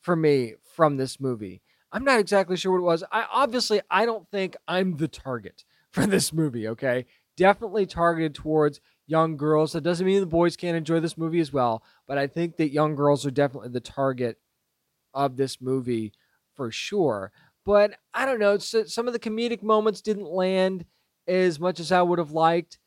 for 0.00 0.16
me 0.16 0.54
from 0.74 0.96
this 0.96 1.20
movie. 1.20 1.62
I'm 1.92 2.04
not 2.04 2.20
exactly 2.20 2.56
sure 2.56 2.72
what 2.72 2.78
it 2.78 2.82
was. 2.82 3.04
I 3.10 3.26
obviously 3.30 3.80
I 3.90 4.06
don't 4.06 4.28
think 4.30 4.56
I'm 4.68 4.96
the 4.96 5.08
target 5.08 5.64
for 5.90 6.06
this 6.06 6.32
movie, 6.32 6.68
okay? 6.68 7.06
Definitely 7.36 7.86
targeted 7.86 8.34
towards 8.34 8.80
young 9.06 9.36
girls. 9.36 9.72
That 9.72 9.82
doesn't 9.82 10.06
mean 10.06 10.20
the 10.20 10.26
boys 10.26 10.56
can't 10.56 10.76
enjoy 10.76 11.00
this 11.00 11.18
movie 11.18 11.40
as 11.40 11.52
well, 11.52 11.82
but 12.06 12.18
I 12.18 12.26
think 12.26 12.56
that 12.58 12.70
young 12.70 12.94
girls 12.94 13.26
are 13.26 13.30
definitely 13.30 13.70
the 13.70 13.80
target 13.80 14.38
of 15.14 15.36
this 15.36 15.60
movie 15.60 16.12
for 16.54 16.70
sure. 16.70 17.32
But 17.64 17.94
I 18.14 18.24
don't 18.24 18.38
know, 18.38 18.54
uh, 18.54 18.58
some 18.58 19.06
of 19.06 19.12
the 19.12 19.18
comedic 19.18 19.62
moments 19.62 20.00
didn't 20.00 20.30
land 20.30 20.84
as 21.26 21.58
much 21.60 21.80
as 21.80 21.92
I 21.92 22.02
would 22.02 22.18
have 22.18 22.32
liked 22.32 22.78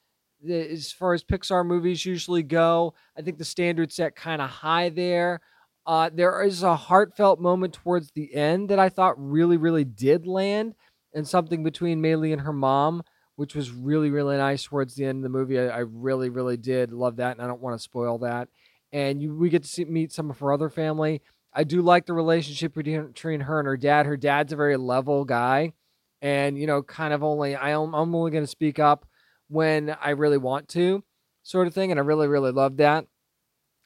as 0.49 0.91
far 0.91 1.13
as 1.13 1.23
Pixar 1.23 1.65
movies 1.65 2.05
usually 2.05 2.43
go. 2.43 2.93
I 3.17 3.21
think 3.21 3.37
the 3.37 3.45
standard 3.45 3.91
set 3.91 4.15
kind 4.15 4.41
of 4.41 4.49
high 4.49 4.89
there. 4.89 5.41
Uh, 5.85 6.09
there 6.13 6.41
is 6.43 6.63
a 6.63 6.75
heartfelt 6.75 7.39
moment 7.39 7.73
towards 7.73 8.11
the 8.11 8.33
end 8.33 8.69
that 8.69 8.79
I 8.79 8.89
thought 8.89 9.15
really, 9.17 9.57
really 9.57 9.83
did 9.83 10.25
land, 10.25 10.75
and 11.13 11.27
something 11.27 11.63
between 11.63 12.01
Mei 12.01 12.15
Lee 12.15 12.31
and 12.31 12.41
her 12.41 12.53
mom, 12.53 13.03
which 13.35 13.53
was 13.53 13.71
really, 13.71 14.09
really 14.09 14.37
nice 14.37 14.63
towards 14.63 14.95
the 14.95 15.05
end 15.05 15.17
of 15.17 15.23
the 15.23 15.37
movie. 15.37 15.59
I, 15.59 15.67
I 15.67 15.79
really, 15.79 16.29
really 16.29 16.57
did 16.57 16.93
love 16.93 17.17
that, 17.17 17.33
and 17.33 17.41
I 17.41 17.47
don't 17.47 17.61
want 17.61 17.77
to 17.77 17.83
spoil 17.83 18.19
that. 18.19 18.47
And 18.91 19.21
you, 19.21 19.35
we 19.35 19.49
get 19.49 19.63
to 19.63 19.69
see, 19.69 19.85
meet 19.85 20.11
some 20.11 20.29
of 20.29 20.39
her 20.39 20.53
other 20.53 20.69
family. 20.69 21.21
I 21.53 21.63
do 21.63 21.81
like 21.81 22.05
the 22.05 22.13
relationship 22.13 22.73
between, 22.73 23.41
her 23.41 23.59
and 23.59 23.67
her 23.67 23.77
dad. 23.77 24.05
Her 24.05 24.17
dad's 24.17 24.53
a 24.53 24.55
very 24.55 24.77
level 24.77 25.25
guy, 25.25 25.73
and 26.21 26.57
you 26.57 26.65
know, 26.65 26.81
kind 26.81 27.13
of 27.13 27.23
only 27.23 27.55
I 27.55 27.73
I'm 27.73 27.93
only 27.93 28.31
going 28.31 28.43
to 28.43 28.47
speak 28.47 28.79
up 28.79 29.05
when 29.47 29.95
I 30.01 30.11
really 30.11 30.37
want 30.37 30.67
to, 30.69 31.03
sort 31.43 31.67
of 31.67 31.73
thing. 31.73 31.91
And 31.91 31.99
I 31.99 32.03
really, 32.03 32.27
really 32.27 32.51
love 32.51 32.77
that 32.77 33.05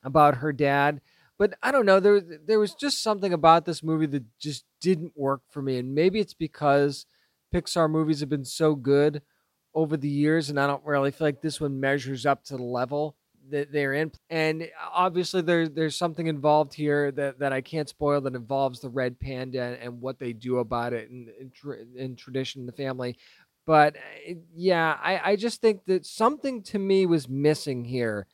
about 0.03 0.36
her 0.36 0.53
dad 0.53 1.01
but 1.38 1.53
I 1.62 1.72
don't 1.72 1.86
know. 1.86 1.99
There 1.99 2.20
there 2.20 2.60
was 2.60 2.74
just 2.74 3.03
something 3.03 3.32
about 3.32 3.66
this 3.66 3.84
movie 3.84 4.08
that 4.08 4.24
just 4.39 4.66
didn't 4.82 5.14
work 5.16 5.41
for 5.49 5.62
me, 5.62 5.78
and 5.78 5.93
maybe 5.93 6.20
it's 6.20 6.34
because 6.34 7.05
Pixar 7.53 7.89
movies 7.89 8.20
have 8.22 8.30
been 8.30 8.45
so 8.45 8.76
good 8.76 9.22
over 9.74 9.97
the 9.97 10.10
years, 10.10 10.49
and 10.49 10.60
I 10.60 10.68
don't 10.68 10.86
really 10.86 11.12
feel 11.12 11.28
like 11.28 11.41
this 11.41 11.62
one 11.62 11.80
measures 11.80 12.26
up 12.26 12.43
to 12.45 12.58
the 12.58 12.64
level 12.64 13.16
that 13.49 13.72
they're 13.72 13.93
in. 13.93 14.12
And 14.30 14.68
obviously, 14.91 15.41
there 15.41 15.70
there's 15.70 15.95
something 15.95 16.26
involved 16.26 16.74
here 16.74 17.12
that, 17.12 17.39
that 17.39 17.53
I 17.53 17.62
can't 17.62 17.88
spoil 17.88 18.20
that 18.22 18.36
involves 18.36 18.80
the 18.80 18.89
red 18.89 19.20
panda 19.20 19.78
and 19.80 20.01
what 20.01 20.18
they 20.18 20.34
do 20.34 20.58
about 20.58 20.93
it 20.93 21.10
in 21.10 21.30
in, 21.39 21.51
tra- 21.51 21.86
in 21.95 22.16
tradition 22.16 22.62
in 22.62 22.66
the 22.66 22.72
family. 22.72 23.16
But 23.68 23.97
eh, 24.26 24.36
yeah, 24.55 24.97
I, 25.03 25.32
I 25.32 25.36
just 25.36 25.61
think 25.61 25.86
that 25.86 26.07
something 26.07 26.63
to 26.63 26.80
me 26.80 27.05
was 27.05 27.30
missing 27.30 27.86
here 27.86 28.26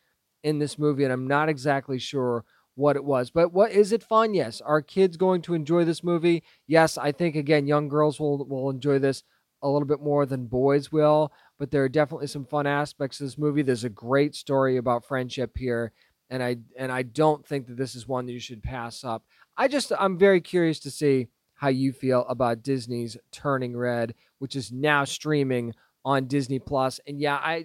in 0.44 0.60
this 0.60 0.80
movie, 0.80 1.04
and 1.04 1.12
I'm 1.12 1.28
not 1.28 1.50
exactly 1.50 2.00
sure 2.00 2.46
what 2.76 2.96
it 2.96 3.04
was. 3.04 3.32
But 3.32 3.52
what 3.52 3.72
is 3.72 3.92
it 3.92 4.04
fun? 4.04 4.34
Yes. 4.34 4.62
Are 4.62 4.82
kids 4.82 5.18
going 5.18 5.42
to 5.44 5.56
enjoy 5.56 5.84
this 5.84 6.04
movie? 6.04 6.44
Yes, 6.68 6.98
I 6.98 7.12
think 7.12 7.36
again 7.36 7.68
young 7.68 7.90
girls 7.90 8.20
will 8.20 8.46
will 8.46 8.70
enjoy 8.70 9.00
this 9.00 9.24
a 9.62 9.70
little 9.70 9.88
bit 9.88 10.02
more 10.02 10.26
than 10.26 10.46
boys 10.46 10.92
will, 10.92 11.32
but 11.58 11.72
there 11.72 11.84
are 11.84 11.90
definitely 11.90 12.28
some 12.28 12.46
fun 12.46 12.68
aspects 12.68 13.20
of 13.20 13.28
this 13.28 13.38
movie. 13.38 13.62
There's 13.62 13.86
a 13.86 13.90
great 13.90 14.36
story 14.36 14.78
about 14.78 15.06
friendship 15.06 15.58
here, 15.58 15.94
and 16.30 16.44
I 16.44 16.58
and 16.78 16.92
I 16.92 17.04
don't 17.04 17.46
think 17.46 17.68
that 17.68 17.78
this 17.78 17.96
is 17.96 18.08
one 18.08 18.28
that 18.28 18.34
you 18.34 18.40
should 18.40 18.62
pass 18.62 19.04
up. 19.04 19.24
I 19.58 19.68
just 19.68 19.92
I'm 19.98 20.18
very 20.18 20.42
curious 20.42 20.80
to 20.82 20.92
see 20.92 21.28
how 21.56 21.70
you 21.70 21.94
feel 21.94 22.26
about 22.28 22.62
Disney's 22.62 23.16
Turning 23.32 23.78
Red, 23.78 24.16
which 24.44 24.58
is 24.58 24.74
now 24.74 25.06
streaming 25.06 25.74
on 26.04 26.28
Disney 26.28 26.60
Plus. 26.60 27.00
And 27.08 27.18
yeah, 27.18 27.36
I 27.36 27.64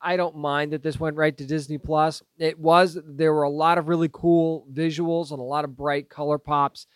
I 0.00 0.16
don't 0.16 0.38
mind 0.38 0.72
that 0.72 0.82
this 0.82 0.98
went 0.98 1.16
right 1.16 1.36
to 1.36 1.44
Disney 1.44 1.76
Plus. 1.76 2.22
It 2.38 2.58
was 2.58 2.98
there 3.04 3.34
were 3.34 3.42
a 3.42 3.50
lot 3.50 3.76
of 3.76 3.88
really 3.88 4.08
cool 4.10 4.66
visuals 4.72 5.32
and 5.32 5.38
a 5.38 5.42
lot 5.42 5.66
of 5.66 5.76
bright 5.76 6.08
color 6.08 6.38
pops 6.38 6.86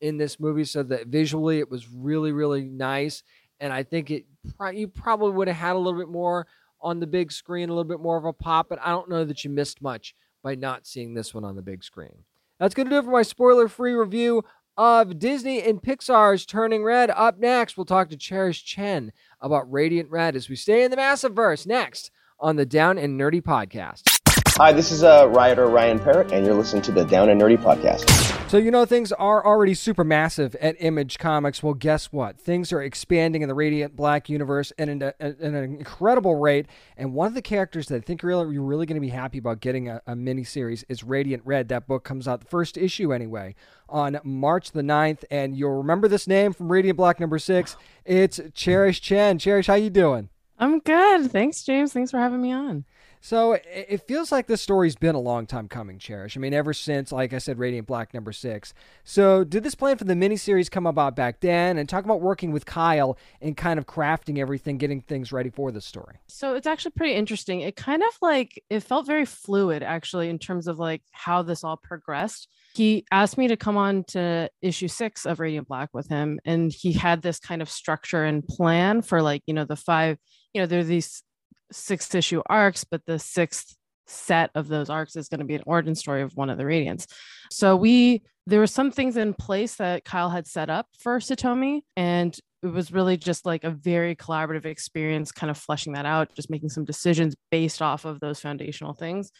in 0.00 0.16
this 0.16 0.40
movie, 0.40 0.64
so 0.64 0.82
that 0.84 1.08
visually 1.08 1.58
it 1.58 1.70
was 1.70 1.90
really 1.90 2.32
really 2.32 2.64
nice. 2.64 3.22
And 3.60 3.70
I 3.70 3.82
think 3.82 4.10
it 4.10 4.24
you 4.72 4.88
probably 4.88 5.32
would 5.32 5.48
have 5.48 5.58
had 5.58 5.76
a 5.76 5.78
little 5.78 6.00
bit 6.00 6.08
more 6.08 6.46
on 6.80 7.00
the 7.00 7.06
big 7.06 7.30
screen, 7.32 7.68
a 7.68 7.72
little 7.72 7.84
bit 7.84 8.00
more 8.00 8.16
of 8.16 8.24
a 8.24 8.32
pop. 8.32 8.70
But 8.70 8.78
I 8.80 8.88
don't 8.92 9.10
know 9.10 9.26
that 9.26 9.44
you 9.44 9.50
missed 9.50 9.82
much 9.82 10.14
by 10.42 10.54
not 10.54 10.86
seeing 10.86 11.12
this 11.12 11.34
one 11.34 11.44
on 11.44 11.54
the 11.54 11.60
big 11.60 11.84
screen. 11.84 12.24
That's 12.58 12.74
going 12.74 12.86
to 12.86 12.90
do 12.90 12.98
it 12.98 13.04
for 13.04 13.10
my 13.10 13.20
spoiler 13.20 13.68
free 13.68 13.92
review 13.92 14.42
of 14.76 15.18
Disney 15.18 15.62
and 15.62 15.82
Pixar's 15.82 16.46
Turning 16.46 16.84
Red. 16.84 17.10
Up 17.10 17.38
next, 17.38 17.76
we'll 17.76 17.84
talk 17.84 18.08
to 18.10 18.16
Cherish 18.16 18.64
Chen 18.64 19.12
about 19.40 19.70
Radiant 19.70 20.10
Red 20.10 20.36
as 20.36 20.48
we 20.48 20.56
stay 20.56 20.84
in 20.84 20.90
the 20.90 20.96
Massive 20.96 21.34
Verse 21.34 21.66
next 21.66 22.10
on 22.38 22.56
the 22.56 22.66
Down 22.66 22.98
and 22.98 23.20
Nerdy 23.20 23.42
podcast. 23.42 24.19
Hi, 24.60 24.72
this 24.72 24.92
is 24.92 25.02
uh, 25.02 25.26
Rioter 25.26 25.68
Ryan 25.68 25.98
Parrott, 25.98 26.32
and 26.32 26.44
you're 26.44 26.54
listening 26.54 26.82
to 26.82 26.92
the 26.92 27.02
Down 27.02 27.30
and 27.30 27.40
Nerdy 27.40 27.56
podcast. 27.56 28.50
So, 28.50 28.58
you 28.58 28.70
know, 28.70 28.84
things 28.84 29.10
are 29.10 29.42
already 29.42 29.72
super 29.72 30.04
massive 30.04 30.54
at 30.56 30.76
Image 30.80 31.18
Comics. 31.18 31.62
Well, 31.62 31.72
guess 31.72 32.12
what? 32.12 32.38
Things 32.38 32.70
are 32.70 32.82
expanding 32.82 33.40
in 33.40 33.48
the 33.48 33.54
Radiant 33.54 33.96
Black 33.96 34.28
universe 34.28 34.70
at 34.78 34.90
an, 34.90 35.00
at 35.02 35.16
an 35.18 35.54
incredible 35.54 36.34
rate. 36.34 36.66
And 36.98 37.14
one 37.14 37.26
of 37.26 37.32
the 37.32 37.40
characters 37.40 37.88
that 37.88 37.96
I 37.96 38.00
think 38.00 38.20
you're 38.20 38.44
really 38.44 38.84
going 38.84 38.96
to 38.96 39.00
be 39.00 39.08
happy 39.08 39.38
about 39.38 39.60
getting 39.60 39.88
a, 39.88 40.02
a 40.06 40.14
mini 40.14 40.44
series 40.44 40.84
is 40.90 41.02
Radiant 41.02 41.42
Red. 41.46 41.70
That 41.70 41.88
book 41.88 42.04
comes 42.04 42.28
out, 42.28 42.40
the 42.40 42.46
first 42.46 42.76
issue 42.76 43.14
anyway, 43.14 43.54
on 43.88 44.20
March 44.24 44.72
the 44.72 44.82
9th. 44.82 45.24
And 45.30 45.56
you'll 45.56 45.78
remember 45.78 46.06
this 46.06 46.26
name 46.26 46.52
from 46.52 46.70
Radiant 46.70 46.98
Black 46.98 47.18
number 47.18 47.38
six. 47.38 47.78
It's 48.04 48.38
Cherish 48.52 49.00
Chen. 49.00 49.38
Cherish, 49.38 49.68
how 49.68 49.76
you 49.76 49.88
doing? 49.88 50.28
I'm 50.58 50.80
good. 50.80 51.30
Thanks, 51.30 51.64
James. 51.64 51.94
Thanks 51.94 52.10
for 52.10 52.18
having 52.18 52.42
me 52.42 52.52
on. 52.52 52.84
So 53.20 53.52
it 53.52 54.06
feels 54.08 54.32
like 54.32 54.46
this 54.46 54.62
story's 54.62 54.96
been 54.96 55.14
a 55.14 55.20
long 55.20 55.46
time 55.46 55.68
coming, 55.68 55.98
Cherish. 55.98 56.36
I 56.36 56.40
mean, 56.40 56.54
ever 56.54 56.72
since, 56.72 57.12
like 57.12 57.34
I 57.34 57.38
said, 57.38 57.58
Radiant 57.58 57.86
Black 57.86 58.14
number 58.14 58.32
six. 58.32 58.72
So 59.04 59.44
did 59.44 59.62
this 59.62 59.74
plan 59.74 59.98
for 59.98 60.04
the 60.04 60.14
miniseries 60.14 60.70
come 60.70 60.86
about 60.86 61.16
back 61.16 61.40
then? 61.40 61.76
And 61.76 61.86
talk 61.88 62.04
about 62.04 62.22
working 62.22 62.50
with 62.50 62.64
Kyle 62.64 63.18
and 63.42 63.56
kind 63.56 63.78
of 63.78 63.86
crafting 63.86 64.38
everything, 64.38 64.78
getting 64.78 65.02
things 65.02 65.32
ready 65.32 65.50
for 65.50 65.70
the 65.70 65.82
story. 65.82 66.16
So 66.28 66.54
it's 66.54 66.66
actually 66.66 66.92
pretty 66.92 67.14
interesting. 67.14 67.60
It 67.60 67.76
kind 67.76 68.02
of 68.02 68.16
like 68.22 68.62
it 68.70 68.80
felt 68.80 69.06
very 69.06 69.26
fluid, 69.26 69.82
actually, 69.82 70.30
in 70.30 70.38
terms 70.38 70.66
of 70.66 70.78
like 70.78 71.02
how 71.10 71.42
this 71.42 71.62
all 71.62 71.76
progressed. 71.76 72.48
He 72.74 73.04
asked 73.10 73.36
me 73.36 73.48
to 73.48 73.56
come 73.56 73.76
on 73.76 74.04
to 74.04 74.48
issue 74.62 74.88
six 74.88 75.26
of 75.26 75.40
Radiant 75.40 75.68
Black 75.68 75.90
with 75.92 76.08
him, 76.08 76.40
and 76.44 76.72
he 76.72 76.92
had 76.92 77.20
this 77.20 77.38
kind 77.38 77.60
of 77.60 77.68
structure 77.68 78.24
and 78.24 78.46
plan 78.46 79.02
for 79.02 79.20
like 79.20 79.42
you 79.46 79.52
know 79.52 79.64
the 79.64 79.76
five 79.76 80.18
you 80.52 80.60
know, 80.60 80.66
there 80.66 80.80
are 80.80 80.84
these 80.84 81.22
six 81.72 82.14
issue 82.14 82.42
arcs, 82.46 82.84
but 82.84 83.04
the 83.06 83.18
sixth 83.18 83.76
set 84.06 84.50
of 84.54 84.68
those 84.68 84.90
arcs 84.90 85.16
is 85.16 85.28
going 85.28 85.38
to 85.38 85.46
be 85.46 85.54
an 85.54 85.62
origin 85.66 85.94
story 85.94 86.22
of 86.22 86.36
one 86.36 86.50
of 86.50 86.58
the 86.58 86.64
Radiants. 86.64 87.06
So 87.50 87.76
we 87.76 88.22
there 88.46 88.58
were 88.58 88.66
some 88.66 88.90
things 88.90 89.16
in 89.16 89.34
place 89.34 89.76
that 89.76 90.04
Kyle 90.04 90.30
had 90.30 90.46
set 90.46 90.70
up 90.70 90.86
for 90.98 91.18
Satomi, 91.18 91.82
and 91.96 92.36
it 92.62 92.66
was 92.66 92.92
really 92.92 93.16
just 93.16 93.46
like 93.46 93.64
a 93.64 93.70
very 93.70 94.16
collaborative 94.16 94.64
experience, 94.64 95.30
kind 95.30 95.50
of 95.50 95.56
fleshing 95.56 95.92
that 95.92 96.06
out, 96.06 96.34
just 96.34 96.50
making 96.50 96.70
some 96.70 96.84
decisions 96.84 97.36
based 97.50 97.80
off 97.80 98.04
of 98.04 98.20
those 98.20 98.40
foundational 98.40 98.92
things. 98.92 99.30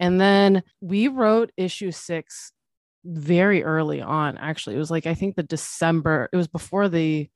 And 0.00 0.20
then 0.20 0.62
we 0.80 1.08
wrote 1.08 1.52
issue 1.56 1.90
six 1.90 2.52
very 3.04 3.62
early 3.62 4.00
on. 4.00 4.38
Actually, 4.38 4.76
it 4.76 4.80
was 4.80 4.90
like 4.90 5.06
I 5.06 5.14
think 5.14 5.36
the 5.36 5.42
December. 5.42 6.28
It 6.32 6.36
was 6.36 6.48
before 6.48 6.88
the 6.88 7.28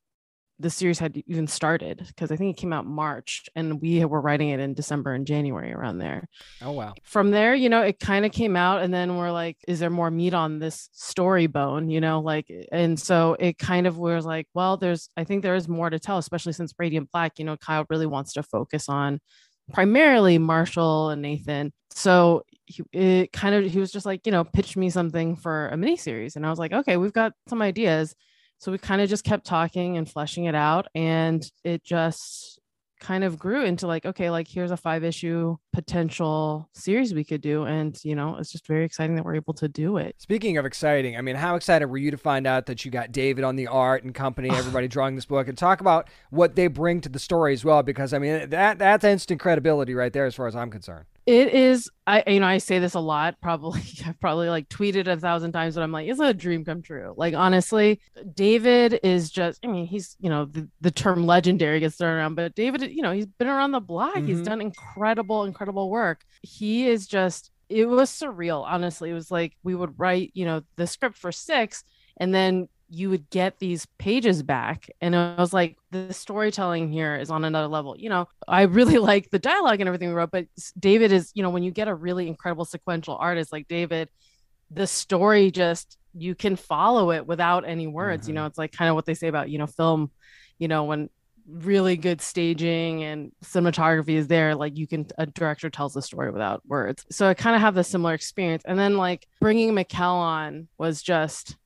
the 0.60 0.70
series 0.70 0.98
had 0.98 1.22
even 1.26 1.46
started 1.46 2.04
because 2.08 2.32
I 2.32 2.36
think 2.36 2.56
it 2.56 2.60
came 2.60 2.72
out 2.72 2.84
March 2.84 3.44
and 3.54 3.80
we 3.80 4.04
were 4.04 4.20
writing 4.20 4.48
it 4.48 4.58
in 4.58 4.74
December 4.74 5.12
and 5.12 5.26
January 5.26 5.72
around 5.72 5.98
there. 5.98 6.28
Oh 6.60 6.72
wow. 6.72 6.94
From 7.04 7.30
there, 7.30 7.54
you 7.54 7.68
know, 7.68 7.82
it 7.82 8.00
kind 8.00 8.26
of 8.26 8.32
came 8.32 8.56
out 8.56 8.82
and 8.82 8.92
then 8.92 9.16
we're 9.16 9.30
like, 9.30 9.56
is 9.68 9.78
there 9.78 9.90
more 9.90 10.10
meat 10.10 10.34
on 10.34 10.58
this 10.58 10.88
story 10.92 11.46
bone? 11.46 11.90
You 11.90 12.00
know, 12.00 12.20
like 12.20 12.50
and 12.72 12.98
so 12.98 13.36
it 13.38 13.58
kind 13.58 13.86
of 13.86 13.98
was 13.98 14.26
like, 14.26 14.48
well, 14.52 14.76
there's 14.76 15.10
I 15.16 15.24
think 15.24 15.42
there 15.42 15.54
is 15.54 15.68
more 15.68 15.90
to 15.90 15.98
tell, 15.98 16.18
especially 16.18 16.52
since 16.52 16.74
Radiant 16.78 17.10
Black, 17.12 17.38
you 17.38 17.44
know, 17.44 17.56
Kyle 17.56 17.86
really 17.88 18.06
wants 18.06 18.32
to 18.32 18.42
focus 18.42 18.88
on 18.88 19.20
primarily 19.72 20.38
Marshall 20.38 21.10
and 21.10 21.22
Nathan. 21.22 21.72
So 21.90 22.42
he, 22.66 22.82
it 22.92 23.32
kind 23.32 23.54
of 23.54 23.70
he 23.70 23.78
was 23.78 23.92
just 23.92 24.06
like, 24.06 24.26
you 24.26 24.32
know, 24.32 24.44
pitch 24.44 24.76
me 24.76 24.90
something 24.90 25.36
for 25.36 25.68
a 25.68 25.76
mini 25.76 25.96
series. 25.96 26.36
And 26.36 26.44
I 26.44 26.50
was 26.50 26.58
like, 26.58 26.72
okay, 26.72 26.96
we've 26.96 27.12
got 27.12 27.32
some 27.48 27.62
ideas. 27.62 28.14
So 28.58 28.72
we 28.72 28.78
kind 28.78 29.00
of 29.00 29.08
just 29.08 29.24
kept 29.24 29.46
talking 29.46 29.96
and 29.96 30.08
fleshing 30.08 30.44
it 30.44 30.54
out. 30.54 30.88
And 30.94 31.48
it 31.64 31.84
just 31.84 32.58
kind 33.00 33.22
of 33.22 33.38
grew 33.38 33.64
into 33.64 33.86
like, 33.86 34.04
okay, 34.04 34.28
like 34.28 34.48
here's 34.48 34.72
a 34.72 34.76
five 34.76 35.04
issue 35.04 35.56
potential 35.72 36.68
series 36.74 37.14
we 37.14 37.22
could 37.22 37.40
do. 37.40 37.62
And, 37.62 37.96
you 38.02 38.16
know, 38.16 38.36
it's 38.36 38.50
just 38.50 38.66
very 38.66 38.84
exciting 38.84 39.14
that 39.14 39.24
we're 39.24 39.36
able 39.36 39.54
to 39.54 39.68
do 39.68 39.98
it. 39.98 40.16
Speaking 40.18 40.56
of 40.56 40.66
exciting, 40.66 41.16
I 41.16 41.20
mean, 41.20 41.36
how 41.36 41.54
excited 41.54 41.86
were 41.86 41.98
you 41.98 42.10
to 42.10 42.16
find 42.16 42.46
out 42.46 42.66
that 42.66 42.84
you 42.84 42.90
got 42.90 43.12
David 43.12 43.44
on 43.44 43.54
the 43.54 43.68
art 43.68 44.02
and 44.02 44.12
company, 44.12 44.50
everybody 44.50 44.88
drawing 44.88 45.14
this 45.14 45.26
book, 45.26 45.46
and 45.46 45.56
talk 45.56 45.80
about 45.80 46.08
what 46.30 46.56
they 46.56 46.66
bring 46.66 47.00
to 47.02 47.08
the 47.08 47.20
story 47.20 47.52
as 47.52 47.64
well? 47.64 47.84
Because 47.84 48.12
I 48.12 48.18
mean, 48.18 48.50
that 48.50 48.78
that's 48.78 49.04
instant 49.04 49.40
credibility 49.40 49.94
right 49.94 50.12
there, 50.12 50.26
as 50.26 50.34
far 50.34 50.48
as 50.48 50.56
I'm 50.56 50.70
concerned 50.70 51.06
it 51.28 51.52
is 51.52 51.90
i 52.06 52.24
you 52.26 52.40
know 52.40 52.46
i 52.46 52.56
say 52.56 52.78
this 52.78 52.94
a 52.94 53.00
lot 53.00 53.38
probably 53.42 53.82
i've 54.06 54.18
probably 54.18 54.48
like 54.48 54.66
tweeted 54.70 55.06
a 55.06 55.16
thousand 55.18 55.52
times 55.52 55.74
but 55.74 55.82
i'm 55.82 55.92
like 55.92 56.08
it's 56.08 56.18
a 56.20 56.32
dream 56.32 56.64
come 56.64 56.80
true. 56.80 57.12
Like 57.18 57.34
honestly 57.34 58.00
david 58.34 58.98
is 59.02 59.30
just 59.30 59.60
i 59.62 59.68
mean 59.68 59.86
he's 59.86 60.16
you 60.20 60.30
know 60.30 60.46
the, 60.46 60.66
the 60.80 60.90
term 60.90 61.26
legendary 61.26 61.80
gets 61.80 61.96
thrown 61.96 62.16
around 62.16 62.34
but 62.34 62.54
david 62.54 62.80
you 62.90 63.02
know 63.02 63.12
he's 63.12 63.26
been 63.26 63.46
around 63.46 63.72
the 63.72 63.80
block. 63.80 64.14
Mm-hmm. 64.14 64.26
he's 64.26 64.40
done 64.40 64.62
incredible 64.62 65.44
incredible 65.44 65.90
work. 65.90 66.24
He 66.40 66.88
is 66.88 67.06
just 67.06 67.50
it 67.68 67.84
was 67.84 68.10
surreal 68.10 68.64
honestly. 68.66 69.10
It 69.10 69.14
was 69.14 69.30
like 69.30 69.54
we 69.62 69.74
would 69.74 69.98
write 69.98 70.30
you 70.32 70.46
know 70.46 70.62
the 70.76 70.86
script 70.86 71.18
for 71.18 71.30
six 71.30 71.84
and 72.16 72.34
then 72.34 72.68
you 72.90 73.10
would 73.10 73.28
get 73.30 73.58
these 73.58 73.86
pages 73.98 74.42
back. 74.42 74.90
And 75.00 75.14
I 75.14 75.36
was 75.36 75.52
like 75.52 75.76
the 75.90 76.12
storytelling 76.12 76.90
here 76.90 77.16
is 77.16 77.30
on 77.30 77.44
another 77.44 77.68
level. 77.68 77.96
You 77.98 78.08
know 78.08 78.28
i 78.48 78.62
really 78.62 78.98
like 79.12 79.30
the 79.30 79.38
dialogue 79.38 79.80
and 79.80 79.88
everything 79.88 80.08
we 80.08 80.14
wrote 80.14 80.30
but 80.30 80.46
david 80.78 81.12
is 81.12 81.30
you 81.34 81.42
know 81.42 81.50
when 81.50 81.62
you 81.62 81.70
get 81.70 81.86
a 81.86 81.94
really 81.94 82.26
incredible 82.26 82.64
sequential 82.64 83.16
artist 83.16 83.52
like 83.52 83.68
david 83.68 84.08
the 84.70 84.86
story 84.86 85.50
just 85.50 85.98
you 86.14 86.34
can 86.34 86.56
follow 86.56 87.10
it 87.10 87.26
without 87.26 87.68
any 87.68 87.86
words. 87.86 88.22
Mm-hmm. 88.22 88.30
you 88.30 88.34
know 88.34 88.46
it's 88.46 88.58
like 88.58 88.72
kind 88.72 88.88
of 88.88 88.94
what 88.94 89.06
they 89.06 89.14
say 89.14 89.28
about 89.28 89.50
you 89.50 89.58
know 89.58 89.66
film 89.66 90.10
you 90.58 90.68
know 90.68 90.84
when 90.84 91.10
really 91.50 91.96
good 91.96 92.20
staging 92.20 93.02
and 93.04 93.32
cinematography 93.42 94.10
is 94.10 94.28
there 94.28 94.54
like 94.54 94.76
you 94.76 94.86
can 94.86 95.06
a 95.16 95.24
director 95.24 95.70
tells 95.70 95.94
the 95.94 96.02
story 96.02 96.30
without 96.30 96.60
words. 96.66 97.06
So 97.10 97.26
i 97.26 97.32
kind 97.32 97.56
of 97.56 97.62
have 97.62 97.74
the 97.74 97.82
similar 97.82 98.12
experience. 98.12 98.64
And 98.66 98.78
then 98.78 98.98
like 98.98 99.26
bringing 99.40 99.72
Miquel 99.74 100.16
on 100.16 100.68
was 100.76 101.00
just 101.00 101.56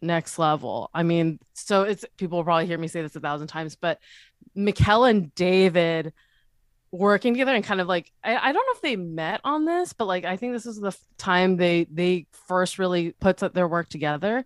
next 0.00 0.38
level. 0.38 0.90
I 0.94 1.02
mean, 1.02 1.38
so 1.54 1.82
it's 1.82 2.04
people 2.16 2.38
will 2.38 2.44
probably 2.44 2.66
hear 2.66 2.78
me 2.78 2.88
say 2.88 3.02
this 3.02 3.16
a 3.16 3.20
thousand 3.20 3.48
times, 3.48 3.76
but 3.76 4.00
Miquel 4.54 5.04
and 5.04 5.34
David 5.34 6.12
working 6.92 7.34
together 7.34 7.54
and 7.54 7.64
kind 7.64 7.80
of 7.80 7.88
like 7.88 8.10
I, 8.24 8.36
I 8.36 8.52
don't 8.52 8.66
know 8.66 8.74
if 8.74 8.82
they 8.82 8.96
met 8.96 9.40
on 9.44 9.64
this, 9.64 9.92
but 9.92 10.06
like 10.06 10.24
I 10.24 10.36
think 10.36 10.52
this 10.52 10.66
is 10.66 10.78
the 10.78 10.96
time 11.18 11.56
they 11.56 11.86
they 11.90 12.26
first 12.48 12.78
really 12.78 13.12
put 13.12 13.38
their 13.54 13.68
work 13.68 13.88
together. 13.88 14.44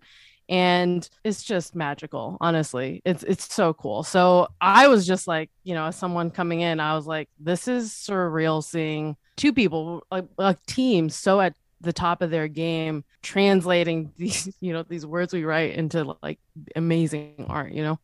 And 0.49 1.07
it's 1.23 1.43
just 1.43 1.75
magical, 1.75 2.37
honestly. 2.41 3.01
It's 3.05 3.23
it's 3.23 3.53
so 3.53 3.73
cool. 3.73 4.03
So 4.03 4.49
I 4.59 4.89
was 4.89 5.07
just 5.07 5.25
like, 5.25 5.49
you 5.63 5.73
know, 5.73 5.85
as 5.85 5.95
someone 5.95 6.29
coming 6.29 6.59
in, 6.59 6.81
I 6.81 6.95
was 6.95 7.07
like, 7.07 7.29
this 7.39 7.69
is 7.69 7.91
surreal 7.91 8.61
seeing 8.61 9.15
two 9.37 9.53
people 9.53 10.05
like 10.11 10.25
a 10.37 10.55
team 10.67 11.09
so 11.09 11.41
at 11.41 11.55
the 11.81 11.93
top 11.93 12.21
of 12.21 12.29
their 12.29 12.47
game 12.47 13.03
translating 13.21 14.11
these 14.17 14.53
you 14.59 14.73
know 14.73 14.83
these 14.83 15.05
words 15.05 15.33
we 15.33 15.43
write 15.43 15.75
into 15.75 16.15
like 16.21 16.39
amazing 16.75 17.45
art 17.49 17.71
you 17.71 17.83
know 17.83 17.99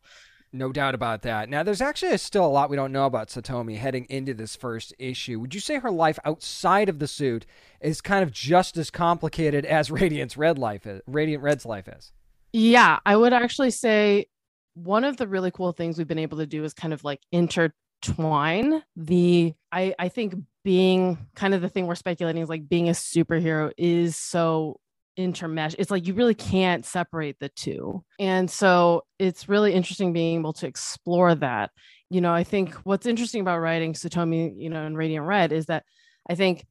no 0.52 0.72
doubt 0.72 0.94
about 0.94 1.22
that. 1.22 1.48
Now, 1.48 1.62
there's 1.62 1.82
actually 1.82 2.16
still 2.16 2.46
a 2.46 2.48
lot 2.48 2.70
we 2.70 2.76
don't 2.76 2.92
know 2.92 3.04
about 3.04 3.28
Satomi 3.28 3.76
heading 3.76 4.06
into 4.08 4.32
this 4.32 4.56
first 4.56 4.94
issue. 4.98 5.38
Would 5.40 5.54
you 5.54 5.60
say 5.60 5.78
her 5.78 5.90
life 5.90 6.18
outside 6.24 6.88
of 6.88 6.98
the 7.00 7.06
suit 7.06 7.44
is 7.80 8.00
kind 8.00 8.22
of 8.22 8.32
just 8.32 8.78
as 8.78 8.90
complicated 8.90 9.66
as 9.66 9.90
Radiant's 9.90 10.36
Red 10.36 10.58
life 10.58 10.86
is, 10.86 11.02
Radiant 11.06 11.42
Red's 11.42 11.66
life 11.66 11.86
is? 11.86 12.12
Yeah, 12.52 12.98
I 13.04 13.14
would 13.16 13.34
actually 13.34 13.70
say 13.72 14.26
one 14.74 15.04
of 15.04 15.18
the 15.18 15.28
really 15.28 15.50
cool 15.50 15.72
things 15.72 15.98
we've 15.98 16.08
been 16.08 16.18
able 16.18 16.38
to 16.38 16.46
do 16.46 16.64
is 16.64 16.72
kind 16.72 16.94
of 16.94 17.04
like 17.04 17.20
intertwine 17.30 18.82
the 18.96 19.52
I 19.70 19.94
I 19.98 20.08
think 20.08 20.34
being 20.68 21.16
kind 21.34 21.54
of 21.54 21.62
the 21.62 21.68
thing 21.70 21.86
we're 21.86 21.94
speculating 21.94 22.42
is 22.42 22.48
like 22.50 22.68
being 22.68 22.90
a 22.90 22.92
superhero 22.92 23.72
is 23.78 24.18
so 24.18 24.78
intermesh. 25.18 25.74
It's 25.78 25.90
like 25.90 26.06
you 26.06 26.12
really 26.12 26.34
can't 26.34 26.84
separate 26.84 27.38
the 27.40 27.48
two. 27.48 28.04
And 28.18 28.50
so 28.50 29.04
it's 29.18 29.48
really 29.48 29.72
interesting 29.72 30.12
being 30.12 30.40
able 30.40 30.52
to 30.52 30.66
explore 30.66 31.34
that. 31.36 31.70
You 32.10 32.20
know, 32.20 32.34
I 32.34 32.44
think 32.44 32.74
what's 32.84 33.06
interesting 33.06 33.40
about 33.40 33.60
writing 33.60 33.94
Satomi, 33.94 34.52
you 34.58 34.68
know, 34.68 34.84
in 34.84 34.94
Radiant 34.94 35.24
Red 35.24 35.52
is 35.52 35.64
that 35.66 35.84
I 36.28 36.34
think 36.34 36.66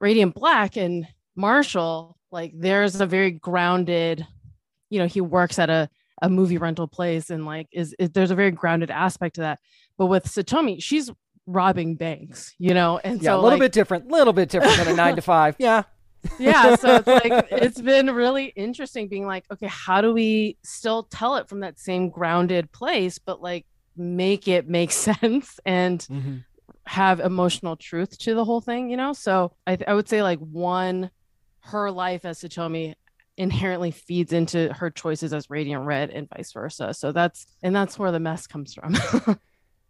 Radiant 0.00 0.34
Black 0.34 0.76
and 0.76 1.08
Marshall, 1.34 2.18
like 2.30 2.52
there's 2.54 3.00
a 3.00 3.06
very 3.06 3.30
grounded, 3.30 4.26
you 4.90 4.98
know, 4.98 5.06
he 5.06 5.22
works 5.22 5.58
at 5.58 5.70
a 5.70 5.88
a 6.20 6.28
movie 6.28 6.58
rental 6.58 6.86
place 6.86 7.30
and 7.30 7.46
like 7.46 7.68
is, 7.72 7.96
is 7.98 8.10
there's 8.10 8.30
a 8.30 8.34
very 8.34 8.50
grounded 8.50 8.90
aspect 8.90 9.36
to 9.36 9.40
that. 9.40 9.60
But 9.96 10.08
with 10.08 10.26
Satomi, 10.26 10.82
she's 10.82 11.10
robbing 11.46 11.96
banks, 11.96 12.54
you 12.58 12.74
know? 12.74 13.00
And 13.02 13.20
yeah, 13.22 13.30
so 13.30 13.34
a 13.34 13.36
little 13.36 13.50
like, 13.50 13.60
bit 13.60 13.72
different, 13.72 14.10
a 14.10 14.14
little 14.14 14.32
bit 14.32 14.48
different 14.48 14.76
than 14.76 14.88
a 14.88 14.94
nine 14.94 15.16
to 15.16 15.22
five. 15.22 15.56
Yeah. 15.60 15.82
yeah. 16.38 16.76
So 16.76 16.96
it's 16.96 17.06
like, 17.06 17.48
it's 17.50 17.80
been 17.80 18.10
really 18.10 18.46
interesting 18.46 19.08
being 19.08 19.26
like, 19.26 19.44
okay, 19.50 19.68
how 19.68 20.02
do 20.02 20.12
we 20.12 20.58
still 20.62 21.04
tell 21.04 21.36
it 21.36 21.48
from 21.48 21.60
that 21.60 21.78
same 21.78 22.10
grounded 22.10 22.70
place, 22.72 23.18
but 23.18 23.40
like 23.40 23.64
make 23.96 24.46
it 24.46 24.68
make 24.68 24.90
sense 24.92 25.58
and 25.64 26.00
mm-hmm. 26.00 26.36
have 26.84 27.20
emotional 27.20 27.76
truth 27.76 28.18
to 28.18 28.34
the 28.34 28.44
whole 28.44 28.60
thing, 28.60 28.90
you 28.90 28.96
know? 28.98 29.14
So 29.14 29.52
I, 29.66 29.76
th- 29.76 29.88
I 29.88 29.94
would 29.94 30.08
say 30.08 30.22
like 30.22 30.38
one, 30.40 31.10
her 31.60 31.90
life 31.90 32.24
as 32.24 32.40
Satomi 32.40 32.94
inherently 33.38 33.90
feeds 33.90 34.34
into 34.34 34.70
her 34.74 34.90
choices 34.90 35.32
as 35.32 35.48
Radiant 35.48 35.84
Red 35.84 36.10
and 36.10 36.28
vice 36.28 36.52
versa. 36.52 36.92
So 36.92 37.12
that's, 37.12 37.46
and 37.62 37.74
that's 37.74 37.98
where 37.98 38.12
the 38.12 38.20
mess 38.20 38.46
comes 38.46 38.74
from. 38.74 38.94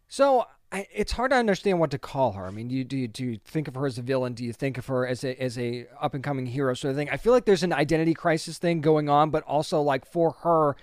so 0.07 0.45
I, 0.71 0.87
it's 0.93 1.11
hard 1.11 1.31
to 1.31 1.37
understand 1.37 1.79
what 1.79 1.91
to 1.91 1.99
call 1.99 2.31
her. 2.33 2.45
I 2.45 2.51
mean, 2.51 2.69
do 2.69 2.75
you, 2.75 2.83
do 2.85 2.97
you, 2.97 3.07
do 3.07 3.25
you 3.25 3.39
think 3.43 3.67
of 3.67 3.75
her 3.75 3.85
as 3.85 3.97
a 3.97 4.01
villain? 4.01 4.33
Do 4.33 4.45
you 4.45 4.53
think 4.53 4.77
of 4.77 4.87
her 4.87 5.05
as 5.05 5.23
a 5.23 5.41
as 5.41 5.57
a 5.57 5.85
up 5.99 6.13
and 6.13 6.23
coming 6.23 6.45
hero 6.45 6.73
sort 6.73 6.91
of 6.91 6.97
thing? 6.97 7.09
I 7.09 7.17
feel 7.17 7.33
like 7.33 7.45
there's 7.45 7.63
an 7.63 7.73
identity 7.73 8.13
crisis 8.13 8.57
thing 8.57 8.79
going 8.79 9.09
on, 9.09 9.31
but 9.31 9.43
also 9.43 9.81
like 9.81 10.05
for 10.05 10.31
her 10.43 10.77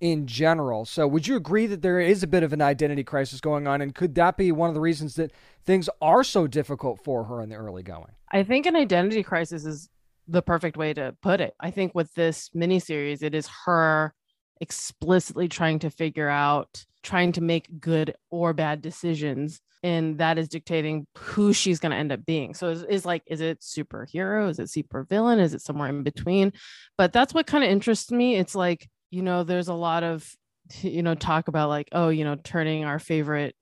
in 0.00 0.26
general. 0.26 0.84
So, 0.84 1.06
would 1.06 1.26
you 1.26 1.36
agree 1.36 1.66
that 1.66 1.82
there 1.82 2.00
is 2.00 2.22
a 2.22 2.26
bit 2.26 2.42
of 2.42 2.52
an 2.52 2.62
identity 2.62 3.04
crisis 3.04 3.40
going 3.40 3.66
on, 3.66 3.80
and 3.80 3.94
could 3.94 4.14
that 4.14 4.36
be 4.36 4.50
one 4.50 4.68
of 4.68 4.74
the 4.74 4.80
reasons 4.80 5.14
that 5.16 5.32
things 5.64 5.88
are 6.00 6.24
so 6.24 6.46
difficult 6.46 7.02
for 7.04 7.24
her 7.24 7.42
in 7.42 7.48
the 7.50 7.56
early 7.56 7.82
going? 7.82 8.12
I 8.30 8.42
think 8.42 8.66
an 8.66 8.76
identity 8.76 9.22
crisis 9.22 9.64
is 9.66 9.88
the 10.26 10.42
perfect 10.42 10.76
way 10.76 10.94
to 10.94 11.14
put 11.22 11.40
it. 11.40 11.54
I 11.60 11.70
think 11.70 11.94
with 11.94 12.14
this 12.14 12.50
miniseries, 12.54 13.22
it 13.22 13.34
is 13.34 13.48
her 13.66 14.14
explicitly 14.60 15.48
trying 15.48 15.80
to 15.80 15.90
figure 15.90 16.28
out 16.28 16.86
trying 17.04 17.32
to 17.32 17.40
make 17.40 17.80
good 17.80 18.14
or 18.30 18.52
bad 18.52 18.82
decisions 18.82 19.60
and 19.84 20.16
that 20.16 20.38
is 20.38 20.48
dictating 20.48 21.06
who 21.18 21.52
she's 21.52 21.78
going 21.78 21.92
to 21.92 21.98
end 21.98 22.10
up 22.10 22.24
being. 22.24 22.54
So 22.54 22.70
is 22.70 23.04
like 23.04 23.22
is 23.26 23.42
it 23.42 23.60
superhero? 23.60 24.48
Is 24.48 24.58
it 24.58 24.70
super 24.70 25.04
villain 25.04 25.38
is 25.38 25.52
it 25.52 25.60
somewhere 25.60 25.90
in 25.90 26.02
between? 26.02 26.54
But 26.96 27.12
that's 27.12 27.34
what 27.34 27.46
kind 27.46 27.62
of 27.62 27.70
interests 27.70 28.10
me. 28.10 28.36
It's 28.36 28.54
like 28.54 28.88
you 29.10 29.22
know 29.22 29.44
there's 29.44 29.68
a 29.68 29.74
lot 29.74 30.02
of 30.02 30.26
you 30.80 31.02
know 31.02 31.14
talk 31.14 31.48
about 31.48 31.68
like 31.68 31.90
oh 31.92 32.08
you 32.08 32.24
know 32.24 32.36
turning 32.36 32.86
our 32.86 32.98
favorite 32.98 33.54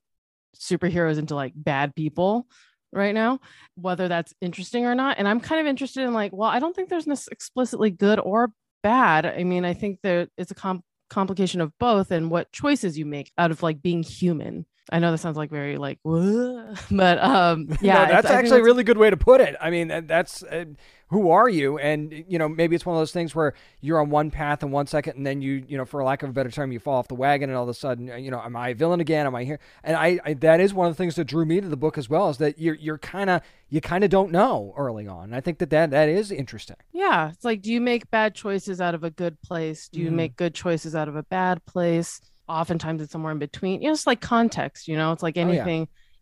superheroes 0.57 1.18
into 1.18 1.34
like 1.34 1.53
bad 1.57 1.95
people 1.97 2.47
right 2.93 3.14
now 3.14 3.40
whether 3.74 4.07
that's 4.07 4.32
interesting 4.40 4.86
or 4.86 4.95
not. 4.95 5.18
And 5.18 5.26
i'm 5.26 5.40
kind 5.40 5.61
of 5.61 5.66
interested 5.66 6.05
in 6.05 6.14
like 6.14 6.32
well 6.32 6.49
i 6.49 6.61
don't 6.61 6.76
think 6.76 6.88
there's 6.88 7.07
this 7.07 7.26
explicitly 7.28 7.90
good 7.90 8.20
or 8.20 8.53
bad. 8.84 9.26
I 9.26 9.43
mean 9.43 9.64
i 9.64 9.74
think 9.74 9.99
that 10.03 10.28
it's 10.38 10.53
a 10.53 10.55
comp 10.55 10.84
complication 11.12 11.60
of 11.60 11.76
both 11.78 12.10
and 12.10 12.30
what 12.30 12.50
choices 12.52 12.98
you 12.98 13.04
make 13.06 13.32
out 13.38 13.50
of 13.50 13.62
like 13.62 13.82
being 13.82 14.02
human. 14.02 14.66
I 14.90 14.98
know 14.98 15.12
that 15.12 15.18
sounds 15.18 15.36
like 15.36 15.50
very 15.50 15.76
like, 15.76 15.98
but 16.04 17.22
um, 17.22 17.68
yeah, 17.80 18.04
no, 18.04 18.12
that's 18.12 18.26
actually 18.26 18.60
a 18.60 18.64
really 18.64 18.82
good 18.82 18.98
way 18.98 19.10
to 19.10 19.16
put 19.16 19.40
it. 19.40 19.54
I 19.60 19.70
mean, 19.70 20.06
that's 20.06 20.42
uh, 20.42 20.64
who 21.12 21.30
are 21.30 21.48
you? 21.48 21.78
And 21.78 22.24
you 22.26 22.38
know, 22.38 22.48
maybe 22.48 22.74
it's 22.74 22.86
one 22.86 22.96
of 22.96 23.00
those 23.00 23.12
things 23.12 23.34
where 23.34 23.54
you're 23.80 24.00
on 24.00 24.10
one 24.10 24.30
path 24.30 24.62
in 24.62 24.70
one 24.70 24.86
second, 24.86 25.16
and 25.16 25.26
then 25.26 25.42
you, 25.42 25.64
you 25.68 25.76
know, 25.76 25.84
for 25.84 26.02
lack 26.02 26.22
of 26.22 26.30
a 26.30 26.32
better 26.32 26.50
term, 26.50 26.72
you 26.72 26.78
fall 26.78 26.96
off 26.96 27.08
the 27.08 27.14
wagon, 27.14 27.50
and 27.50 27.56
all 27.56 27.64
of 27.64 27.68
a 27.68 27.74
sudden, 27.74 28.08
you 28.18 28.30
know, 28.30 28.40
am 28.40 28.56
I 28.56 28.70
a 28.70 28.74
villain 28.74 29.00
again? 29.00 29.26
Am 29.26 29.34
I 29.34 29.44
here? 29.44 29.60
And 29.84 29.96
I, 29.96 30.18
I 30.24 30.34
that 30.34 30.60
is 30.60 30.74
one 30.74 30.88
of 30.88 30.94
the 30.94 30.96
things 30.96 31.14
that 31.16 31.24
drew 31.24 31.44
me 31.44 31.60
to 31.60 31.68
the 31.68 31.76
book 31.76 31.98
as 31.98 32.08
well, 32.08 32.30
is 32.30 32.38
that 32.38 32.58
you're 32.58 32.74
you're 32.76 32.98
kind 32.98 33.30
of 33.30 33.42
you 33.68 33.80
kind 33.80 34.04
of 34.04 34.10
don't 34.10 34.32
know 34.32 34.74
early 34.76 35.06
on. 35.06 35.24
And 35.24 35.36
I 35.36 35.40
think 35.40 35.58
that, 35.58 35.70
that 35.70 35.90
that 35.90 36.08
is 36.08 36.32
interesting. 36.32 36.76
Yeah, 36.92 37.30
it's 37.30 37.44
like, 37.44 37.62
do 37.62 37.70
you 37.72 37.80
make 37.80 38.10
bad 38.10 38.34
choices 38.34 38.80
out 38.80 38.94
of 38.94 39.04
a 39.04 39.10
good 39.10 39.40
place? 39.42 39.88
Do 39.88 40.00
you 40.00 40.10
mm. 40.10 40.14
make 40.14 40.36
good 40.36 40.54
choices 40.54 40.94
out 40.94 41.08
of 41.08 41.16
a 41.16 41.22
bad 41.22 41.64
place? 41.66 42.20
oftentimes 42.48 43.00
it's 43.00 43.12
somewhere 43.12 43.32
in 43.32 43.38
between. 43.38 43.80
You 43.80 43.86
know, 43.86 43.92
it's 43.92 44.06
like 44.06 44.20
context, 44.20 44.88
you 44.88 44.96
know, 44.96 45.12
it's 45.12 45.22
like 45.22 45.38
Oh, 45.38 45.40
yeah. 45.50 45.64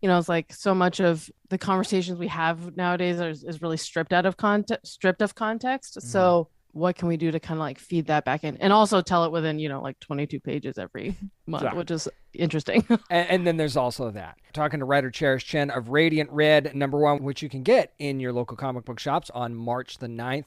You 0.01 0.09
know, 0.09 0.19
it's 0.19 0.29
like 0.29 0.53
so 0.53 0.75
much 0.75 1.01
of 1.01 1.31
the 1.51 1.59
conversations 1.59 2.19
we 2.19 2.29
have 2.29 2.77
nowadays 2.77 3.21
is, 3.21 3.45
is 3.45 3.61
really 3.61 3.77
stripped 3.77 4.13
out 4.13 4.27
of 4.27 4.37
context, 4.37 4.93
stripped 4.93 5.21
of 5.23 5.35
context. 5.35 5.99
Mm-hmm. 5.99 6.09
So, 6.09 6.49
what 6.73 6.95
can 6.97 7.09
we 7.09 7.17
do 7.17 7.33
to 7.33 7.41
kind 7.41 7.59
of 7.59 7.63
like 7.63 7.81
feed 7.81 8.07
that 8.07 8.25
back 8.25 8.45
in, 8.45 8.57
and 8.59 8.73
also 8.73 9.03
tell 9.03 9.25
it 9.25 9.33
within 9.33 9.59
you 9.59 9.69
know 9.69 9.83
like 9.83 9.99
22 10.01 10.39
pages 10.41 10.79
every 10.79 11.17
month, 11.47 11.65
Yeah. 11.65 11.75
which 11.75 11.91
is 11.91 12.09
interesting. 12.33 12.85
and, 13.11 13.29
and 13.29 13.47
then 13.47 13.57
there's 13.57 13.77
also 13.77 14.11
that. 14.13 14.39
Talking 14.53 14.79
to 14.81 14.87
writer 14.87 15.11
Cherish 15.11 15.45
Chen 15.45 15.71
of 15.71 15.89
Radiant 15.91 16.31
Red, 16.31 16.75
number 16.75 16.99
one, 16.99 17.23
which 17.23 17.43
you 17.43 17.49
can 17.49 17.63
get 17.63 17.93
in 17.99 18.21
your 18.21 18.33
local 18.33 18.57
comic 18.57 18.85
book 18.85 19.01
shops 19.01 19.31
on 19.31 19.55
March 19.55 19.99
the 19.99 20.07
9th. 20.07 20.47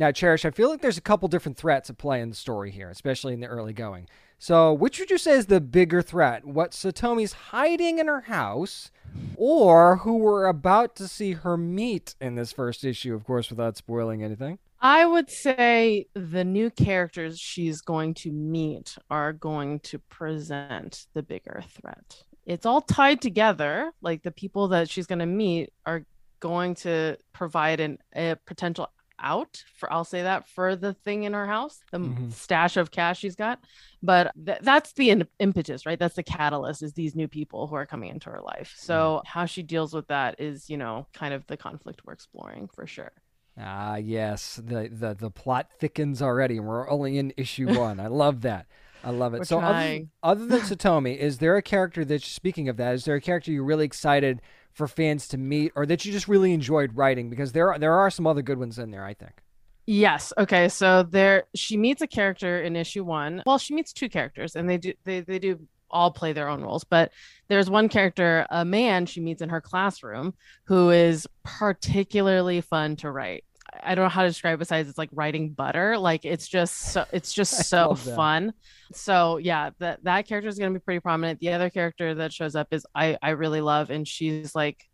Now, 0.00 0.10
Cherish, 0.12 0.46
I 0.46 0.50
feel 0.50 0.70
like 0.70 0.80
there's 0.80 0.96
a 0.96 1.02
couple 1.02 1.28
different 1.28 1.58
threats 1.58 1.90
at 1.90 1.98
play 1.98 2.22
in 2.22 2.30
the 2.30 2.34
story 2.34 2.70
here, 2.70 2.88
especially 2.88 3.34
in 3.34 3.40
the 3.40 3.48
early 3.48 3.74
going. 3.74 4.08
So, 4.38 4.72
which 4.72 4.98
would 4.98 5.10
you 5.10 5.18
say 5.18 5.32
is 5.32 5.44
the 5.44 5.60
bigger 5.60 6.00
threat? 6.00 6.46
What 6.46 6.70
Satomi's 6.70 7.34
hiding 7.34 7.98
in 7.98 8.06
her 8.06 8.22
house, 8.22 8.90
or 9.36 9.98
who 9.98 10.16
we're 10.16 10.46
about 10.46 10.96
to 10.96 11.06
see 11.06 11.32
her 11.32 11.58
meet 11.58 12.14
in 12.18 12.34
this 12.34 12.50
first 12.50 12.82
issue, 12.82 13.14
of 13.14 13.24
course, 13.24 13.50
without 13.50 13.76
spoiling 13.76 14.24
anything? 14.24 14.58
I 14.80 15.04
would 15.04 15.28
say 15.28 16.06
the 16.14 16.44
new 16.44 16.70
characters 16.70 17.38
she's 17.38 17.82
going 17.82 18.14
to 18.14 18.32
meet 18.32 18.96
are 19.10 19.34
going 19.34 19.80
to 19.80 19.98
present 19.98 21.08
the 21.12 21.22
bigger 21.22 21.62
threat. 21.68 22.24
It's 22.46 22.64
all 22.64 22.80
tied 22.80 23.20
together. 23.20 23.92
Like 24.00 24.22
the 24.22 24.30
people 24.30 24.68
that 24.68 24.88
she's 24.88 25.06
going 25.06 25.18
to 25.18 25.26
meet 25.26 25.74
are 25.84 26.06
going 26.40 26.74
to 26.76 27.18
provide 27.34 27.80
an, 27.80 27.98
a 28.16 28.36
potential 28.46 28.88
out 29.20 29.62
for 29.76 29.92
I'll 29.92 30.04
say 30.04 30.22
that 30.22 30.48
for 30.48 30.76
the 30.76 30.94
thing 30.94 31.24
in 31.24 31.32
her 31.32 31.46
house, 31.46 31.80
the 31.92 31.98
Mhm. 31.98 32.32
stash 32.32 32.76
of 32.76 32.90
cash 32.90 33.18
she's 33.20 33.36
got. 33.36 33.60
But 34.02 34.32
th- 34.46 34.58
that's 34.62 34.92
the 34.94 35.10
in- 35.10 35.28
impetus, 35.38 35.84
right? 35.86 35.98
That's 35.98 36.14
the 36.16 36.22
catalyst 36.22 36.82
is 36.82 36.92
these 36.94 37.14
new 37.14 37.28
people 37.28 37.66
who 37.66 37.74
are 37.74 37.86
coming 37.86 38.08
into 38.10 38.30
her 38.30 38.40
life. 38.40 38.74
So 38.76 39.22
how 39.26 39.44
she 39.46 39.62
deals 39.62 39.92
with 39.94 40.06
that 40.08 40.40
is, 40.40 40.70
you 40.70 40.76
know, 40.76 41.06
kind 41.12 41.34
of 41.34 41.46
the 41.46 41.56
conflict 41.56 42.02
we're 42.04 42.14
exploring 42.14 42.68
for 42.74 42.86
sure. 42.86 43.12
Ah, 43.58 43.96
yes. 43.96 44.56
The, 44.64 44.88
the 44.90 45.14
the 45.14 45.30
plot 45.30 45.68
thickens 45.78 46.22
already, 46.22 46.56
and 46.56 46.66
we're 46.66 46.88
only 46.88 47.18
in 47.18 47.32
issue 47.36 47.66
one. 47.78 48.00
I 48.00 48.06
love 48.06 48.40
that. 48.42 48.66
I 49.02 49.10
love 49.10 49.32
it. 49.34 49.38
We're 49.38 49.44
so, 49.44 49.60
other, 49.60 50.00
other 50.22 50.46
than 50.46 50.60
Satomi, 50.60 51.16
is 51.16 51.38
there 51.38 51.56
a 51.56 51.62
character 51.62 52.04
that, 52.04 52.22
speaking 52.22 52.68
of 52.68 52.76
that, 52.78 52.94
is 52.94 53.04
there 53.06 53.14
a 53.16 53.20
character 53.20 53.50
you're 53.50 53.64
really 53.64 53.86
excited 53.86 54.40
for 54.72 54.86
fans 54.88 55.28
to 55.28 55.38
meet, 55.38 55.72
or 55.74 55.86
that 55.86 56.04
you 56.04 56.12
just 56.12 56.28
really 56.28 56.52
enjoyed 56.52 56.96
writing? 56.96 57.30
Because 57.30 57.52
there 57.52 57.72
are 57.72 57.78
there 57.78 57.94
are 57.94 58.10
some 58.10 58.26
other 58.26 58.42
good 58.42 58.58
ones 58.58 58.78
in 58.78 58.90
there, 58.90 59.04
I 59.04 59.14
think. 59.14 59.42
Yes. 59.86 60.32
Okay. 60.38 60.68
So 60.68 61.02
there, 61.02 61.44
she 61.54 61.76
meets 61.76 62.02
a 62.02 62.06
character 62.06 62.62
in 62.62 62.76
issue 62.76 63.02
one. 63.02 63.42
Well, 63.44 63.58
she 63.58 63.74
meets 63.74 63.92
two 63.92 64.08
characters, 64.08 64.54
and 64.54 64.68
they 64.68 64.78
do 64.78 64.92
they 65.04 65.20
they 65.20 65.38
do 65.38 65.60
all 65.90 66.10
play 66.10 66.32
their 66.32 66.48
own 66.48 66.62
roles. 66.62 66.84
But 66.84 67.12
there's 67.48 67.68
one 67.68 67.88
character, 67.88 68.46
a 68.50 68.64
man, 68.64 69.06
she 69.06 69.20
meets 69.20 69.42
in 69.42 69.48
her 69.48 69.60
classroom, 69.60 70.34
who 70.64 70.90
is 70.90 71.26
particularly 71.42 72.60
fun 72.60 72.96
to 72.96 73.10
write. 73.10 73.44
I 73.82 73.94
don't 73.94 74.04
know 74.04 74.08
how 74.10 74.22
to 74.22 74.28
describe 74.28 74.54
it 74.54 74.58
besides 74.58 74.88
it's 74.88 74.98
like 74.98 75.10
writing 75.12 75.50
butter. 75.50 75.96
Like 75.98 76.24
it's 76.24 76.48
just 76.48 76.76
so 76.76 77.04
it's 77.12 77.32
just 77.32 77.64
so 77.68 77.94
fun. 77.94 78.52
So 78.92 79.36
yeah, 79.36 79.70
that 79.78 80.04
that 80.04 80.26
character 80.26 80.48
is 80.48 80.58
going 80.58 80.72
to 80.72 80.78
be 80.78 80.82
pretty 80.82 81.00
prominent. 81.00 81.40
The 81.40 81.52
other 81.52 81.70
character 81.70 82.14
that 82.16 82.32
shows 82.32 82.56
up 82.56 82.68
is 82.72 82.86
I 82.94 83.16
I 83.22 83.30
really 83.30 83.60
love, 83.60 83.90
and 83.90 84.06
she's 84.06 84.54
like 84.54 84.89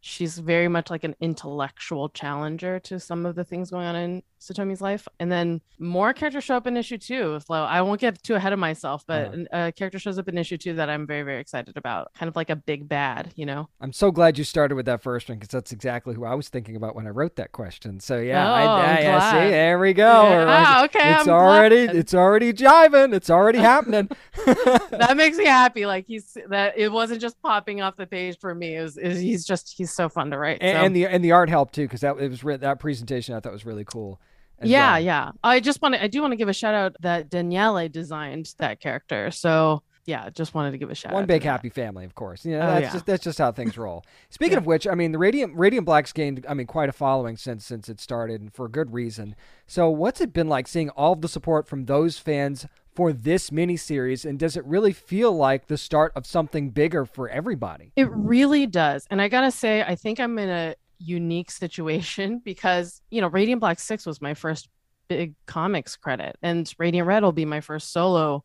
she's 0.00 0.38
very 0.38 0.68
much 0.68 0.90
like 0.90 1.04
an 1.04 1.14
intellectual 1.20 2.08
challenger 2.08 2.78
to 2.80 3.00
some 3.00 3.26
of 3.26 3.34
the 3.34 3.44
things 3.44 3.70
going 3.70 3.86
on 3.86 3.96
in 3.96 4.22
Satomi's 4.40 4.80
life. 4.80 5.08
And 5.18 5.32
then 5.32 5.60
more 5.80 6.12
characters 6.12 6.44
show 6.44 6.56
up 6.56 6.68
in 6.68 6.76
issue 6.76 6.98
two. 6.98 7.40
So 7.44 7.54
I 7.54 7.82
won't 7.82 8.00
get 8.00 8.22
too 8.22 8.36
ahead 8.36 8.52
of 8.52 8.60
myself, 8.60 9.02
but 9.08 9.34
a 9.34 9.56
uh, 9.56 9.70
character 9.72 9.98
shows 9.98 10.16
up 10.16 10.28
in 10.28 10.38
issue 10.38 10.56
two 10.56 10.74
that 10.74 10.88
I'm 10.88 11.06
very, 11.08 11.22
very 11.24 11.40
excited 11.40 11.76
about. 11.76 12.14
Kind 12.14 12.28
of 12.28 12.36
like 12.36 12.48
a 12.48 12.54
big 12.54 12.88
bad, 12.88 13.32
you 13.34 13.44
know? 13.46 13.68
I'm 13.80 13.92
so 13.92 14.12
glad 14.12 14.38
you 14.38 14.44
started 14.44 14.76
with 14.76 14.86
that 14.86 15.02
first 15.02 15.28
one 15.28 15.38
because 15.38 15.48
that's 15.50 15.72
exactly 15.72 16.14
who 16.14 16.24
I 16.24 16.34
was 16.34 16.48
thinking 16.48 16.76
about 16.76 16.94
when 16.94 17.06
I 17.08 17.10
wrote 17.10 17.34
that 17.36 17.50
question. 17.50 17.98
So 17.98 18.18
yeah, 18.18 18.48
Oh, 18.48 18.52
I, 18.54 18.62
I- 18.62 19.00
yeah, 19.00 19.30
see, 19.32 19.50
there 19.50 19.78
we 19.80 19.92
go. 19.94 20.22
Yeah, 20.28 20.36
Right. 20.44 20.64
Ah, 20.64 20.84
okay, 20.84 21.10
it's 21.14 21.26
I'm 21.26 21.34
already 21.34 21.84
glad. 21.86 21.96
it's 21.96 22.14
already 22.14 22.52
jiving. 22.52 23.12
It's 23.14 23.30
already 23.30 23.58
happening. 23.58 24.08
that 24.46 25.14
makes 25.16 25.36
me 25.36 25.46
happy. 25.46 25.84
Like 25.86 26.06
he's 26.06 26.36
that 26.48 26.78
it 26.78 26.90
wasn't 26.92 27.20
just 27.20 27.40
popping 27.42 27.82
off 27.82 27.96
the 27.96 28.06
page 28.06 28.38
for 28.38 28.54
me. 28.54 28.76
It 28.76 28.82
was, 28.82 28.96
it 28.96 29.08
was- 29.08 29.18
he's 29.18 29.44
just 29.44 29.74
he's 29.76 29.87
so 29.92 30.08
fun 30.08 30.30
to 30.30 30.38
write. 30.38 30.58
and, 30.60 30.76
so. 30.76 30.84
and 30.84 30.96
the 30.96 31.06
and 31.06 31.24
the 31.24 31.32
art 31.32 31.48
helped 31.48 31.74
too 31.74 31.82
because 31.84 32.00
that 32.00 32.16
it 32.18 32.28
was 32.28 32.42
re- 32.44 32.56
that 32.56 32.78
presentation 32.80 33.34
I 33.34 33.40
thought 33.40 33.52
was 33.52 33.66
really 33.66 33.84
cool. 33.84 34.20
yeah 34.62 34.92
well. 34.94 35.00
yeah 35.00 35.30
i 35.44 35.60
just 35.60 35.80
want 35.82 35.94
to 35.94 36.02
i 36.02 36.06
do 36.08 36.20
want 36.20 36.32
to 36.32 36.36
give 36.36 36.48
a 36.48 36.52
shout 36.52 36.74
out 36.74 36.96
that 37.00 37.30
daniele 37.30 37.88
designed 37.88 38.52
that 38.58 38.80
character 38.80 39.30
so 39.30 39.82
yeah 40.04 40.28
just 40.30 40.52
wanted 40.52 40.72
to 40.72 40.78
give 40.78 40.90
a 40.90 40.94
shout 40.96 41.12
One 41.12 41.20
out 41.20 41.22
One 41.22 41.26
big 41.28 41.42
happy 41.44 41.68
family, 41.68 42.04
of 42.04 42.14
course. 42.14 42.44
You 42.44 42.52
know, 42.58 42.62
Oh, 42.62 42.66
that's 42.66 42.82
yeah. 42.82 42.92
just 42.92 43.06
that's 43.06 43.24
just 43.24 43.38
how 43.38 43.52
things 43.52 43.76
roll. 43.76 44.04
Speaking 44.30 44.56
of 44.56 44.64
which, 44.66 44.86
I 44.88 44.94
mean, 44.94 45.12
the 45.12 45.18
Radiant 45.18 45.54
Radiant 45.54 45.84
Black's 45.84 46.12
gained, 46.14 46.46
I 46.48 46.54
mean, 46.54 46.66
quite 46.66 46.88
a 46.88 46.92
following 46.92 47.36
since 47.36 47.66
since 47.66 47.88
it 47.90 48.00
started, 48.00 48.40
and 48.40 48.52
for 48.52 48.64
a 48.64 48.70
good 48.70 48.92
reason. 48.94 49.36
So, 49.66 49.90
what's 49.90 50.20
it 50.22 50.32
been 50.32 50.48
like 50.48 50.66
seeing 50.66 50.88
all 50.90 51.12
of 51.12 51.20
the 51.20 51.28
support 51.28 51.68
from 51.68 51.84
those 51.84 52.16
fans 52.18 52.66
for 52.98 53.12
this 53.12 53.50
miniseries, 53.50 54.28
and 54.28 54.40
does 54.40 54.56
it 54.56 54.64
really 54.64 54.92
feel 54.92 55.30
like 55.30 55.68
the 55.68 55.78
start 55.78 56.10
of 56.16 56.26
something 56.26 56.70
bigger 56.70 57.04
for 57.04 57.28
everybody? 57.28 57.92
It 57.94 58.10
really 58.10 58.66
does. 58.66 59.06
And 59.08 59.22
I 59.22 59.28
gotta 59.28 59.52
say, 59.52 59.84
I 59.84 59.94
think 59.94 60.18
I'm 60.18 60.36
in 60.36 60.48
a 60.48 60.74
unique 60.98 61.52
situation 61.52 62.38
because, 62.44 63.00
you 63.10 63.20
know, 63.20 63.28
Radiant 63.28 63.60
Black 63.60 63.78
6 63.78 64.04
was 64.04 64.20
my 64.20 64.34
first 64.34 64.68
big 65.06 65.36
comics 65.46 65.94
credit, 65.94 66.36
and 66.42 66.68
Radiant 66.76 67.06
Red 67.06 67.22
will 67.22 67.30
be 67.30 67.44
my 67.44 67.60
first 67.60 67.92
solo 67.92 68.42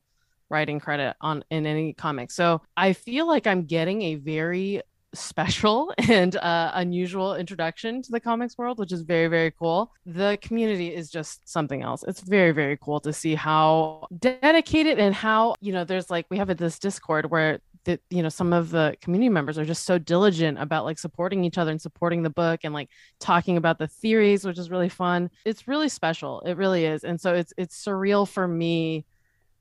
writing 0.52 0.80
credit 0.80 1.16
on 1.20 1.44
in 1.50 1.66
any 1.66 1.94
comic. 1.94 2.30
So 2.30 2.62
I 2.78 2.94
feel 2.94 3.28
like 3.28 3.48
I'm 3.48 3.64
getting 3.64 4.04
a 4.04 4.16
very 4.16 4.84
special 5.14 5.94
and 6.10 6.36
uh, 6.38 6.72
unusual 6.74 7.36
introduction 7.36 8.02
to 8.02 8.12
the 8.12 8.20
comics 8.20 8.58
world, 8.58 8.80
which 8.80 8.92
is 8.92 9.02
very, 9.02 9.28
very 9.28 9.52
cool. 9.52 9.92
The 10.06 10.38
community 10.42 10.94
is 10.94 11.10
just 11.10 11.48
something 11.48 11.82
else. 11.82 12.04
It's 12.08 12.22
very, 12.22 12.52
very 12.52 12.78
cool 12.78 13.00
to 13.02 13.14
see 13.14 13.36
how 13.36 14.08
dedicated 14.20 15.00
and 15.00 15.14
how, 15.14 15.56
you 15.62 15.74
know, 15.74 15.84
there's 15.84 16.10
like, 16.10 16.26
we 16.30 16.38
have 16.38 16.56
this 16.58 16.80
Discord 16.80 17.30
where 17.32 17.60
that 17.86 18.00
you 18.10 18.24
know 18.24 18.30
some 18.30 18.54
of 18.54 18.70
the 18.70 18.96
community 19.02 19.30
members 19.30 19.58
are 19.58 19.66
just 19.66 19.86
so 19.86 19.98
diligent 19.98 20.58
about 20.60 20.86
like 20.86 20.98
supporting 20.98 21.44
each 21.44 21.58
other 21.58 21.72
and 21.72 21.82
supporting 21.82 22.24
the 22.24 22.30
book 22.30 22.62
and 22.64 22.74
like 22.74 22.90
talking 23.20 23.58
about 23.58 23.78
the 23.78 23.88
theories 23.88 24.46
which 24.46 24.58
is 24.58 24.70
really 24.70 24.90
fun 24.90 25.30
it's 25.46 25.68
really 25.68 25.90
special 25.90 26.42
it 26.42 26.58
really 26.58 26.86
is 26.86 27.04
and 27.04 27.20
so 27.20 27.34
it's 27.34 27.54
it's 27.58 27.84
surreal 27.84 28.28
for 28.28 28.48
me 28.48 29.06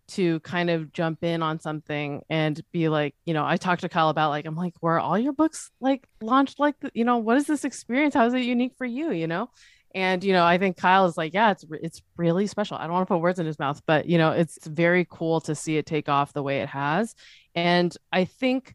to 0.08 0.40
kind 0.40 0.70
of 0.70 0.92
jump 0.92 1.22
in 1.22 1.42
on 1.42 1.60
something 1.60 2.22
and 2.28 2.60
be 2.72 2.88
like 2.88 3.14
you 3.24 3.34
know 3.34 3.44
i 3.46 3.56
talked 3.56 3.82
to 3.82 3.88
kyle 3.88 4.08
about 4.08 4.30
like 4.30 4.44
i'm 4.44 4.56
like 4.56 4.74
were 4.80 4.98
all 4.98 5.18
your 5.18 5.32
books 5.32 5.70
like 5.80 6.06
launched 6.20 6.58
like 6.58 6.78
the, 6.80 6.90
you 6.94 7.04
know 7.04 7.18
what 7.18 7.36
is 7.36 7.46
this 7.46 7.64
experience? 7.64 8.14
How 8.14 8.26
is 8.26 8.34
it 8.34 8.42
unique 8.42 8.74
for 8.76 8.86
you? 8.86 9.12
You 9.12 9.26
know? 9.26 9.48
And 9.94 10.24
you 10.24 10.32
know 10.32 10.44
i 10.44 10.58
think 10.58 10.76
kyle 10.76 11.06
is 11.06 11.16
like 11.16 11.34
yeah 11.34 11.50
it's 11.50 11.64
it's 11.70 12.02
really 12.16 12.46
special. 12.46 12.76
I 12.76 12.84
don't 12.84 12.92
want 12.92 13.06
to 13.06 13.14
put 13.14 13.20
words 13.20 13.38
in 13.38 13.46
his 13.46 13.58
mouth 13.58 13.80
but 13.86 14.06
you 14.06 14.18
know 14.18 14.32
it's 14.32 14.66
very 14.66 15.06
cool 15.08 15.40
to 15.42 15.54
see 15.54 15.76
it 15.76 15.86
take 15.86 16.08
off 16.08 16.32
the 16.32 16.42
way 16.42 16.60
it 16.60 16.68
has. 16.68 17.14
And 17.54 17.94
i 18.10 18.24
think 18.24 18.74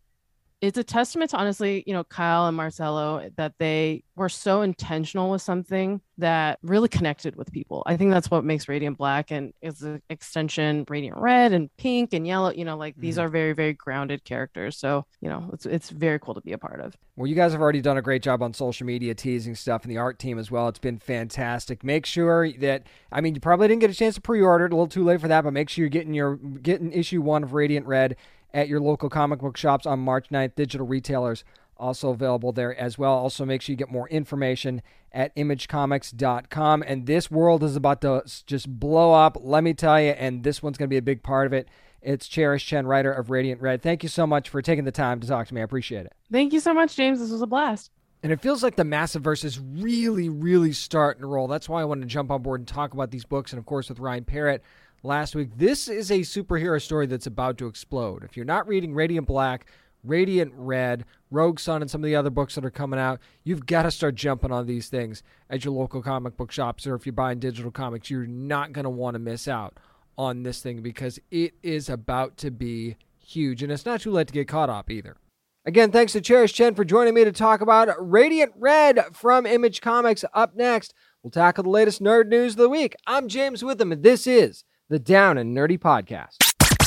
it's 0.59 0.77
a 0.77 0.83
testament 0.83 1.31
to 1.31 1.37
honestly, 1.37 1.83
you 1.85 1.93
know, 1.93 2.03
Kyle 2.03 2.47
and 2.47 2.57
Marcelo 2.57 3.17
eh, 3.17 3.29
that 3.35 3.53
they 3.59 4.03
were 4.15 4.29
so 4.29 4.63
intentional 4.63 5.29
with 5.29 5.41
something 5.41 6.01
that 6.17 6.57
really 6.63 6.89
connected 6.89 7.35
with 7.35 7.51
people. 7.51 7.83
I 7.85 7.95
think 7.95 8.09
that's 8.09 8.31
what 8.31 8.43
makes 8.43 8.67
Radiant 8.67 8.97
Black 8.97 9.29
and 9.29 9.53
is 9.61 9.83
an 9.83 10.01
extension 10.09 10.83
Radiant 10.89 11.17
Red 11.17 11.53
and 11.53 11.69
Pink 11.77 12.13
and 12.13 12.25
Yellow. 12.25 12.51
You 12.51 12.65
know, 12.65 12.75
like 12.75 12.95
these 12.97 13.17
mm-hmm. 13.17 13.25
are 13.25 13.29
very, 13.29 13.53
very 13.53 13.73
grounded 13.73 14.23
characters. 14.23 14.77
So, 14.77 15.05
you 15.21 15.29
know, 15.29 15.47
it's 15.53 15.67
it's 15.67 15.91
very 15.91 16.17
cool 16.19 16.33
to 16.33 16.41
be 16.41 16.53
a 16.53 16.57
part 16.57 16.81
of. 16.81 16.97
Well, 17.15 17.27
you 17.27 17.35
guys 17.35 17.51
have 17.51 17.61
already 17.61 17.81
done 17.81 17.97
a 17.97 18.01
great 18.01 18.23
job 18.23 18.41
on 18.41 18.53
social 18.53 18.87
media 18.87 19.13
teasing 19.13 19.53
stuff 19.53 19.83
and 19.83 19.91
the 19.91 19.97
art 19.97 20.17
team 20.17 20.39
as 20.39 20.49
well. 20.49 20.67
It's 20.69 20.79
been 20.79 20.97
fantastic. 20.97 21.83
Make 21.83 22.07
sure 22.07 22.51
that 22.53 22.87
I 23.11 23.21
mean 23.21 23.35
you 23.35 23.41
probably 23.41 23.67
didn't 23.67 23.81
get 23.81 23.91
a 23.91 23.95
chance 23.95 24.15
to 24.15 24.21
pre-order 24.21 24.65
it, 24.65 24.73
a 24.73 24.75
little 24.75 24.87
too 24.87 25.03
late 25.03 25.21
for 25.21 25.27
that, 25.27 25.43
but 25.43 25.53
make 25.53 25.69
sure 25.69 25.83
you're 25.83 25.89
getting 25.89 26.15
your 26.15 26.37
getting 26.37 26.91
issue 26.91 27.21
1 27.21 27.43
of 27.43 27.53
Radiant 27.53 27.85
Red 27.85 28.15
at 28.53 28.67
your 28.67 28.79
local 28.79 29.09
comic 29.09 29.39
book 29.39 29.57
shops 29.57 29.85
on 29.85 29.99
March 29.99 30.29
9th. 30.29 30.55
Digital 30.55 30.87
retailers 30.87 31.43
also 31.77 32.09
available 32.09 32.51
there 32.51 32.75
as 32.79 32.97
well. 32.97 33.13
Also 33.13 33.45
make 33.45 33.61
sure 33.61 33.73
you 33.73 33.77
get 33.77 33.91
more 33.91 34.09
information 34.09 34.81
at 35.11 35.35
imagecomics.com 35.35 36.83
and 36.85 37.05
this 37.05 37.31
world 37.31 37.63
is 37.63 37.75
about 37.75 38.01
to 38.01 38.23
just 38.45 38.79
blow 38.79 39.13
up, 39.13 39.37
let 39.39 39.63
me 39.63 39.73
tell 39.73 40.01
you, 40.01 40.11
and 40.11 40.43
this 40.43 40.61
one's 40.61 40.77
going 40.77 40.87
to 40.87 40.93
be 40.93 40.97
a 40.97 41.01
big 41.01 41.23
part 41.23 41.47
of 41.47 41.53
it. 41.53 41.67
It's 42.01 42.27
Cherish 42.27 42.65
Chen, 42.65 42.85
writer 42.85 43.11
of 43.11 43.29
Radiant 43.29 43.61
Red. 43.61 43.81
Thank 43.81 44.03
you 44.03 44.09
so 44.09 44.27
much 44.27 44.49
for 44.49 44.61
taking 44.61 44.85
the 44.85 44.91
time 44.91 45.19
to 45.19 45.27
talk 45.27 45.47
to 45.47 45.53
me. 45.53 45.61
I 45.61 45.63
appreciate 45.63 46.05
it. 46.05 46.13
Thank 46.31 46.53
you 46.53 46.59
so 46.59 46.73
much, 46.73 46.95
James. 46.95 47.19
This 47.19 47.31
was 47.31 47.41
a 47.41 47.47
blast. 47.47 47.91
And 48.23 48.31
it 48.31 48.41
feels 48.41 48.63
like 48.63 48.75
the 48.75 48.83
massive 48.83 49.23
verse 49.23 49.43
is 49.43 49.59
really, 49.59 50.27
really 50.27 50.73
starting 50.73 51.21
to 51.21 51.27
roll. 51.27 51.47
That's 51.47 51.69
why 51.69 51.81
I 51.81 51.85
wanted 51.85 52.01
to 52.01 52.07
jump 52.07 52.31
on 52.31 52.41
board 52.41 52.61
and 52.61 52.67
talk 52.67 52.93
about 52.93 53.11
these 53.11 53.25
books. 53.25 53.51
And 53.51 53.59
of 53.59 53.65
course, 53.65 53.89
with 53.89 53.99
Ryan 53.99 54.25
Parrott 54.25 54.63
last 55.03 55.35
week, 55.35 55.49
this 55.57 55.87
is 55.87 56.11
a 56.11 56.19
superhero 56.19 56.81
story 56.81 57.05
that's 57.05 57.27
about 57.27 57.57
to 57.57 57.67
explode. 57.67 58.23
If 58.23 58.35
you're 58.35 58.45
not 58.45 58.67
reading 58.67 58.93
Radiant 58.93 59.27
Black, 59.27 59.65
Radiant 60.03 60.53
Red, 60.55 61.05
Rogue 61.31 61.59
Sun, 61.59 61.81
and 61.81 61.91
some 61.91 62.01
of 62.01 62.05
the 62.05 62.15
other 62.15 62.29
books 62.29 62.55
that 62.55 62.65
are 62.65 62.71
coming 62.71 62.99
out, 62.99 63.19
you've 63.43 63.65
got 63.65 63.83
to 63.83 63.91
start 63.91 64.15
jumping 64.15 64.51
on 64.51 64.65
these 64.65 64.89
things 64.89 65.23
at 65.49 65.65
your 65.65 65.73
local 65.73 66.01
comic 66.01 66.37
book 66.37 66.51
shops. 66.51 66.87
Or 66.87 66.95
if 66.95 67.05
you're 67.05 67.13
buying 67.13 67.39
digital 67.39 67.71
comics, 67.71 68.09
you're 68.09 68.25
not 68.25 68.73
going 68.73 68.83
to 68.83 68.89
want 68.89 69.15
to 69.15 69.19
miss 69.19 69.47
out 69.47 69.77
on 70.17 70.43
this 70.43 70.61
thing 70.61 70.81
because 70.81 71.19
it 71.29 71.53
is 71.61 71.89
about 71.89 72.37
to 72.37 72.51
be 72.51 72.95
huge, 73.19 73.61
and 73.61 73.71
it's 73.71 73.85
not 73.85 74.01
too 74.01 74.11
late 74.11 74.27
to 74.27 74.33
get 74.33 74.47
caught 74.47 74.69
up 74.69 74.89
either. 74.89 75.17
Again, 75.65 75.91
thanks 75.91 76.13
to 76.13 76.21
Cherish 76.21 76.53
Chen 76.53 76.75
for 76.75 76.85
joining 76.85 77.13
me 77.13 77.25
to 77.25 77.31
talk 77.33 77.59
about 77.59 77.89
Radiant 77.99 78.53
Red 78.55 79.01
from 79.11 79.45
Image 79.45 79.81
Comics. 79.81 80.23
Up 80.33 80.55
next, 80.55 80.93
we'll 81.21 81.31
tackle 81.31 81.65
the 81.65 81.69
latest 81.69 82.01
nerd 82.01 82.27
news 82.29 82.53
of 82.53 82.59
the 82.59 82.69
week. 82.69 82.95
I'm 83.05 83.27
James 83.27 83.65
Witham, 83.65 83.91
and 83.91 84.01
this 84.01 84.25
is 84.25 84.63
the 84.89 84.99
Down 84.99 85.37
and 85.37 85.55
Nerdy 85.55 85.77
Podcast. 85.77 86.37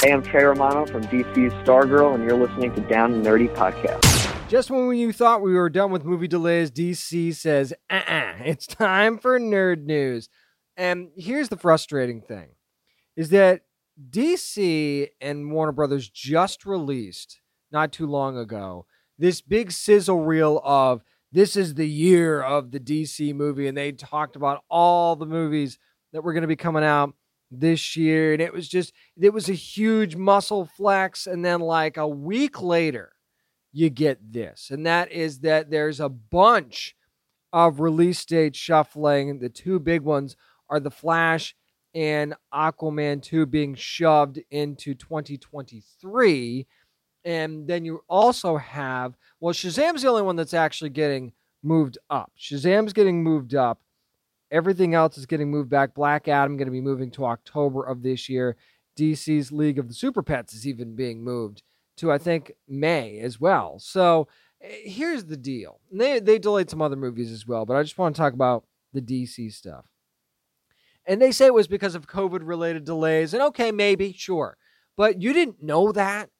Hey, 0.02 0.10
I'm 0.10 0.22
Trae 0.22 0.44
Romano 0.44 0.86
from 0.86 1.02
DC's 1.02 1.52
Stargirl, 1.68 2.14
and 2.14 2.24
you're 2.24 2.38
listening 2.38 2.74
to 2.74 2.80
Down 2.80 3.12
and 3.12 3.22
Nerdy 3.22 3.54
Podcast. 3.54 4.48
Just 4.48 4.70
when 4.70 4.96
you 4.96 5.12
thought 5.12 5.42
we 5.42 5.52
were 5.52 5.68
done 5.68 5.90
with 5.90 6.02
movie 6.02 6.26
delays, 6.26 6.70
DC 6.70 7.34
says, 7.34 7.74
uh 7.90 8.00
uh 8.06 8.32
it's 8.42 8.66
time 8.66 9.18
for 9.18 9.38
nerd 9.38 9.84
news. 9.84 10.30
And 10.78 11.10
here's 11.14 11.50
the 11.50 11.58
frustrating 11.58 12.22
thing 12.22 12.48
is 13.16 13.28
that 13.30 13.64
DC 14.08 15.08
and 15.20 15.52
Warner 15.52 15.72
Brothers 15.72 16.08
just 16.08 16.64
released 16.64 17.42
not 17.70 17.92
too 17.92 18.06
long 18.06 18.38
ago 18.38 18.86
this 19.18 19.42
big 19.42 19.70
sizzle 19.72 20.22
reel 20.22 20.62
of 20.64 21.04
this 21.32 21.54
is 21.54 21.74
the 21.74 21.86
year 21.86 22.40
of 22.40 22.70
the 22.70 22.80
DC 22.80 23.34
movie. 23.34 23.68
And 23.68 23.76
they 23.76 23.92
talked 23.92 24.36
about 24.36 24.64
all 24.70 25.16
the 25.16 25.26
movies 25.26 25.78
that 26.14 26.22
were 26.22 26.32
going 26.32 26.42
to 26.42 26.48
be 26.48 26.56
coming 26.56 26.82
out 26.82 27.12
this 27.50 27.96
year. 27.96 28.32
And 28.32 28.42
it 28.42 28.52
was 28.52 28.68
just, 28.68 28.92
it 29.20 29.32
was 29.32 29.48
a 29.48 29.54
huge 29.54 30.16
muscle 30.16 30.66
flex. 30.66 31.26
And 31.26 31.44
then, 31.44 31.60
like 31.60 31.96
a 31.96 32.08
week 32.08 32.62
later, 32.62 33.12
you 33.72 33.90
get 33.90 34.32
this. 34.32 34.70
And 34.70 34.86
that 34.86 35.10
is 35.12 35.40
that 35.40 35.70
there's 35.70 36.00
a 36.00 36.08
bunch 36.08 36.96
of 37.52 37.80
release 37.80 38.24
date 38.24 38.56
shuffling. 38.56 39.38
The 39.38 39.48
two 39.48 39.78
big 39.78 40.02
ones 40.02 40.36
are 40.68 40.80
The 40.80 40.90
Flash 40.90 41.54
and 41.94 42.34
Aquaman 42.54 43.22
2 43.22 43.46
being 43.46 43.74
shoved 43.74 44.40
into 44.50 44.94
2023. 44.94 46.66
And 47.24 47.66
then 47.66 47.84
you 47.84 48.02
also 48.08 48.56
have, 48.56 49.16
well, 49.40 49.52
Shazam's 49.52 50.02
the 50.02 50.08
only 50.08 50.22
one 50.22 50.36
that's 50.36 50.54
actually 50.54 50.90
getting 50.90 51.32
moved 51.62 51.98
up. 52.08 52.32
Shazam's 52.38 52.92
getting 52.92 53.22
moved 53.22 53.54
up. 53.54 53.80
Everything 54.50 54.94
else 54.94 55.16
is 55.16 55.26
getting 55.26 55.50
moved 55.50 55.70
back. 55.70 55.94
Black 55.94 56.28
Adam 56.28 56.56
going 56.56 56.66
to 56.66 56.72
be 56.72 56.80
moving 56.80 57.10
to 57.12 57.24
October 57.24 57.84
of 57.84 58.02
this 58.02 58.28
year. 58.28 58.56
DC's 58.98 59.52
League 59.52 59.78
of 59.78 59.88
the 59.88 59.94
Super 59.94 60.22
Pets 60.22 60.52
is 60.52 60.66
even 60.66 60.96
being 60.96 61.22
moved 61.22 61.62
to 61.96 62.10
I 62.10 62.18
think 62.18 62.52
May 62.66 63.20
as 63.20 63.40
well. 63.40 63.78
So 63.78 64.26
eh, 64.60 64.68
here's 64.84 65.26
the 65.26 65.36
deal. 65.36 65.80
They 65.92 66.18
they 66.18 66.38
delayed 66.38 66.70
some 66.70 66.82
other 66.82 66.96
movies 66.96 67.30
as 67.30 67.46
well, 67.46 67.64
but 67.64 67.76
I 67.76 67.82
just 67.82 67.98
want 67.98 68.16
to 68.16 68.20
talk 68.20 68.32
about 68.32 68.64
the 68.92 69.00
DC 69.00 69.52
stuff. 69.52 69.86
And 71.06 71.20
they 71.20 71.32
say 71.32 71.46
it 71.46 71.54
was 71.54 71.68
because 71.68 71.94
of 71.94 72.06
COVID 72.06 72.40
related 72.42 72.84
delays. 72.84 73.32
And 73.32 73.42
okay, 73.42 73.72
maybe, 73.72 74.12
sure. 74.12 74.56
But 74.96 75.20
you 75.20 75.32
didn't 75.32 75.62
know 75.62 75.92
that 75.92 76.30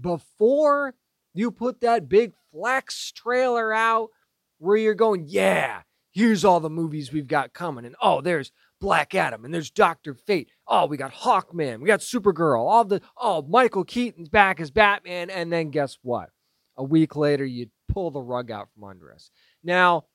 before 0.00 0.94
you 1.34 1.50
put 1.50 1.80
that 1.80 2.08
big 2.08 2.32
flex 2.50 3.12
trailer 3.12 3.72
out 3.72 4.10
where 4.58 4.76
you're 4.76 4.94
going, 4.94 5.26
yeah, 5.28 5.82
here's 6.16 6.46
all 6.46 6.60
the 6.60 6.70
movies 6.70 7.12
we've 7.12 7.28
got 7.28 7.52
coming. 7.52 7.84
And 7.84 7.94
oh, 8.00 8.22
there's 8.22 8.50
Black 8.80 9.14
Adam 9.14 9.44
and 9.44 9.52
there's 9.52 9.70
Doctor 9.70 10.14
Fate. 10.14 10.48
Oh, 10.66 10.86
we 10.86 10.96
got 10.96 11.12
Hawkman, 11.12 11.80
we 11.80 11.86
got 11.86 12.00
Supergirl, 12.00 12.58
all 12.58 12.86
the 12.86 13.02
oh, 13.18 13.42
Michael 13.42 13.84
Keaton's 13.84 14.30
back 14.30 14.58
as 14.58 14.70
Batman. 14.70 15.28
And 15.28 15.52
then 15.52 15.70
guess 15.70 15.98
what? 16.00 16.30
A 16.78 16.82
week 16.82 17.16
later, 17.16 17.44
you 17.44 17.66
pull 17.88 18.10
the 18.10 18.22
rug 18.22 18.50
out 18.50 18.68
from 18.72 18.84
under 18.84 19.12
us. 19.12 19.30
Now, 19.62 20.06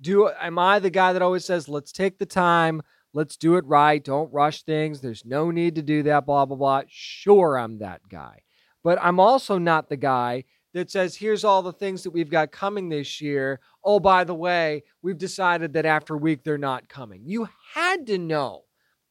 do 0.00 0.30
am 0.40 0.58
I 0.58 0.78
the 0.78 0.88
guy 0.88 1.12
that 1.12 1.22
always 1.22 1.44
says, 1.44 1.68
let's 1.68 1.92
take 1.92 2.18
the 2.18 2.26
time, 2.26 2.80
let's 3.12 3.36
do 3.36 3.56
it 3.56 3.66
right, 3.66 4.02
don't 4.02 4.32
rush 4.32 4.62
things, 4.62 5.02
there's 5.02 5.24
no 5.26 5.50
need 5.50 5.74
to 5.74 5.82
do 5.82 6.02
that, 6.04 6.24
blah, 6.24 6.46
blah, 6.46 6.56
blah. 6.56 6.82
Sure, 6.88 7.58
I'm 7.58 7.78
that 7.78 8.00
guy. 8.10 8.40
But 8.82 8.98
I'm 9.02 9.20
also 9.20 9.58
not 9.58 9.90
the 9.90 9.96
guy 9.96 10.44
that 10.76 10.90
says, 10.90 11.16
here's 11.16 11.42
all 11.42 11.62
the 11.62 11.72
things 11.72 12.02
that 12.02 12.10
we've 12.10 12.28
got 12.28 12.52
coming 12.52 12.90
this 12.90 13.18
year. 13.18 13.60
Oh, 13.82 13.98
by 13.98 14.24
the 14.24 14.34
way, 14.34 14.82
we've 15.00 15.16
decided 15.16 15.72
that 15.72 15.86
after 15.86 16.16
a 16.16 16.18
week 16.18 16.44
they're 16.44 16.58
not 16.58 16.86
coming. 16.86 17.22
You 17.24 17.48
had 17.72 18.06
to 18.08 18.18
know 18.18 18.64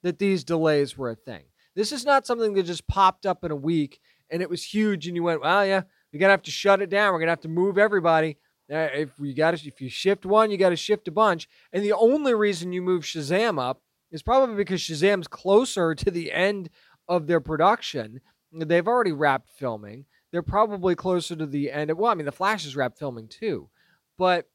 that 0.03 0.20
these 0.20 0.43
delays 0.43 0.95
were 0.95 1.09
a 1.09 1.16
thing. 1.16 1.41
This 1.76 1.91
is 1.91 2.05
not 2.05 2.28
something 2.28 2.53
that 2.53 2.68
just 2.68 2.88
popped 2.88 3.26
up 3.26 3.43
in 3.43 3.49
a 3.49 3.55
week 3.55 3.99
and 4.30 4.43
it 4.43 4.49
was 4.49 4.63
huge 4.63 5.07
and 5.07 5.16
you 5.16 5.24
went, 5.24 5.41
well, 5.41 5.66
yeah, 5.66 5.82
we're 6.13 6.20
going 6.20 6.28
to 6.28 6.34
have 6.34 6.43
to 6.43 6.51
shut 6.51 6.84
it 6.84 6.91
down. 6.91 7.11
We're 7.11 7.20
going 7.20 7.30
to 7.30 7.32
have 7.32 7.41
to 7.41 7.49
move 7.49 7.80
everybody. 7.80 8.38
Uh, 8.72 8.89
if 8.93 9.09
you 9.20 9.34
got 9.34 9.57
to, 9.57 9.68
if 9.68 9.82
you 9.82 9.89
shift 9.89 10.24
one, 10.24 10.51
you 10.51 10.59
got 10.59 10.70
to 10.70 10.76
shift 10.76 11.07
a 11.07 11.11
bunch. 11.11 11.49
And 11.74 11.84
the 11.84 11.93
only 11.93 12.36
reason 12.36 12.74
you 12.74 12.84
move 12.84 13.05
Shazam 13.05 13.59
up 13.59 13.82
is 14.11 14.22
probably 14.22 14.55
because 14.55 14.82
Shazam's 14.82 15.28
closer 15.28 15.95
to 15.95 16.11
the 16.11 16.32
end 16.32 16.70
of 17.07 17.26
their 17.26 17.41
production 17.41 18.22
They've 18.63 18.88
already 18.88 19.11
wrapped 19.11 19.49
filming. 19.49 20.05
They're 20.36 20.41
probably 20.41 20.95
closer 20.95 21.33
to 21.33 21.45
the 21.45 21.71
end. 21.71 21.89
Of, 21.89 21.97
well, 21.97 22.11
I 22.11 22.13
mean, 22.13 22.25
the 22.25 22.31
Flash 22.33 22.65
is 22.65 22.75
wrapped 22.75 22.99
filming 22.99 23.29
too, 23.29 23.69
but 24.17 24.49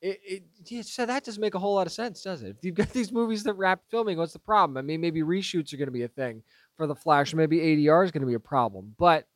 it, 0.00 0.18
it 0.24 0.42
yeah, 0.64 0.82
so 0.82 1.06
that 1.06 1.22
doesn't 1.22 1.40
make 1.40 1.54
a 1.54 1.60
whole 1.60 1.76
lot 1.76 1.86
of 1.86 1.92
sense, 1.92 2.22
does 2.22 2.42
it? 2.42 2.56
If 2.58 2.64
you've 2.64 2.74
got 2.74 2.90
these 2.92 3.12
movies 3.12 3.44
that 3.44 3.54
wrap 3.54 3.82
filming, 3.88 4.18
what's 4.18 4.32
the 4.32 4.40
problem? 4.40 4.76
I 4.76 4.82
mean, 4.82 5.00
maybe 5.00 5.22
reshoots 5.22 5.72
are 5.72 5.76
going 5.76 5.86
to 5.86 5.92
be 5.92 6.02
a 6.02 6.08
thing 6.08 6.42
for 6.76 6.88
the 6.88 6.96
Flash. 6.96 7.32
Maybe 7.34 7.58
ADR 7.58 8.04
is 8.04 8.10
going 8.10 8.22
to 8.22 8.26
be 8.26 8.34
a 8.34 8.40
problem, 8.40 8.96
but 8.98 9.28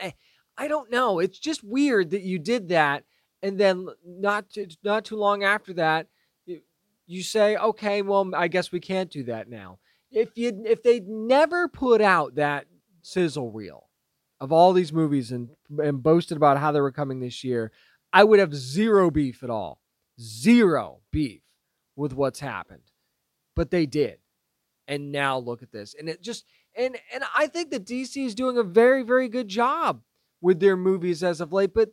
I, 0.00 0.06
eh, 0.06 0.10
I 0.56 0.68
don't 0.68 0.88
know. 0.88 1.18
It's 1.18 1.40
just 1.40 1.64
weird 1.64 2.10
that 2.10 2.22
you 2.22 2.38
did 2.38 2.68
that, 2.68 3.02
and 3.42 3.58
then 3.58 3.88
not 4.06 4.50
too, 4.50 4.68
not 4.84 5.04
too 5.04 5.16
long 5.16 5.42
after 5.42 5.72
that, 5.72 6.06
you, 6.46 6.60
you 7.08 7.24
say, 7.24 7.56
okay, 7.56 8.02
well, 8.02 8.30
I 8.36 8.46
guess 8.46 8.70
we 8.70 8.78
can't 8.78 9.10
do 9.10 9.24
that 9.24 9.50
now. 9.50 9.80
If 10.12 10.36
you 10.36 10.62
if 10.64 10.84
they 10.84 11.00
never 11.00 11.66
put 11.66 12.00
out 12.00 12.36
that 12.36 12.66
sizzle 13.02 13.50
reel 13.50 13.88
of 14.42 14.50
all 14.50 14.72
these 14.72 14.92
movies 14.92 15.30
and 15.30 15.50
and 15.78 16.02
boasted 16.02 16.36
about 16.36 16.58
how 16.58 16.72
they 16.72 16.80
were 16.80 16.90
coming 16.90 17.20
this 17.20 17.44
year, 17.44 17.70
I 18.12 18.24
would 18.24 18.40
have 18.40 18.52
zero 18.52 19.08
beef 19.08 19.44
at 19.44 19.50
all. 19.50 19.80
Zero 20.20 20.98
beef 21.12 21.42
with 21.94 22.12
what's 22.12 22.40
happened. 22.40 22.90
But 23.54 23.70
they 23.70 23.86
did. 23.86 24.18
And 24.88 25.12
now 25.12 25.38
look 25.38 25.62
at 25.62 25.70
this. 25.70 25.94
And 25.96 26.08
it 26.08 26.20
just 26.20 26.44
and 26.76 26.98
and 27.14 27.22
I 27.36 27.46
think 27.46 27.70
that 27.70 27.86
DC 27.86 28.26
is 28.26 28.34
doing 28.34 28.58
a 28.58 28.64
very 28.64 29.04
very 29.04 29.28
good 29.28 29.46
job 29.46 30.02
with 30.40 30.58
their 30.58 30.76
movies 30.76 31.22
as 31.22 31.40
of 31.40 31.52
late, 31.52 31.72
but 31.72 31.90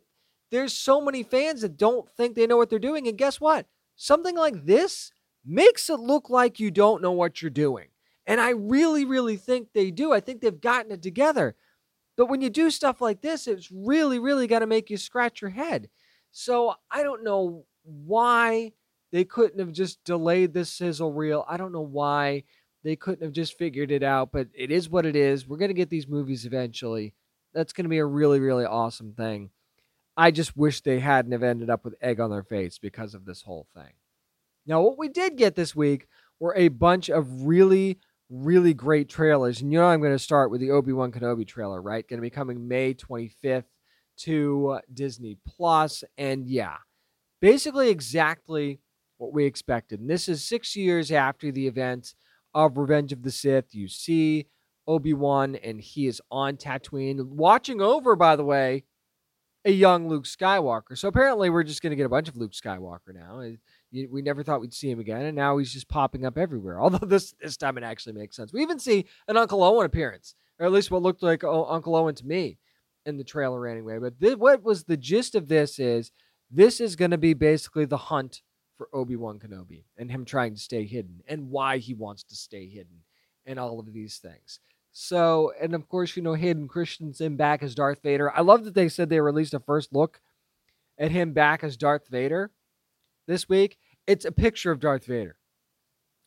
there's 0.50 0.72
so 0.72 1.00
many 1.00 1.22
fans 1.22 1.60
that 1.60 1.76
don't 1.76 2.10
think 2.10 2.34
they 2.34 2.48
know 2.48 2.56
what 2.56 2.68
they're 2.68 2.80
doing 2.80 3.06
and 3.06 3.16
guess 3.16 3.40
what? 3.40 3.66
Something 3.94 4.36
like 4.36 4.66
this 4.66 5.12
makes 5.44 5.88
it 5.88 6.00
look 6.00 6.28
like 6.28 6.58
you 6.58 6.72
don't 6.72 7.00
know 7.00 7.12
what 7.12 7.40
you're 7.40 7.50
doing. 7.50 7.90
And 8.26 8.40
I 8.40 8.50
really, 8.50 9.04
really 9.04 9.36
think 9.36 9.68
they 9.72 9.92
do. 9.92 10.12
I 10.12 10.18
think 10.18 10.40
they've 10.40 10.60
gotten 10.60 10.90
it 10.90 11.00
together. 11.00 11.54
But 12.20 12.28
when 12.28 12.42
you 12.42 12.50
do 12.50 12.68
stuff 12.68 13.00
like 13.00 13.22
this, 13.22 13.46
it's 13.46 13.72
really, 13.72 14.18
really 14.18 14.46
got 14.46 14.58
to 14.58 14.66
make 14.66 14.90
you 14.90 14.98
scratch 14.98 15.40
your 15.40 15.52
head. 15.52 15.88
So 16.30 16.74
I 16.90 17.02
don't 17.02 17.24
know 17.24 17.64
why 17.82 18.72
they 19.10 19.24
couldn't 19.24 19.58
have 19.58 19.72
just 19.72 20.04
delayed 20.04 20.52
this 20.52 20.70
sizzle 20.70 21.14
reel. 21.14 21.46
I 21.48 21.56
don't 21.56 21.72
know 21.72 21.80
why 21.80 22.44
they 22.84 22.94
couldn't 22.94 23.22
have 23.22 23.32
just 23.32 23.56
figured 23.56 23.90
it 23.90 24.02
out, 24.02 24.32
but 24.32 24.48
it 24.52 24.70
is 24.70 24.90
what 24.90 25.06
it 25.06 25.16
is. 25.16 25.48
We're 25.48 25.56
going 25.56 25.70
to 25.70 25.74
get 25.74 25.88
these 25.88 26.06
movies 26.06 26.44
eventually. 26.44 27.14
That's 27.54 27.72
going 27.72 27.86
to 27.86 27.88
be 27.88 27.96
a 27.96 28.04
really, 28.04 28.38
really 28.38 28.66
awesome 28.66 29.14
thing. 29.14 29.48
I 30.14 30.30
just 30.30 30.54
wish 30.54 30.82
they 30.82 31.00
hadn't 31.00 31.32
have 31.32 31.42
ended 31.42 31.70
up 31.70 31.86
with 31.86 31.94
egg 32.02 32.20
on 32.20 32.28
their 32.28 32.42
face 32.42 32.76
because 32.76 33.14
of 33.14 33.24
this 33.24 33.40
whole 33.40 33.66
thing. 33.74 33.94
Now, 34.66 34.82
what 34.82 34.98
we 34.98 35.08
did 35.08 35.38
get 35.38 35.54
this 35.54 35.74
week 35.74 36.06
were 36.38 36.54
a 36.54 36.68
bunch 36.68 37.08
of 37.08 37.46
really, 37.46 37.98
really 38.30 38.72
great 38.72 39.08
trailers. 39.08 39.60
And 39.60 39.72
you 39.72 39.78
know, 39.78 39.86
I'm 39.86 40.00
going 40.00 40.12
to 40.12 40.18
start 40.18 40.50
with 40.50 40.60
the 40.60 40.70
Obi 40.70 40.92
Wan 40.92 41.12
Kenobi 41.12 41.46
trailer, 41.46 41.82
right? 41.82 42.08
Going 42.08 42.18
to 42.18 42.22
be 42.22 42.30
coming 42.30 42.68
May 42.68 42.94
25th 42.94 43.64
to 44.18 44.80
Disney 44.92 45.36
Plus, 45.46 46.04
and 46.16 46.46
yeah, 46.46 46.76
basically 47.40 47.88
exactly 47.88 48.80
what 49.18 49.32
we 49.32 49.44
expected. 49.44 50.00
And 50.00 50.08
this 50.08 50.28
is 50.28 50.44
six 50.44 50.76
years 50.76 51.10
after 51.10 51.50
the 51.50 51.66
event 51.66 52.14
of 52.54 52.76
Revenge 52.76 53.12
of 53.12 53.22
the 53.22 53.30
Sith. 53.30 53.74
You 53.74 53.88
see 53.88 54.46
Obi 54.86 55.12
Wan, 55.12 55.56
and 55.56 55.80
he 55.80 56.06
is 56.06 56.20
on 56.30 56.56
Tatooine, 56.56 57.24
watching 57.24 57.80
over, 57.80 58.16
by 58.16 58.36
the 58.36 58.44
way, 58.44 58.84
a 59.64 59.70
young 59.70 60.08
Luke 60.08 60.24
Skywalker. 60.24 60.96
So 60.96 61.08
apparently, 61.08 61.50
we're 61.50 61.64
just 61.64 61.82
going 61.82 61.90
to 61.90 61.96
get 61.96 62.06
a 62.06 62.10
bunch 62.10 62.28
of 62.28 62.36
Luke 62.36 62.52
Skywalker 62.52 63.14
now 63.14 63.40
we 63.92 64.22
never 64.22 64.42
thought 64.42 64.60
we'd 64.60 64.74
see 64.74 64.90
him 64.90 65.00
again, 65.00 65.22
and 65.22 65.36
now 65.36 65.58
he's 65.58 65.72
just 65.72 65.88
popping 65.88 66.24
up 66.24 66.38
everywhere. 66.38 66.80
Although 66.82 67.06
this 67.06 67.34
this 67.40 67.56
time 67.56 67.78
it 67.78 67.84
actually 67.84 68.14
makes 68.14 68.36
sense. 68.36 68.52
We 68.52 68.62
even 68.62 68.78
see 68.78 69.06
an 69.28 69.36
Uncle 69.36 69.62
Owen 69.62 69.86
appearance, 69.86 70.34
or 70.58 70.66
at 70.66 70.72
least 70.72 70.90
what 70.90 71.02
looked 71.02 71.22
like 71.22 71.44
Uncle 71.44 71.96
Owen 71.96 72.14
to 72.16 72.26
me 72.26 72.58
in 73.06 73.16
the 73.16 73.24
trailer 73.24 73.66
anyway. 73.66 73.98
But 73.98 74.20
th- 74.20 74.38
what 74.38 74.62
was 74.62 74.84
the 74.84 74.96
gist 74.96 75.34
of 75.34 75.48
this 75.48 75.78
is 75.78 76.12
this 76.50 76.80
is 76.80 76.96
going 76.96 77.12
to 77.12 77.18
be 77.18 77.34
basically 77.34 77.84
the 77.84 77.96
hunt 77.96 78.42
for 78.76 78.88
Obi 78.92 79.16
Wan 79.16 79.38
Kenobi 79.38 79.84
and 79.98 80.10
him 80.10 80.24
trying 80.24 80.54
to 80.54 80.60
stay 80.60 80.84
hidden 80.86 81.22
and 81.28 81.50
why 81.50 81.78
he 81.78 81.94
wants 81.94 82.22
to 82.24 82.34
stay 82.34 82.66
hidden 82.66 83.04
and 83.46 83.58
all 83.58 83.78
of 83.78 83.92
these 83.92 84.18
things. 84.18 84.60
So, 84.92 85.52
and 85.60 85.74
of 85.74 85.88
course, 85.88 86.16
you 86.16 86.22
know, 86.22 86.34
Hayden 86.34 86.66
Christensen 86.66 87.36
back 87.36 87.62
as 87.62 87.74
Darth 87.74 88.02
Vader. 88.02 88.32
I 88.34 88.40
love 88.40 88.64
that 88.64 88.74
they 88.74 88.88
said 88.88 89.08
they 89.08 89.20
released 89.20 89.54
a 89.54 89.60
first 89.60 89.92
look 89.92 90.20
at 90.98 91.10
him 91.10 91.32
back 91.32 91.62
as 91.62 91.76
Darth 91.76 92.08
Vader 92.08 92.50
this 93.30 93.48
week, 93.48 93.78
it's 94.06 94.24
a 94.24 94.32
picture 94.32 94.70
of 94.70 94.80
Darth 94.80 95.06
Vader. 95.06 95.36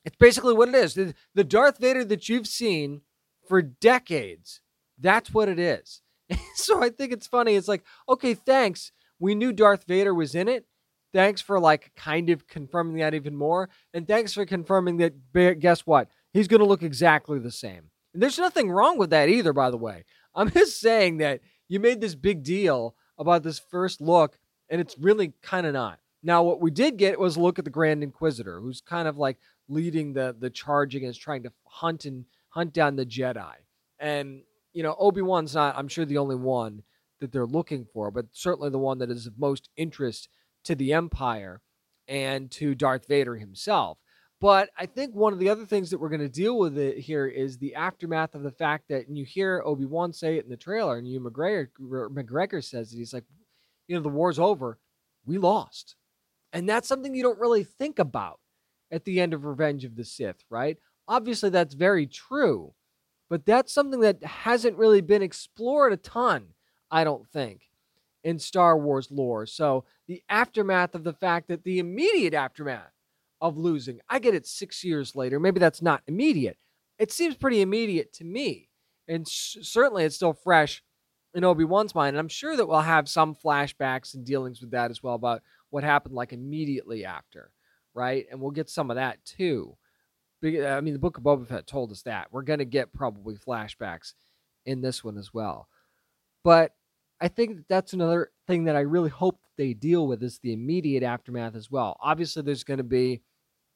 It's 0.06 0.16
basically 0.16 0.54
what 0.54 0.70
it 0.70 0.76
is. 0.76 0.94
The, 0.94 1.14
the 1.36 1.44
Darth 1.44 1.78
Vader 1.78 2.04
that 2.06 2.30
you've 2.30 2.48
seen 2.48 3.02
for 3.48 3.62
decades, 3.62 4.62
that's 5.00 5.34
what 5.34 5.50
it 5.50 5.60
is. 5.60 6.02
so 6.56 6.82
I 6.82 6.90
think 6.90 7.12
it's 7.12 7.28
funny. 7.28 7.56
It's 7.56 7.68
like, 7.68 7.84
okay, 8.08 8.34
thanks. 8.34 8.92
We 9.20 9.36
knew 9.36 9.54
Darth 9.54 9.86
Vader 9.86 10.14
was 10.14 10.34
in 10.36 10.48
it. 10.48 10.66
Thanks 11.14 11.42
for 11.42 11.60
like 11.60 11.92
kind 11.96 12.30
of 12.30 12.48
confirming 12.48 12.98
that 12.98 13.14
even 13.14 13.36
more. 13.36 13.70
And 13.94 14.08
thanks 14.08 14.34
for 14.34 14.46
confirming 14.46 14.98
that, 14.98 15.60
guess 15.60 15.82
what? 15.82 16.10
He's 16.32 16.48
going 16.48 16.60
to 16.62 16.66
look 16.66 16.84
exactly 16.84 17.38
the 17.38 17.52
same. 17.52 17.92
And 18.14 18.22
there's 18.22 18.40
nothing 18.40 18.72
wrong 18.72 18.98
with 18.98 19.12
that 19.12 19.30
either, 19.30 19.54
by 19.54 19.70
the 19.70 19.78
way. 19.78 20.06
I'm 20.36 20.50
just 20.50 20.80
saying 20.80 21.18
that 21.18 21.42
you 21.70 21.80
made 21.80 22.02
this 22.02 22.16
big 22.16 22.44
deal 22.44 22.96
about 23.18 23.44
this 23.44 23.60
first 23.60 24.02
look, 24.02 24.40
and 24.70 24.82
it's 24.82 24.98
really 24.98 25.34
kind 25.44 25.68
of 25.68 25.74
not. 25.74 26.00
Now, 26.24 26.44
what 26.44 26.62
we 26.62 26.72
did 26.72 26.98
get 26.98 27.20
was 27.20 27.36
a 27.36 27.42
look 27.42 27.60
at 27.60 27.66
the 27.66 27.72
Grand 27.72 28.02
Inquisitor, 28.02 28.60
who's 28.60 28.82
kind 28.82 29.08
of 29.08 29.18
like 29.18 29.38
leading 29.68 30.14
the 30.14 30.36
the 30.38 30.50
charge 30.50 30.96
against 30.96 31.22
trying 31.22 31.44
to 31.44 31.52
hunt 31.66 32.06
and 32.06 32.26
hunt 32.50 32.74
down 32.74 32.96
the 32.96 33.06
Jedi. 33.06 33.54
And 34.00 34.44
you 34.74 34.84
know, 34.84 34.96
Obi 34.98 35.22
Wan's 35.22 35.54
not, 35.54 35.78
I'm 35.78 35.88
sure, 35.88 36.06
the 36.06 36.18
only 36.18 36.36
one 36.36 36.84
that 37.20 37.32
they're 37.32 37.46
looking 37.46 37.86
for, 37.94 38.10
but 38.10 38.26
certainly 38.32 38.70
the 38.70 38.80
one 38.80 38.98
that 39.00 39.12
is 39.12 39.28
of 39.28 39.38
most 39.38 39.70
interest 39.78 40.30
to 40.64 40.76
the 40.76 40.94
Empire 40.94 41.62
and 42.08 42.50
to 42.52 42.76
Darth 42.76 43.08
Vader 43.08 43.36
himself. 43.36 43.98
But 44.42 44.70
I 44.78 44.88
think 44.88 45.16
one 45.16 45.32
of 45.32 45.40
the 45.40 45.48
other 45.48 45.66
things 45.66 45.90
that 45.90 46.00
we're 46.00 46.10
going 46.10 46.20
to 46.20 46.28
deal 46.28 46.58
with 46.58 46.78
it 46.78 46.98
here 46.98 47.28
is 47.28 47.58
the 47.58 47.76
aftermath 47.76 48.36
of 48.36 48.44
the 48.44 48.52
fact 48.52 48.90
that, 48.90 49.08
and 49.08 49.18
you 49.18 49.24
hear 49.24 49.62
Obi 49.64 49.86
Wan 49.86 50.12
say 50.12 50.38
it 50.38 50.44
in 50.44 50.50
the 50.50 50.58
trailer, 50.58 50.98
and 50.98 51.08
you 51.08 51.22
McGregor 51.22 51.68
McGregor 51.80 52.62
says 52.62 52.92
it. 52.92 52.98
He's 52.98 53.14
like, 53.14 53.24
you 53.88 53.96
know, 53.96 54.02
the 54.02 54.10
war's 54.10 54.40
over, 54.40 54.80
we 55.26 55.38
lost, 55.38 55.96
and 56.54 56.70
that's 56.70 56.88
something 56.88 57.14
you 57.14 57.24
don't 57.24 57.40
really 57.40 57.64
think 57.64 58.00
about 58.00 58.40
at 58.92 59.04
the 59.04 59.20
end 59.20 59.34
of 59.34 59.44
Revenge 59.44 59.84
of 59.84 59.96
the 59.96 60.06
Sith, 60.06 60.44
right? 60.50 60.78
Obviously, 61.08 61.50
that's 61.50 61.74
very 61.74 62.06
true, 62.06 62.74
but 63.30 63.46
that's 63.46 63.74
something 63.74 64.00
that 64.02 64.24
hasn't 64.24 64.78
really 64.78 65.02
been 65.02 65.24
explored 65.24 65.92
a 65.92 65.98
ton, 65.98 66.50
I 66.92 67.04
don't 67.04 67.28
think, 67.28 67.64
in 68.24 68.38
Star 68.40 68.78
Wars 68.78 69.10
lore. 69.12 69.48
So 69.48 69.84
the 70.08 70.22
aftermath 70.30 70.96
of 70.96 71.04
the 71.04 71.14
fact 71.14 71.48
that 71.48 71.64
the 71.64 71.80
immediate 71.80 72.36
aftermath 72.36 72.94
of 73.42 73.58
losing, 73.58 74.00
I 74.08 74.20
get 74.20 74.36
it 74.36 74.46
six 74.46 74.84
years 74.84 75.16
later. 75.16 75.40
Maybe 75.40 75.60
that's 75.60 75.82
not 75.82 76.04
immediate. 76.08 76.58
It 77.00 77.12
seems 77.12 77.36
pretty 77.36 77.62
immediate 77.62 78.14
to 78.14 78.24
me. 78.24 78.70
And 79.08 79.28
sh- 79.28 79.58
certainly 79.64 80.06
it's 80.06 80.16
still 80.16 80.34
fresh 80.34 80.84
in 81.34 81.44
Obi 81.44 81.66
Wan's 81.66 81.96
mind. 81.96 82.16
And 82.16 82.20
I'm 82.20 82.30
sure 82.30 82.56
that 82.56 82.68
we'll 82.68 82.82
have 82.82 83.10
some 83.10 83.36
flashbacks 83.36 84.14
and 84.14 84.24
dealings 84.24 84.62
with 84.62 84.72
that 84.72 84.92
as 84.92 85.02
well 85.02 85.16
about 85.16 85.42
what 85.74 85.84
happened 85.84 86.14
like 86.14 86.34
immediately 86.34 87.04
after, 87.04 87.52
right? 87.96 88.28
And 88.30 88.40
we'll 88.40 88.52
get 88.52 88.70
some 88.70 88.92
of 88.92 88.96
that 88.98 89.26
too. 89.26 89.76
I 90.44 90.80
mean, 90.82 90.94
the 90.94 91.00
Book 91.00 91.18
of 91.18 91.24
Boba 91.24 91.48
Fett 91.48 91.66
told 91.66 91.92
us 91.92 92.04
that. 92.04 92.28
We're 92.32 92.44
going 92.44 92.60
to 92.60 92.66
get 92.66 92.94
probably 92.94 93.36
flashbacks 93.36 94.14
in 94.68 94.82
this 94.82 95.04
one 95.04 95.18
as 95.18 95.34
well. 95.34 95.68
But 96.44 96.76
I 97.20 97.28
think 97.28 97.56
that 97.56 97.68
that's 97.68 97.94
another 97.94 98.30
thing 98.46 98.66
that 98.66 98.76
I 98.76 98.82
really 98.82 99.10
hope 99.10 99.40
they 99.58 99.74
deal 99.74 100.06
with 100.06 100.22
is 100.22 100.38
the 100.38 100.54
immediate 100.54 101.02
aftermath 101.02 101.56
as 101.56 101.72
well. 101.72 101.98
Obviously, 102.00 102.44
there's 102.44 102.64
going 102.64 102.78
to 102.78 102.84
be, 102.84 103.22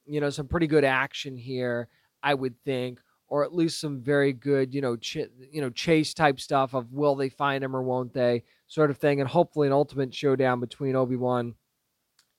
you 0.05 0.21
know, 0.21 0.29
some 0.29 0.47
pretty 0.47 0.67
good 0.67 0.83
action 0.83 1.35
here, 1.35 1.87
I 2.21 2.35
would 2.35 2.61
think, 2.63 2.99
or 3.27 3.43
at 3.43 3.55
least 3.55 3.81
some 3.81 4.01
very 4.03 4.33
good, 4.33 4.71
you 4.71 4.81
know, 4.81 4.97
ch- 4.97 5.31
you 5.51 5.61
know, 5.61 5.71
chase 5.71 6.13
type 6.13 6.39
stuff 6.39 6.75
of 6.75 6.93
will 6.93 7.15
they 7.15 7.29
find 7.29 7.63
him 7.63 7.75
or 7.75 7.81
won't 7.81 8.13
they, 8.13 8.43
sort 8.67 8.91
of 8.91 8.99
thing, 8.99 9.19
and 9.19 9.27
hopefully 9.27 9.65
an 9.65 9.73
ultimate 9.73 10.13
showdown 10.13 10.59
between 10.59 10.95
Obi 10.95 11.15
Wan 11.15 11.55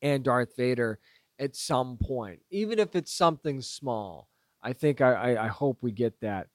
and 0.03 0.25
Darth 0.25 0.57
Vader 0.57 0.99
at 1.39 1.57
some 1.57 1.97
point, 1.97 2.41
even 2.51 2.79
if 2.79 2.97
it's 2.97 3.13
something 3.13 3.61
small. 3.61 4.29
I 4.63 4.73
think 4.73 5.01
I, 5.01 5.13
I, 5.13 5.45
I 5.45 5.49
hope 5.49 5.79
we 5.83 5.93
get 5.93 6.21
that 6.21 6.49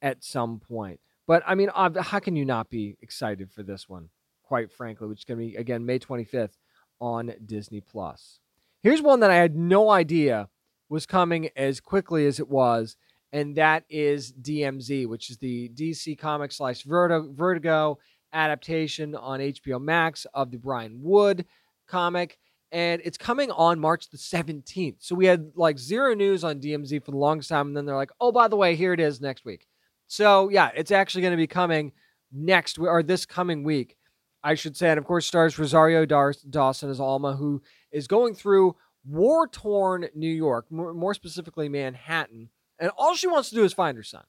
at 0.00 0.24
some 0.24 0.58
point. 0.58 1.00
But 1.26 1.42
I 1.46 1.54
mean, 1.54 1.70
how 1.74 2.18
can 2.18 2.36
you 2.36 2.44
not 2.44 2.70
be 2.70 2.96
excited 3.02 3.52
for 3.52 3.62
this 3.62 3.88
one? 3.88 4.08
Quite 4.42 4.72
frankly, 4.72 5.06
which 5.06 5.20
is 5.20 5.24
going 5.24 5.38
to 5.38 5.46
be 5.46 5.56
again 5.56 5.86
May 5.86 5.98
25th 5.98 6.56
on 7.00 7.32
Disney 7.44 7.80
Plus. 7.80 8.40
Here's 8.82 9.02
one 9.02 9.20
that 9.20 9.30
I 9.30 9.36
had 9.36 9.56
no 9.56 9.90
idea 9.90 10.48
was 10.88 11.06
coming 11.06 11.48
as 11.56 11.80
quickly 11.80 12.26
as 12.26 12.40
it 12.40 12.48
was, 12.48 12.96
and 13.32 13.56
that 13.56 13.84
is 13.88 14.32
DMZ, 14.32 15.06
which 15.06 15.30
is 15.30 15.38
the 15.38 15.70
DC 15.70 16.18
Comics 16.18 16.56
slash 16.56 16.82
Vertigo 16.82 17.98
adaptation 18.32 19.14
on 19.14 19.40
HBO 19.40 19.80
Max 19.80 20.26
of 20.34 20.50
the 20.50 20.58
Brian 20.58 20.98
Wood 21.02 21.46
comic 21.86 22.38
and 22.72 23.02
it's 23.04 23.18
coming 23.18 23.50
on 23.50 23.78
March 23.78 24.08
the 24.08 24.16
17th. 24.16 24.96
So 24.98 25.14
we 25.14 25.26
had 25.26 25.52
like 25.54 25.78
zero 25.78 26.14
news 26.14 26.42
on 26.42 26.58
DMZ 26.58 27.04
for 27.04 27.10
the 27.10 27.18
longest 27.18 27.50
time, 27.50 27.68
and 27.68 27.76
then 27.76 27.84
they're 27.84 27.96
like, 27.96 28.10
oh, 28.18 28.32
by 28.32 28.48
the 28.48 28.56
way, 28.56 28.74
here 28.74 28.94
it 28.94 29.00
is 29.00 29.20
next 29.20 29.44
week. 29.44 29.66
So 30.06 30.48
yeah, 30.48 30.70
it's 30.74 30.90
actually 30.90 31.20
going 31.20 31.32
to 31.32 31.36
be 31.36 31.46
coming 31.46 31.92
next 32.32 32.78
or 32.78 33.02
this 33.02 33.26
coming 33.26 33.62
week, 33.62 33.96
I 34.42 34.54
should 34.54 34.76
say. 34.76 34.88
And 34.88 34.98
of 34.98 35.04
course, 35.04 35.26
stars 35.26 35.58
Rosario 35.58 36.06
Dawson 36.06 36.90
as 36.90 36.98
Alma, 36.98 37.36
who 37.36 37.62
is 37.92 38.06
going 38.06 38.34
through 38.34 38.74
war 39.06 39.46
torn 39.46 40.08
New 40.14 40.32
York, 40.32 40.66
more 40.70 41.14
specifically 41.14 41.68
Manhattan, 41.68 42.48
and 42.78 42.90
all 42.96 43.14
she 43.14 43.26
wants 43.26 43.50
to 43.50 43.54
do 43.54 43.64
is 43.64 43.74
find 43.74 43.96
her 43.96 44.02
son. 44.02 44.24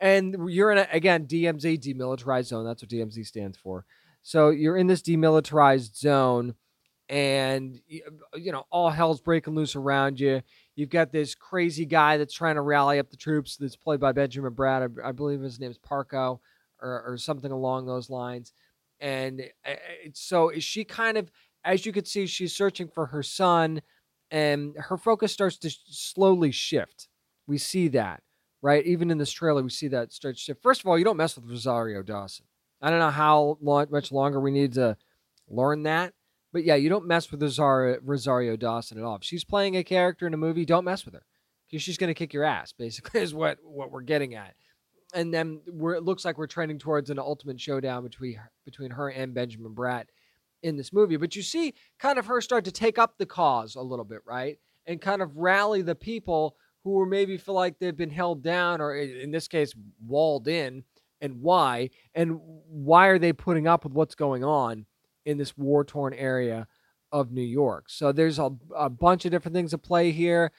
And 0.00 0.48
you're 0.48 0.70
in 0.70 0.78
a, 0.78 0.86
again 0.92 1.26
DMZ 1.26 1.80
demilitarized 1.80 2.46
zone. 2.46 2.64
That's 2.64 2.82
what 2.82 2.90
DMZ 2.90 3.26
stands 3.26 3.58
for. 3.58 3.84
So 4.22 4.50
you're 4.50 4.76
in 4.76 4.86
this 4.86 5.02
demilitarized 5.02 5.96
zone 5.96 6.54
and 7.08 7.80
uh, 7.92 8.36
you 8.36 8.52
know 8.52 8.64
all 8.70 8.90
hell's 8.90 9.20
breaking 9.20 9.54
loose 9.54 9.76
around 9.76 10.18
you. 10.18 10.42
You've 10.76 10.90
got 10.90 11.12
this 11.12 11.34
crazy 11.34 11.84
guy 11.84 12.16
that's 12.16 12.34
trying 12.34 12.56
to 12.56 12.62
rally 12.62 12.98
up 12.98 13.10
the 13.10 13.16
troops. 13.16 13.56
That's 13.56 13.76
played 13.76 14.00
by 14.00 14.12
Benjamin 14.12 14.54
Bratt. 14.54 15.00
I, 15.04 15.08
I 15.08 15.12
believe 15.12 15.40
his 15.40 15.60
name 15.60 15.70
is 15.70 15.78
Parco, 15.78 16.40
or, 16.80 17.02
or 17.06 17.16
something 17.18 17.52
along 17.52 17.86
those 17.86 18.10
lines. 18.10 18.52
And 19.00 19.40
eh, 19.40 19.46
eh, 19.64 19.76
so 20.14 20.48
is 20.48 20.64
she 20.64 20.84
kind 20.84 21.16
of, 21.16 21.30
as 21.64 21.84
you 21.84 21.92
can 21.92 22.04
see, 22.04 22.26
she's 22.26 22.54
searching 22.54 22.88
for 22.88 23.06
her 23.06 23.22
son, 23.22 23.82
and 24.30 24.74
her 24.78 24.96
focus 24.96 25.32
starts 25.32 25.58
to 25.58 25.70
slowly 25.70 26.50
shift. 26.50 27.08
We 27.46 27.58
see 27.58 27.88
that, 27.88 28.22
right? 28.62 28.84
Even 28.86 29.10
in 29.10 29.18
this 29.18 29.32
trailer, 29.32 29.62
we 29.62 29.70
see 29.70 29.88
that 29.88 30.12
start 30.12 30.38
shift. 30.38 30.62
First 30.62 30.80
of 30.80 30.86
all, 30.86 30.98
you 30.98 31.04
don't 31.04 31.18
mess 31.18 31.36
with 31.36 31.44
Rosario 31.44 32.02
Dawson. 32.02 32.46
I 32.80 32.90
don't 32.90 32.98
know 32.98 33.10
how 33.10 33.58
long, 33.60 33.86
much 33.90 34.10
longer 34.12 34.40
we 34.40 34.50
need 34.50 34.74
to 34.74 34.96
learn 35.48 35.82
that 35.84 36.14
but 36.54 36.64
yeah, 36.64 36.76
you 36.76 36.88
don't 36.88 37.04
mess 37.04 37.32
with 37.32 37.42
Rosario, 37.42 37.98
Rosario 38.00 38.54
Dawson 38.56 38.96
at 38.96 39.02
all. 39.02 39.16
If 39.16 39.24
she's 39.24 39.42
playing 39.42 39.76
a 39.76 39.82
character 39.82 40.24
in 40.24 40.32
a 40.32 40.36
movie, 40.36 40.64
don't 40.64 40.84
mess 40.84 41.04
with 41.04 41.14
her 41.14 41.26
because 41.66 41.82
she's 41.82 41.98
going 41.98 42.08
to 42.08 42.14
kick 42.14 42.32
your 42.32 42.44
ass. 42.44 42.72
Basically, 42.72 43.20
is 43.22 43.34
what 43.34 43.58
what 43.64 43.90
we're 43.90 44.02
getting 44.02 44.34
at. 44.34 44.54
And 45.12 45.34
then 45.34 45.62
we're, 45.66 45.94
it 45.94 46.04
looks 46.04 46.24
like 46.24 46.38
we're 46.38 46.46
trending 46.46 46.78
towards 46.78 47.10
an 47.10 47.18
ultimate 47.18 47.60
showdown 47.60 48.04
between 48.04 48.40
between 48.64 48.92
her 48.92 49.08
and 49.08 49.34
Benjamin 49.34 49.74
Bratt 49.74 50.04
in 50.62 50.76
this 50.76 50.92
movie. 50.92 51.16
But 51.16 51.34
you 51.34 51.42
see, 51.42 51.74
kind 51.98 52.20
of 52.20 52.26
her 52.26 52.40
start 52.40 52.64
to 52.66 52.72
take 52.72 53.00
up 53.00 53.18
the 53.18 53.26
cause 53.26 53.74
a 53.74 53.82
little 53.82 54.04
bit, 54.04 54.20
right? 54.24 54.58
And 54.86 55.00
kind 55.00 55.22
of 55.22 55.36
rally 55.36 55.82
the 55.82 55.96
people 55.96 56.54
who 56.84 56.92
were 56.92 57.06
maybe 57.06 57.36
feel 57.36 57.54
like 57.54 57.80
they've 57.80 57.96
been 57.96 58.10
held 58.10 58.44
down, 58.44 58.80
or 58.80 58.94
in 58.94 59.32
this 59.32 59.48
case, 59.48 59.74
walled 60.06 60.46
in, 60.46 60.84
and 61.20 61.40
why, 61.40 61.90
and 62.14 62.38
why 62.68 63.08
are 63.08 63.18
they 63.18 63.32
putting 63.32 63.66
up 63.66 63.82
with 63.82 63.92
what's 63.92 64.14
going 64.14 64.44
on? 64.44 64.86
In 65.24 65.38
this 65.38 65.56
war 65.56 65.84
torn 65.84 66.14
area 66.14 66.66
of 67.12 67.30
New 67.30 67.42
York. 67.42 67.84
So 67.88 68.12
there's 68.12 68.38
a, 68.38 68.50
a 68.76 68.90
bunch 68.90 69.24
of 69.24 69.30
different 69.30 69.54
things 69.54 69.72
at 69.72 69.82
play 69.82 70.10
here. 70.10 70.50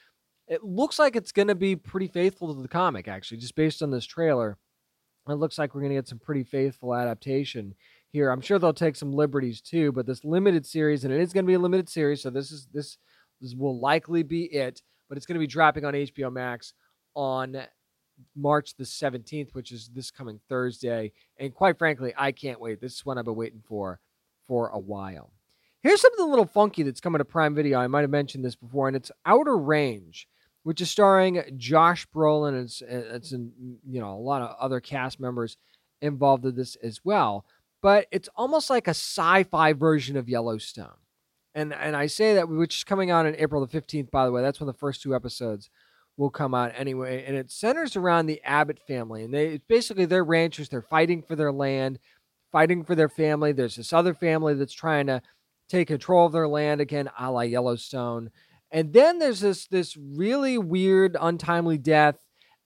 It 0.48 0.64
looks 0.64 0.98
like 0.98 1.16
it's 1.16 1.32
going 1.32 1.48
to 1.48 1.54
be 1.54 1.76
pretty 1.76 2.08
faithful 2.08 2.54
to 2.54 2.62
the 2.62 2.68
comic, 2.68 3.08
actually, 3.08 3.38
just 3.38 3.56
based 3.56 3.82
on 3.82 3.90
this 3.90 4.06
trailer. 4.06 4.56
It 5.28 5.34
looks 5.34 5.58
like 5.58 5.74
we're 5.74 5.80
going 5.80 5.90
to 5.90 5.98
get 5.98 6.08
some 6.08 6.20
pretty 6.20 6.44
faithful 6.44 6.94
adaptation 6.94 7.74
here. 8.08 8.30
I'm 8.30 8.40
sure 8.40 8.58
they'll 8.58 8.72
take 8.72 8.96
some 8.96 9.12
liberties 9.12 9.60
too, 9.60 9.92
but 9.92 10.06
this 10.06 10.24
limited 10.24 10.64
series, 10.64 11.04
and 11.04 11.12
it 11.12 11.20
is 11.20 11.32
going 11.32 11.44
to 11.44 11.48
be 11.48 11.54
a 11.54 11.58
limited 11.58 11.88
series, 11.88 12.22
so 12.22 12.30
this 12.30 12.50
is 12.52 12.68
this 12.72 12.96
this 13.40 13.54
will 13.54 13.78
likely 13.78 14.22
be 14.22 14.44
it. 14.44 14.82
But 15.08 15.18
it's 15.18 15.26
going 15.26 15.34
to 15.34 15.40
be 15.40 15.46
dropping 15.46 15.84
on 15.84 15.94
HBO 15.94 16.32
Max 16.32 16.72
on 17.14 17.58
March 18.34 18.74
the 18.76 18.84
17th, 18.84 19.52
which 19.52 19.72
is 19.72 19.90
this 19.94 20.10
coming 20.10 20.40
Thursday. 20.48 21.12
And 21.38 21.54
quite 21.54 21.76
frankly, 21.76 22.14
I 22.16 22.32
can't 22.32 22.60
wait. 22.60 22.80
This 22.80 22.94
is 22.94 23.04
what 23.04 23.18
I've 23.18 23.24
been 23.24 23.34
waiting 23.34 23.62
for 23.68 24.00
for 24.46 24.68
a 24.68 24.78
while. 24.78 25.32
Here's 25.82 26.00
something 26.00 26.24
a 26.24 26.28
little 26.28 26.46
funky 26.46 26.82
that's 26.82 27.00
coming 27.00 27.18
to 27.18 27.24
Prime 27.24 27.54
Video. 27.54 27.78
I 27.78 27.86
might 27.86 28.00
have 28.00 28.10
mentioned 28.10 28.44
this 28.44 28.56
before, 28.56 28.88
and 28.88 28.96
it's 28.96 29.12
Outer 29.24 29.56
Range, 29.56 30.26
which 30.64 30.80
is 30.80 30.90
starring 30.90 31.42
Josh 31.56 32.08
Brolin. 32.08 32.60
It's 32.60 32.82
it's 32.82 33.32
in, 33.32 33.78
you 33.88 34.00
know 34.00 34.14
a 34.14 34.18
lot 34.18 34.42
of 34.42 34.56
other 34.58 34.80
cast 34.80 35.20
members 35.20 35.56
involved 36.00 36.44
in 36.44 36.56
this 36.56 36.76
as 36.76 37.00
well. 37.04 37.44
But 37.82 38.06
it's 38.10 38.28
almost 38.34 38.68
like 38.68 38.88
a 38.88 38.90
sci-fi 38.90 39.72
version 39.74 40.16
of 40.16 40.28
Yellowstone. 40.28 40.98
And 41.54 41.72
and 41.72 41.94
I 41.94 42.06
say 42.06 42.34
that 42.34 42.48
which 42.48 42.78
is 42.78 42.84
coming 42.84 43.10
out 43.10 43.26
on 43.26 43.36
April 43.36 43.64
the 43.64 43.80
15th, 43.80 44.10
by 44.10 44.26
the 44.26 44.32
way. 44.32 44.42
That's 44.42 44.58
when 44.58 44.66
the 44.66 44.72
first 44.72 45.02
two 45.02 45.14
episodes 45.14 45.70
will 46.16 46.30
come 46.30 46.54
out 46.54 46.72
anyway. 46.74 47.24
And 47.26 47.36
it 47.36 47.50
centers 47.50 47.94
around 47.94 48.26
the 48.26 48.42
Abbott 48.42 48.80
family. 48.86 49.22
And 49.22 49.32
they 49.32 49.60
basically 49.68 50.06
they're 50.06 50.24
ranchers, 50.24 50.68
they're 50.68 50.82
fighting 50.82 51.22
for 51.22 51.36
their 51.36 51.52
land 51.52 51.98
fighting 52.56 52.84
for 52.84 52.94
their 52.94 53.10
family. 53.10 53.52
There's 53.52 53.76
this 53.76 53.92
other 53.92 54.14
family 54.14 54.54
that's 54.54 54.72
trying 54.72 55.08
to 55.08 55.20
take 55.68 55.88
control 55.88 56.24
of 56.24 56.32
their 56.32 56.48
land 56.48 56.80
again, 56.80 57.10
a 57.18 57.30
la 57.30 57.42
Yellowstone. 57.42 58.30
And 58.70 58.94
then 58.94 59.18
there's 59.18 59.40
this 59.40 59.66
this 59.66 59.94
really 59.94 60.56
weird, 60.56 61.18
untimely 61.20 61.76
death. 61.76 62.16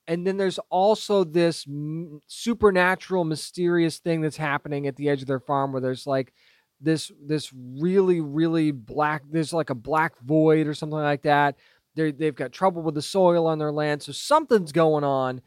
And 0.06 0.24
then 0.24 0.36
there's 0.36 0.60
also 0.70 1.24
this 1.24 1.66
m- 1.66 2.20
supernatural, 2.28 3.24
mysterious 3.24 3.98
thing 3.98 4.20
that's 4.20 4.36
happening 4.36 4.86
at 4.86 4.94
the 4.94 5.08
edge 5.08 5.22
of 5.22 5.26
their 5.26 5.40
farm 5.40 5.72
where 5.72 5.82
there's 5.82 6.06
like 6.06 6.32
this 6.80 7.10
this 7.20 7.52
really, 7.52 8.20
really 8.20 8.70
black, 8.70 9.22
there's 9.28 9.52
like 9.52 9.70
a 9.70 9.74
black 9.74 10.12
void 10.20 10.68
or 10.68 10.74
something 10.74 11.00
like 11.00 11.22
that. 11.22 11.56
They 11.96 12.12
they've 12.12 12.32
got 12.32 12.52
trouble 12.52 12.82
with 12.82 12.94
the 12.94 13.02
soil 13.02 13.48
on 13.48 13.58
their 13.58 13.72
land. 13.72 14.04
So 14.04 14.12
something's 14.12 14.70
going 14.70 15.02
on. 15.02 15.40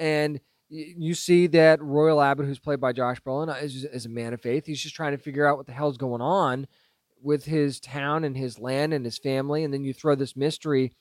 And 0.00 0.40
you 0.68 1.14
see 1.14 1.46
that 1.48 1.82
Royal 1.82 2.20
Abbott, 2.20 2.46
who's 2.46 2.58
played 2.58 2.80
by 2.80 2.92
Josh 2.92 3.20
Brolin, 3.20 3.48
uh, 3.48 3.58
is, 3.58 3.84
is 3.84 4.06
a 4.06 4.10
man 4.10 4.34
of 4.34 4.40
faith. 4.40 4.66
He's 4.66 4.82
just 4.82 4.94
trying 4.94 5.12
to 5.12 5.22
figure 5.22 5.46
out 5.46 5.56
what 5.56 5.66
the 5.66 5.72
hell's 5.72 5.98
going 5.98 6.22
on 6.22 6.66
with 7.22 7.44
his 7.44 7.80
town 7.80 8.24
and 8.24 8.36
his 8.36 8.58
land 8.58 8.92
and 8.92 9.04
his 9.04 9.18
family. 9.18 9.64
And 9.64 9.72
then 9.72 9.84
you 9.84 9.92
throw 9.92 10.14
this 10.14 10.36
mystery 10.36 10.92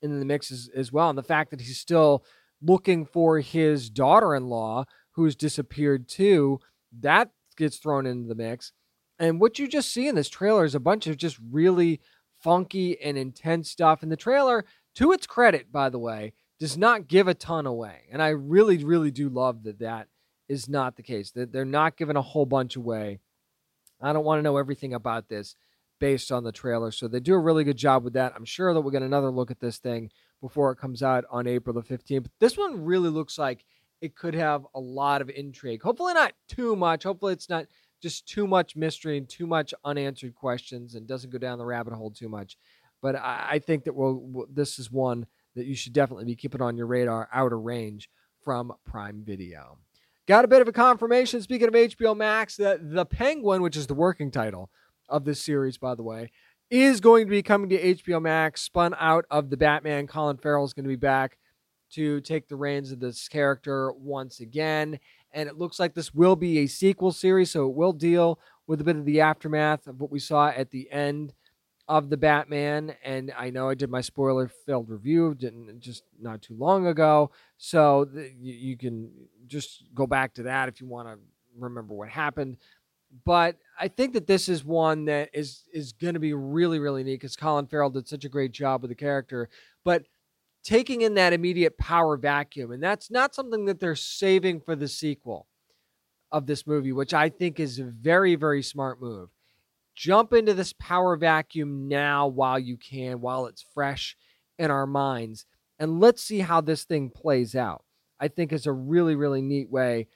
in 0.00 0.18
the 0.18 0.24
mix 0.24 0.50
as, 0.50 0.68
as 0.74 0.92
well. 0.92 1.08
And 1.08 1.18
the 1.18 1.22
fact 1.22 1.50
that 1.50 1.60
he's 1.60 1.78
still 1.78 2.24
looking 2.60 3.04
for 3.04 3.40
his 3.40 3.90
daughter 3.90 4.34
in 4.34 4.48
law 4.48 4.84
who's 5.12 5.36
disappeared 5.36 6.08
too, 6.08 6.60
that 7.00 7.30
gets 7.56 7.78
thrown 7.78 8.06
into 8.06 8.28
the 8.28 8.34
mix. 8.34 8.72
And 9.18 9.40
what 9.40 9.58
you 9.58 9.68
just 9.68 9.92
see 9.92 10.08
in 10.08 10.14
this 10.14 10.28
trailer 10.28 10.64
is 10.64 10.74
a 10.74 10.80
bunch 10.80 11.06
of 11.06 11.16
just 11.16 11.38
really 11.50 12.00
funky 12.42 13.00
and 13.00 13.16
intense 13.16 13.70
stuff. 13.70 14.02
And 14.02 14.10
the 14.10 14.16
trailer, 14.16 14.64
to 14.96 15.12
its 15.12 15.26
credit, 15.26 15.70
by 15.70 15.88
the 15.88 15.98
way, 15.98 16.32
does 16.62 16.78
not 16.78 17.08
give 17.08 17.26
a 17.26 17.34
ton 17.34 17.66
away. 17.66 18.02
And 18.12 18.22
I 18.22 18.28
really, 18.28 18.84
really 18.84 19.10
do 19.10 19.28
love 19.28 19.64
that 19.64 19.80
that 19.80 20.06
is 20.48 20.68
not 20.68 20.94
the 20.94 21.02
case, 21.02 21.32
that 21.32 21.50
they're 21.50 21.64
not 21.64 21.96
giving 21.96 22.14
a 22.14 22.22
whole 22.22 22.46
bunch 22.46 22.76
away. 22.76 23.18
I 24.00 24.12
don't 24.12 24.24
want 24.24 24.38
to 24.38 24.44
know 24.44 24.58
everything 24.58 24.94
about 24.94 25.28
this 25.28 25.56
based 25.98 26.30
on 26.30 26.44
the 26.44 26.52
trailer. 26.52 26.92
So 26.92 27.08
they 27.08 27.18
do 27.18 27.34
a 27.34 27.38
really 27.40 27.64
good 27.64 27.76
job 27.76 28.04
with 28.04 28.12
that. 28.12 28.32
I'm 28.36 28.44
sure 28.44 28.72
that 28.72 28.80
we'll 28.80 28.92
get 28.92 29.02
another 29.02 29.32
look 29.32 29.50
at 29.50 29.58
this 29.58 29.78
thing 29.78 30.12
before 30.40 30.70
it 30.70 30.76
comes 30.76 31.02
out 31.02 31.24
on 31.32 31.48
April 31.48 31.74
the 31.74 31.82
15th. 31.82 32.22
But 32.22 32.32
this 32.38 32.56
one 32.56 32.84
really 32.84 33.10
looks 33.10 33.38
like 33.38 33.64
it 34.00 34.14
could 34.14 34.34
have 34.34 34.64
a 34.72 34.78
lot 34.78 35.20
of 35.20 35.30
intrigue. 35.30 35.82
Hopefully, 35.82 36.14
not 36.14 36.32
too 36.46 36.76
much. 36.76 37.02
Hopefully, 37.02 37.32
it's 37.32 37.50
not 37.50 37.66
just 38.00 38.28
too 38.28 38.46
much 38.46 38.76
mystery 38.76 39.18
and 39.18 39.28
too 39.28 39.48
much 39.48 39.74
unanswered 39.84 40.36
questions 40.36 40.94
and 40.94 41.08
doesn't 41.08 41.30
go 41.30 41.38
down 41.38 41.58
the 41.58 41.66
rabbit 41.66 41.92
hole 41.92 42.12
too 42.12 42.28
much. 42.28 42.56
But 43.00 43.16
I, 43.16 43.58
think 43.58 43.82
that 43.82 43.96
we'll, 43.96 44.14
we'll, 44.14 44.46
this 44.48 44.78
is 44.78 44.92
one 44.92 45.26
that 45.54 45.66
you 45.66 45.74
should 45.74 45.92
definitely 45.92 46.24
be 46.24 46.36
keeping 46.36 46.62
on 46.62 46.76
your 46.76 46.86
radar 46.86 47.28
Outer 47.32 47.58
Range 47.58 48.08
from 48.42 48.72
Prime 48.84 49.22
Video. 49.24 49.78
Got 50.26 50.44
a 50.44 50.48
bit 50.48 50.62
of 50.62 50.68
a 50.68 50.72
confirmation, 50.72 51.42
speaking 51.42 51.68
of 51.68 51.74
HBO 51.74 52.16
Max, 52.16 52.56
that 52.56 52.92
The 52.92 53.04
Penguin, 53.04 53.62
which 53.62 53.76
is 53.76 53.86
the 53.86 53.94
working 53.94 54.30
title 54.30 54.70
of 55.08 55.24
this 55.24 55.40
series, 55.40 55.78
by 55.78 55.94
the 55.94 56.02
way, 56.02 56.30
is 56.70 57.00
going 57.00 57.26
to 57.26 57.30
be 57.30 57.42
coming 57.42 57.68
to 57.70 57.94
HBO 57.94 58.22
Max, 58.22 58.62
spun 58.62 58.94
out 58.98 59.26
of 59.30 59.50
the 59.50 59.56
Batman. 59.56 60.06
Colin 60.06 60.36
Farrell 60.36 60.64
is 60.64 60.72
going 60.72 60.84
to 60.84 60.88
be 60.88 60.96
back 60.96 61.38
to 61.92 62.20
take 62.22 62.48
the 62.48 62.56
reins 62.56 62.92
of 62.92 63.00
this 63.00 63.28
character 63.28 63.92
once 63.92 64.40
again. 64.40 64.98
And 65.32 65.48
it 65.48 65.58
looks 65.58 65.78
like 65.78 65.94
this 65.94 66.14
will 66.14 66.36
be 66.36 66.58
a 66.58 66.66
sequel 66.66 67.12
series, 67.12 67.50
so 67.50 67.68
it 67.68 67.74
will 67.74 67.92
deal 67.92 68.38
with 68.66 68.80
a 68.80 68.84
bit 68.84 68.96
of 68.96 69.04
the 69.04 69.20
aftermath 69.20 69.86
of 69.86 70.00
what 70.00 70.10
we 70.10 70.18
saw 70.18 70.48
at 70.48 70.70
the 70.70 70.90
end 70.90 71.34
of 71.88 72.10
the 72.10 72.16
Batman, 72.16 72.94
and 73.04 73.32
I 73.36 73.50
know 73.50 73.68
I 73.68 73.74
did 73.74 73.90
my 73.90 74.00
spoiler 74.00 74.48
filled 74.48 74.88
review 74.88 75.34
didn't 75.34 75.80
just 75.80 76.04
not 76.20 76.40
too 76.42 76.54
long 76.54 76.86
ago, 76.86 77.30
so 77.58 78.08
you 78.40 78.76
can 78.76 79.10
just 79.46 79.84
go 79.94 80.06
back 80.06 80.34
to 80.34 80.44
that 80.44 80.68
if 80.68 80.80
you 80.80 80.86
want 80.86 81.08
to 81.08 81.18
remember 81.58 81.94
what 81.94 82.08
happened. 82.08 82.56
But 83.24 83.56
I 83.78 83.88
think 83.88 84.14
that 84.14 84.26
this 84.26 84.48
is 84.48 84.64
one 84.64 85.06
that 85.06 85.30
is 85.34 85.64
is 85.72 85.92
going 85.92 86.14
to 86.14 86.20
be 86.20 86.32
really 86.32 86.78
really 86.78 87.02
neat 87.02 87.16
because 87.16 87.36
Colin 87.36 87.66
Farrell 87.66 87.90
did 87.90 88.08
such 88.08 88.24
a 88.24 88.30
great 88.30 88.52
job 88.52 88.82
with 88.82 88.88
the 88.90 88.94
character, 88.94 89.48
but 89.84 90.04
taking 90.64 91.02
in 91.02 91.14
that 91.14 91.32
immediate 91.32 91.76
power 91.76 92.16
vacuum, 92.16 92.70
and 92.70 92.82
that's 92.82 93.10
not 93.10 93.34
something 93.34 93.64
that 93.66 93.80
they're 93.80 93.96
saving 93.96 94.60
for 94.60 94.76
the 94.76 94.88
sequel 94.88 95.48
of 96.30 96.46
this 96.46 96.66
movie, 96.66 96.92
which 96.92 97.12
I 97.12 97.28
think 97.28 97.58
is 97.60 97.80
a 97.80 97.84
very 97.84 98.36
very 98.36 98.62
smart 98.62 99.02
move 99.02 99.30
jump 99.94 100.32
into 100.32 100.54
this 100.54 100.72
power 100.74 101.16
vacuum 101.16 101.88
now 101.88 102.26
while 102.26 102.58
you 102.58 102.76
can, 102.76 103.20
while 103.20 103.46
it's 103.46 103.64
fresh 103.74 104.16
in 104.58 104.70
our 104.70 104.86
minds. 104.86 105.46
And 105.78 106.00
let's 106.00 106.22
see 106.22 106.40
how 106.40 106.60
this 106.60 106.84
thing 106.84 107.10
plays 107.10 107.54
out. 107.54 107.84
I 108.20 108.28
think 108.28 108.52
is 108.52 108.66
a 108.66 108.72
really, 108.72 109.16
really 109.16 109.42
neat 109.42 109.70
way 109.70 110.06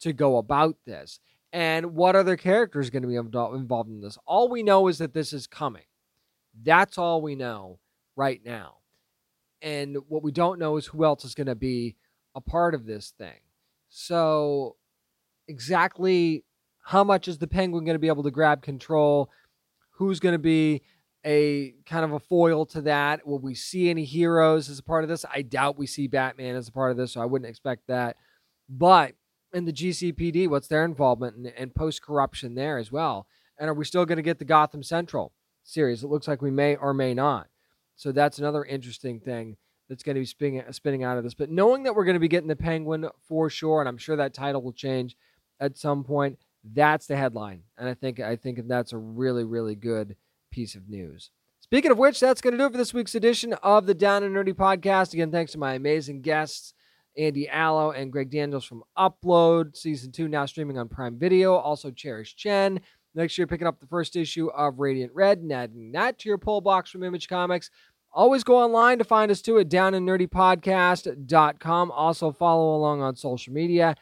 to 0.00 0.12
go 0.12 0.36
about 0.36 0.76
this. 0.84 1.20
And 1.52 1.94
what 1.94 2.16
other 2.16 2.36
characters 2.36 2.90
going 2.90 3.02
to 3.02 3.08
be 3.08 3.16
involved 3.16 3.88
in 3.88 4.00
this? 4.00 4.18
All 4.26 4.48
we 4.48 4.62
know 4.62 4.88
is 4.88 4.98
that 4.98 5.14
this 5.14 5.32
is 5.32 5.46
coming. 5.46 5.84
That's 6.62 6.98
all 6.98 7.22
we 7.22 7.34
know 7.34 7.78
right 8.14 8.40
now. 8.44 8.76
And 9.62 9.96
what 10.08 10.22
we 10.22 10.32
don't 10.32 10.58
know 10.58 10.76
is 10.76 10.86
who 10.86 11.04
else 11.04 11.24
is 11.24 11.34
going 11.34 11.46
to 11.46 11.54
be 11.54 11.96
a 12.34 12.40
part 12.40 12.74
of 12.74 12.84
this 12.84 13.14
thing. 13.16 13.40
So, 13.88 14.76
exactly 15.48 16.44
how 16.86 17.02
much 17.02 17.26
is 17.26 17.38
the 17.38 17.48
Penguin 17.48 17.84
going 17.84 17.96
to 17.96 18.00
be 18.00 18.06
able 18.06 18.22
to 18.22 18.30
grab 18.30 18.62
control? 18.62 19.28
Who's 19.94 20.20
going 20.20 20.34
to 20.34 20.38
be 20.38 20.82
a 21.24 21.74
kind 21.84 22.04
of 22.04 22.12
a 22.12 22.20
foil 22.20 22.64
to 22.66 22.82
that? 22.82 23.26
Will 23.26 23.40
we 23.40 23.56
see 23.56 23.90
any 23.90 24.04
heroes 24.04 24.70
as 24.70 24.78
a 24.78 24.84
part 24.84 25.02
of 25.02 25.08
this? 25.08 25.24
I 25.28 25.42
doubt 25.42 25.76
we 25.76 25.88
see 25.88 26.06
Batman 26.06 26.54
as 26.54 26.68
a 26.68 26.72
part 26.72 26.92
of 26.92 26.96
this, 26.96 27.12
so 27.12 27.20
I 27.20 27.24
wouldn't 27.24 27.50
expect 27.50 27.88
that. 27.88 28.16
But 28.68 29.14
in 29.52 29.64
the 29.64 29.72
GCPD, 29.72 30.48
what's 30.48 30.68
their 30.68 30.84
involvement 30.84 31.52
and, 31.56 31.74
post 31.74 32.02
corruption 32.02 32.54
there 32.54 32.78
as 32.78 32.92
well? 32.92 33.26
And 33.58 33.68
are 33.68 33.74
we 33.74 33.84
still 33.84 34.06
going 34.06 34.18
to 34.18 34.22
get 34.22 34.38
the 34.38 34.44
Gotham 34.44 34.84
Central 34.84 35.32
series? 35.64 36.04
It 36.04 36.08
looks 36.08 36.28
like 36.28 36.40
we 36.40 36.52
may 36.52 36.76
or 36.76 36.94
may 36.94 37.14
not. 37.14 37.48
So 37.96 38.12
that's 38.12 38.38
another 38.38 38.64
interesting 38.64 39.18
thing 39.18 39.56
that's 39.88 40.04
going 40.04 40.14
to 40.14 40.20
be 40.20 40.26
spinning, 40.26 40.62
spinning 40.70 41.02
out 41.02 41.18
of 41.18 41.24
this. 41.24 41.34
But 41.34 41.50
knowing 41.50 41.82
that 41.82 41.96
we're 41.96 42.04
going 42.04 42.14
to 42.14 42.20
be 42.20 42.28
getting 42.28 42.48
the 42.48 42.54
Penguin 42.54 43.08
for 43.26 43.50
sure, 43.50 43.80
and 43.80 43.88
I'm 43.88 43.98
sure 43.98 44.14
that 44.14 44.34
title 44.34 44.62
will 44.62 44.72
change 44.72 45.16
at 45.58 45.76
some 45.76 46.04
point, 46.04 46.38
that's 46.72 47.06
the 47.06 47.16
headline, 47.16 47.62
and 47.78 47.88
I 47.88 47.94
think 47.94 48.20
I 48.20 48.36
think 48.36 48.60
that's 48.66 48.92
a 48.92 48.98
really 48.98 49.44
really 49.44 49.74
good 49.74 50.16
piece 50.50 50.74
of 50.74 50.88
news. 50.88 51.30
Speaking 51.60 51.90
of 51.90 51.98
which, 51.98 52.20
that's 52.20 52.40
going 52.40 52.52
to 52.52 52.58
do 52.58 52.66
it 52.66 52.72
for 52.72 52.78
this 52.78 52.94
week's 52.94 53.16
edition 53.16 53.52
of 53.54 53.86
the 53.86 53.94
Down 53.94 54.22
and 54.22 54.36
Nerdy 54.36 54.54
podcast. 54.54 55.12
Again, 55.12 55.32
thanks 55.32 55.52
to 55.52 55.58
my 55.58 55.74
amazing 55.74 56.22
guests, 56.22 56.74
Andy 57.18 57.48
Allo 57.48 57.90
and 57.90 58.12
Greg 58.12 58.30
Daniels 58.30 58.64
from 58.64 58.84
Upload. 58.96 59.76
Season 59.76 60.12
two 60.12 60.28
now 60.28 60.46
streaming 60.46 60.78
on 60.78 60.88
Prime 60.88 61.18
Video. 61.18 61.54
Also, 61.54 61.90
Cherish 61.90 62.36
Chen. 62.36 62.80
Sure 63.16 63.28
you're 63.38 63.46
picking 63.46 63.66
up 63.66 63.80
the 63.80 63.86
first 63.86 64.14
issue 64.14 64.48
of 64.48 64.78
Radiant 64.78 65.10
Red 65.14 65.38
and 65.38 65.50
adding 65.50 65.92
that 65.92 66.18
to 66.18 66.28
your 66.28 66.36
pull 66.36 66.60
box 66.60 66.90
from 66.90 67.02
Image 67.02 67.28
Comics. 67.28 67.70
Always 68.12 68.44
go 68.44 68.58
online 68.58 68.98
to 68.98 69.04
find 69.04 69.30
us 69.30 69.40
too 69.40 69.58
at 69.58 69.70
downandnerdypodcast.com. 69.70 71.90
Also, 71.90 72.30
follow 72.30 72.76
along 72.76 73.00
on 73.02 73.16
social 73.16 73.54
media 73.54 73.96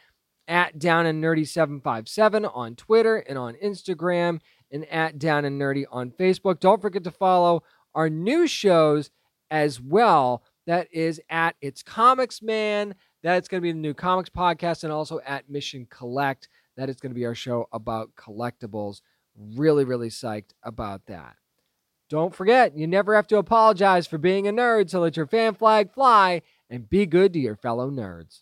at 0.47 0.79
Down 0.79 1.05
and 1.05 1.23
Nerdy 1.23 1.47
757 1.47 2.45
on 2.45 2.75
Twitter 2.75 3.17
and 3.17 3.37
on 3.37 3.55
Instagram, 3.63 4.39
and 4.71 4.85
at 4.89 5.17
Down 5.19 5.45
and 5.45 5.59
Nerdy 5.59 5.85
on 5.91 6.11
Facebook. 6.11 6.59
Don't 6.59 6.81
forget 6.81 7.03
to 7.03 7.11
follow 7.11 7.63
our 7.93 8.09
new 8.09 8.47
shows 8.47 9.09
as 9.49 9.79
well. 9.79 10.43
That 10.67 10.87
is 10.91 11.21
at 11.29 11.55
It's 11.61 11.83
Comics 11.83 12.41
Man. 12.41 12.95
That's 13.23 13.47
going 13.47 13.61
to 13.61 13.63
be 13.63 13.71
the 13.71 13.79
new 13.79 13.93
comics 13.93 14.29
podcast, 14.29 14.83
and 14.83 14.91
also 14.91 15.19
at 15.25 15.49
Mission 15.49 15.87
Collect. 15.89 16.47
That 16.77 16.89
is 16.89 16.97
going 16.97 17.11
to 17.11 17.15
be 17.15 17.25
our 17.25 17.35
show 17.35 17.67
about 17.71 18.15
collectibles. 18.15 19.01
Really, 19.55 19.83
really 19.83 20.09
psyched 20.09 20.51
about 20.63 21.05
that. 21.07 21.35
Don't 22.09 22.35
forget, 22.35 22.77
you 22.77 22.85
never 22.85 23.15
have 23.15 23.27
to 23.27 23.37
apologize 23.37 24.05
for 24.05 24.19
being 24.19 24.47
a 24.47 24.53
nerd, 24.53 24.89
so 24.89 24.99
let 24.99 25.17
your 25.17 25.25
fan 25.25 25.55
flag 25.55 25.91
fly 25.91 26.43
and 26.69 26.89
be 26.89 27.05
good 27.05 27.33
to 27.33 27.39
your 27.39 27.55
fellow 27.55 27.89
nerds. 27.89 28.41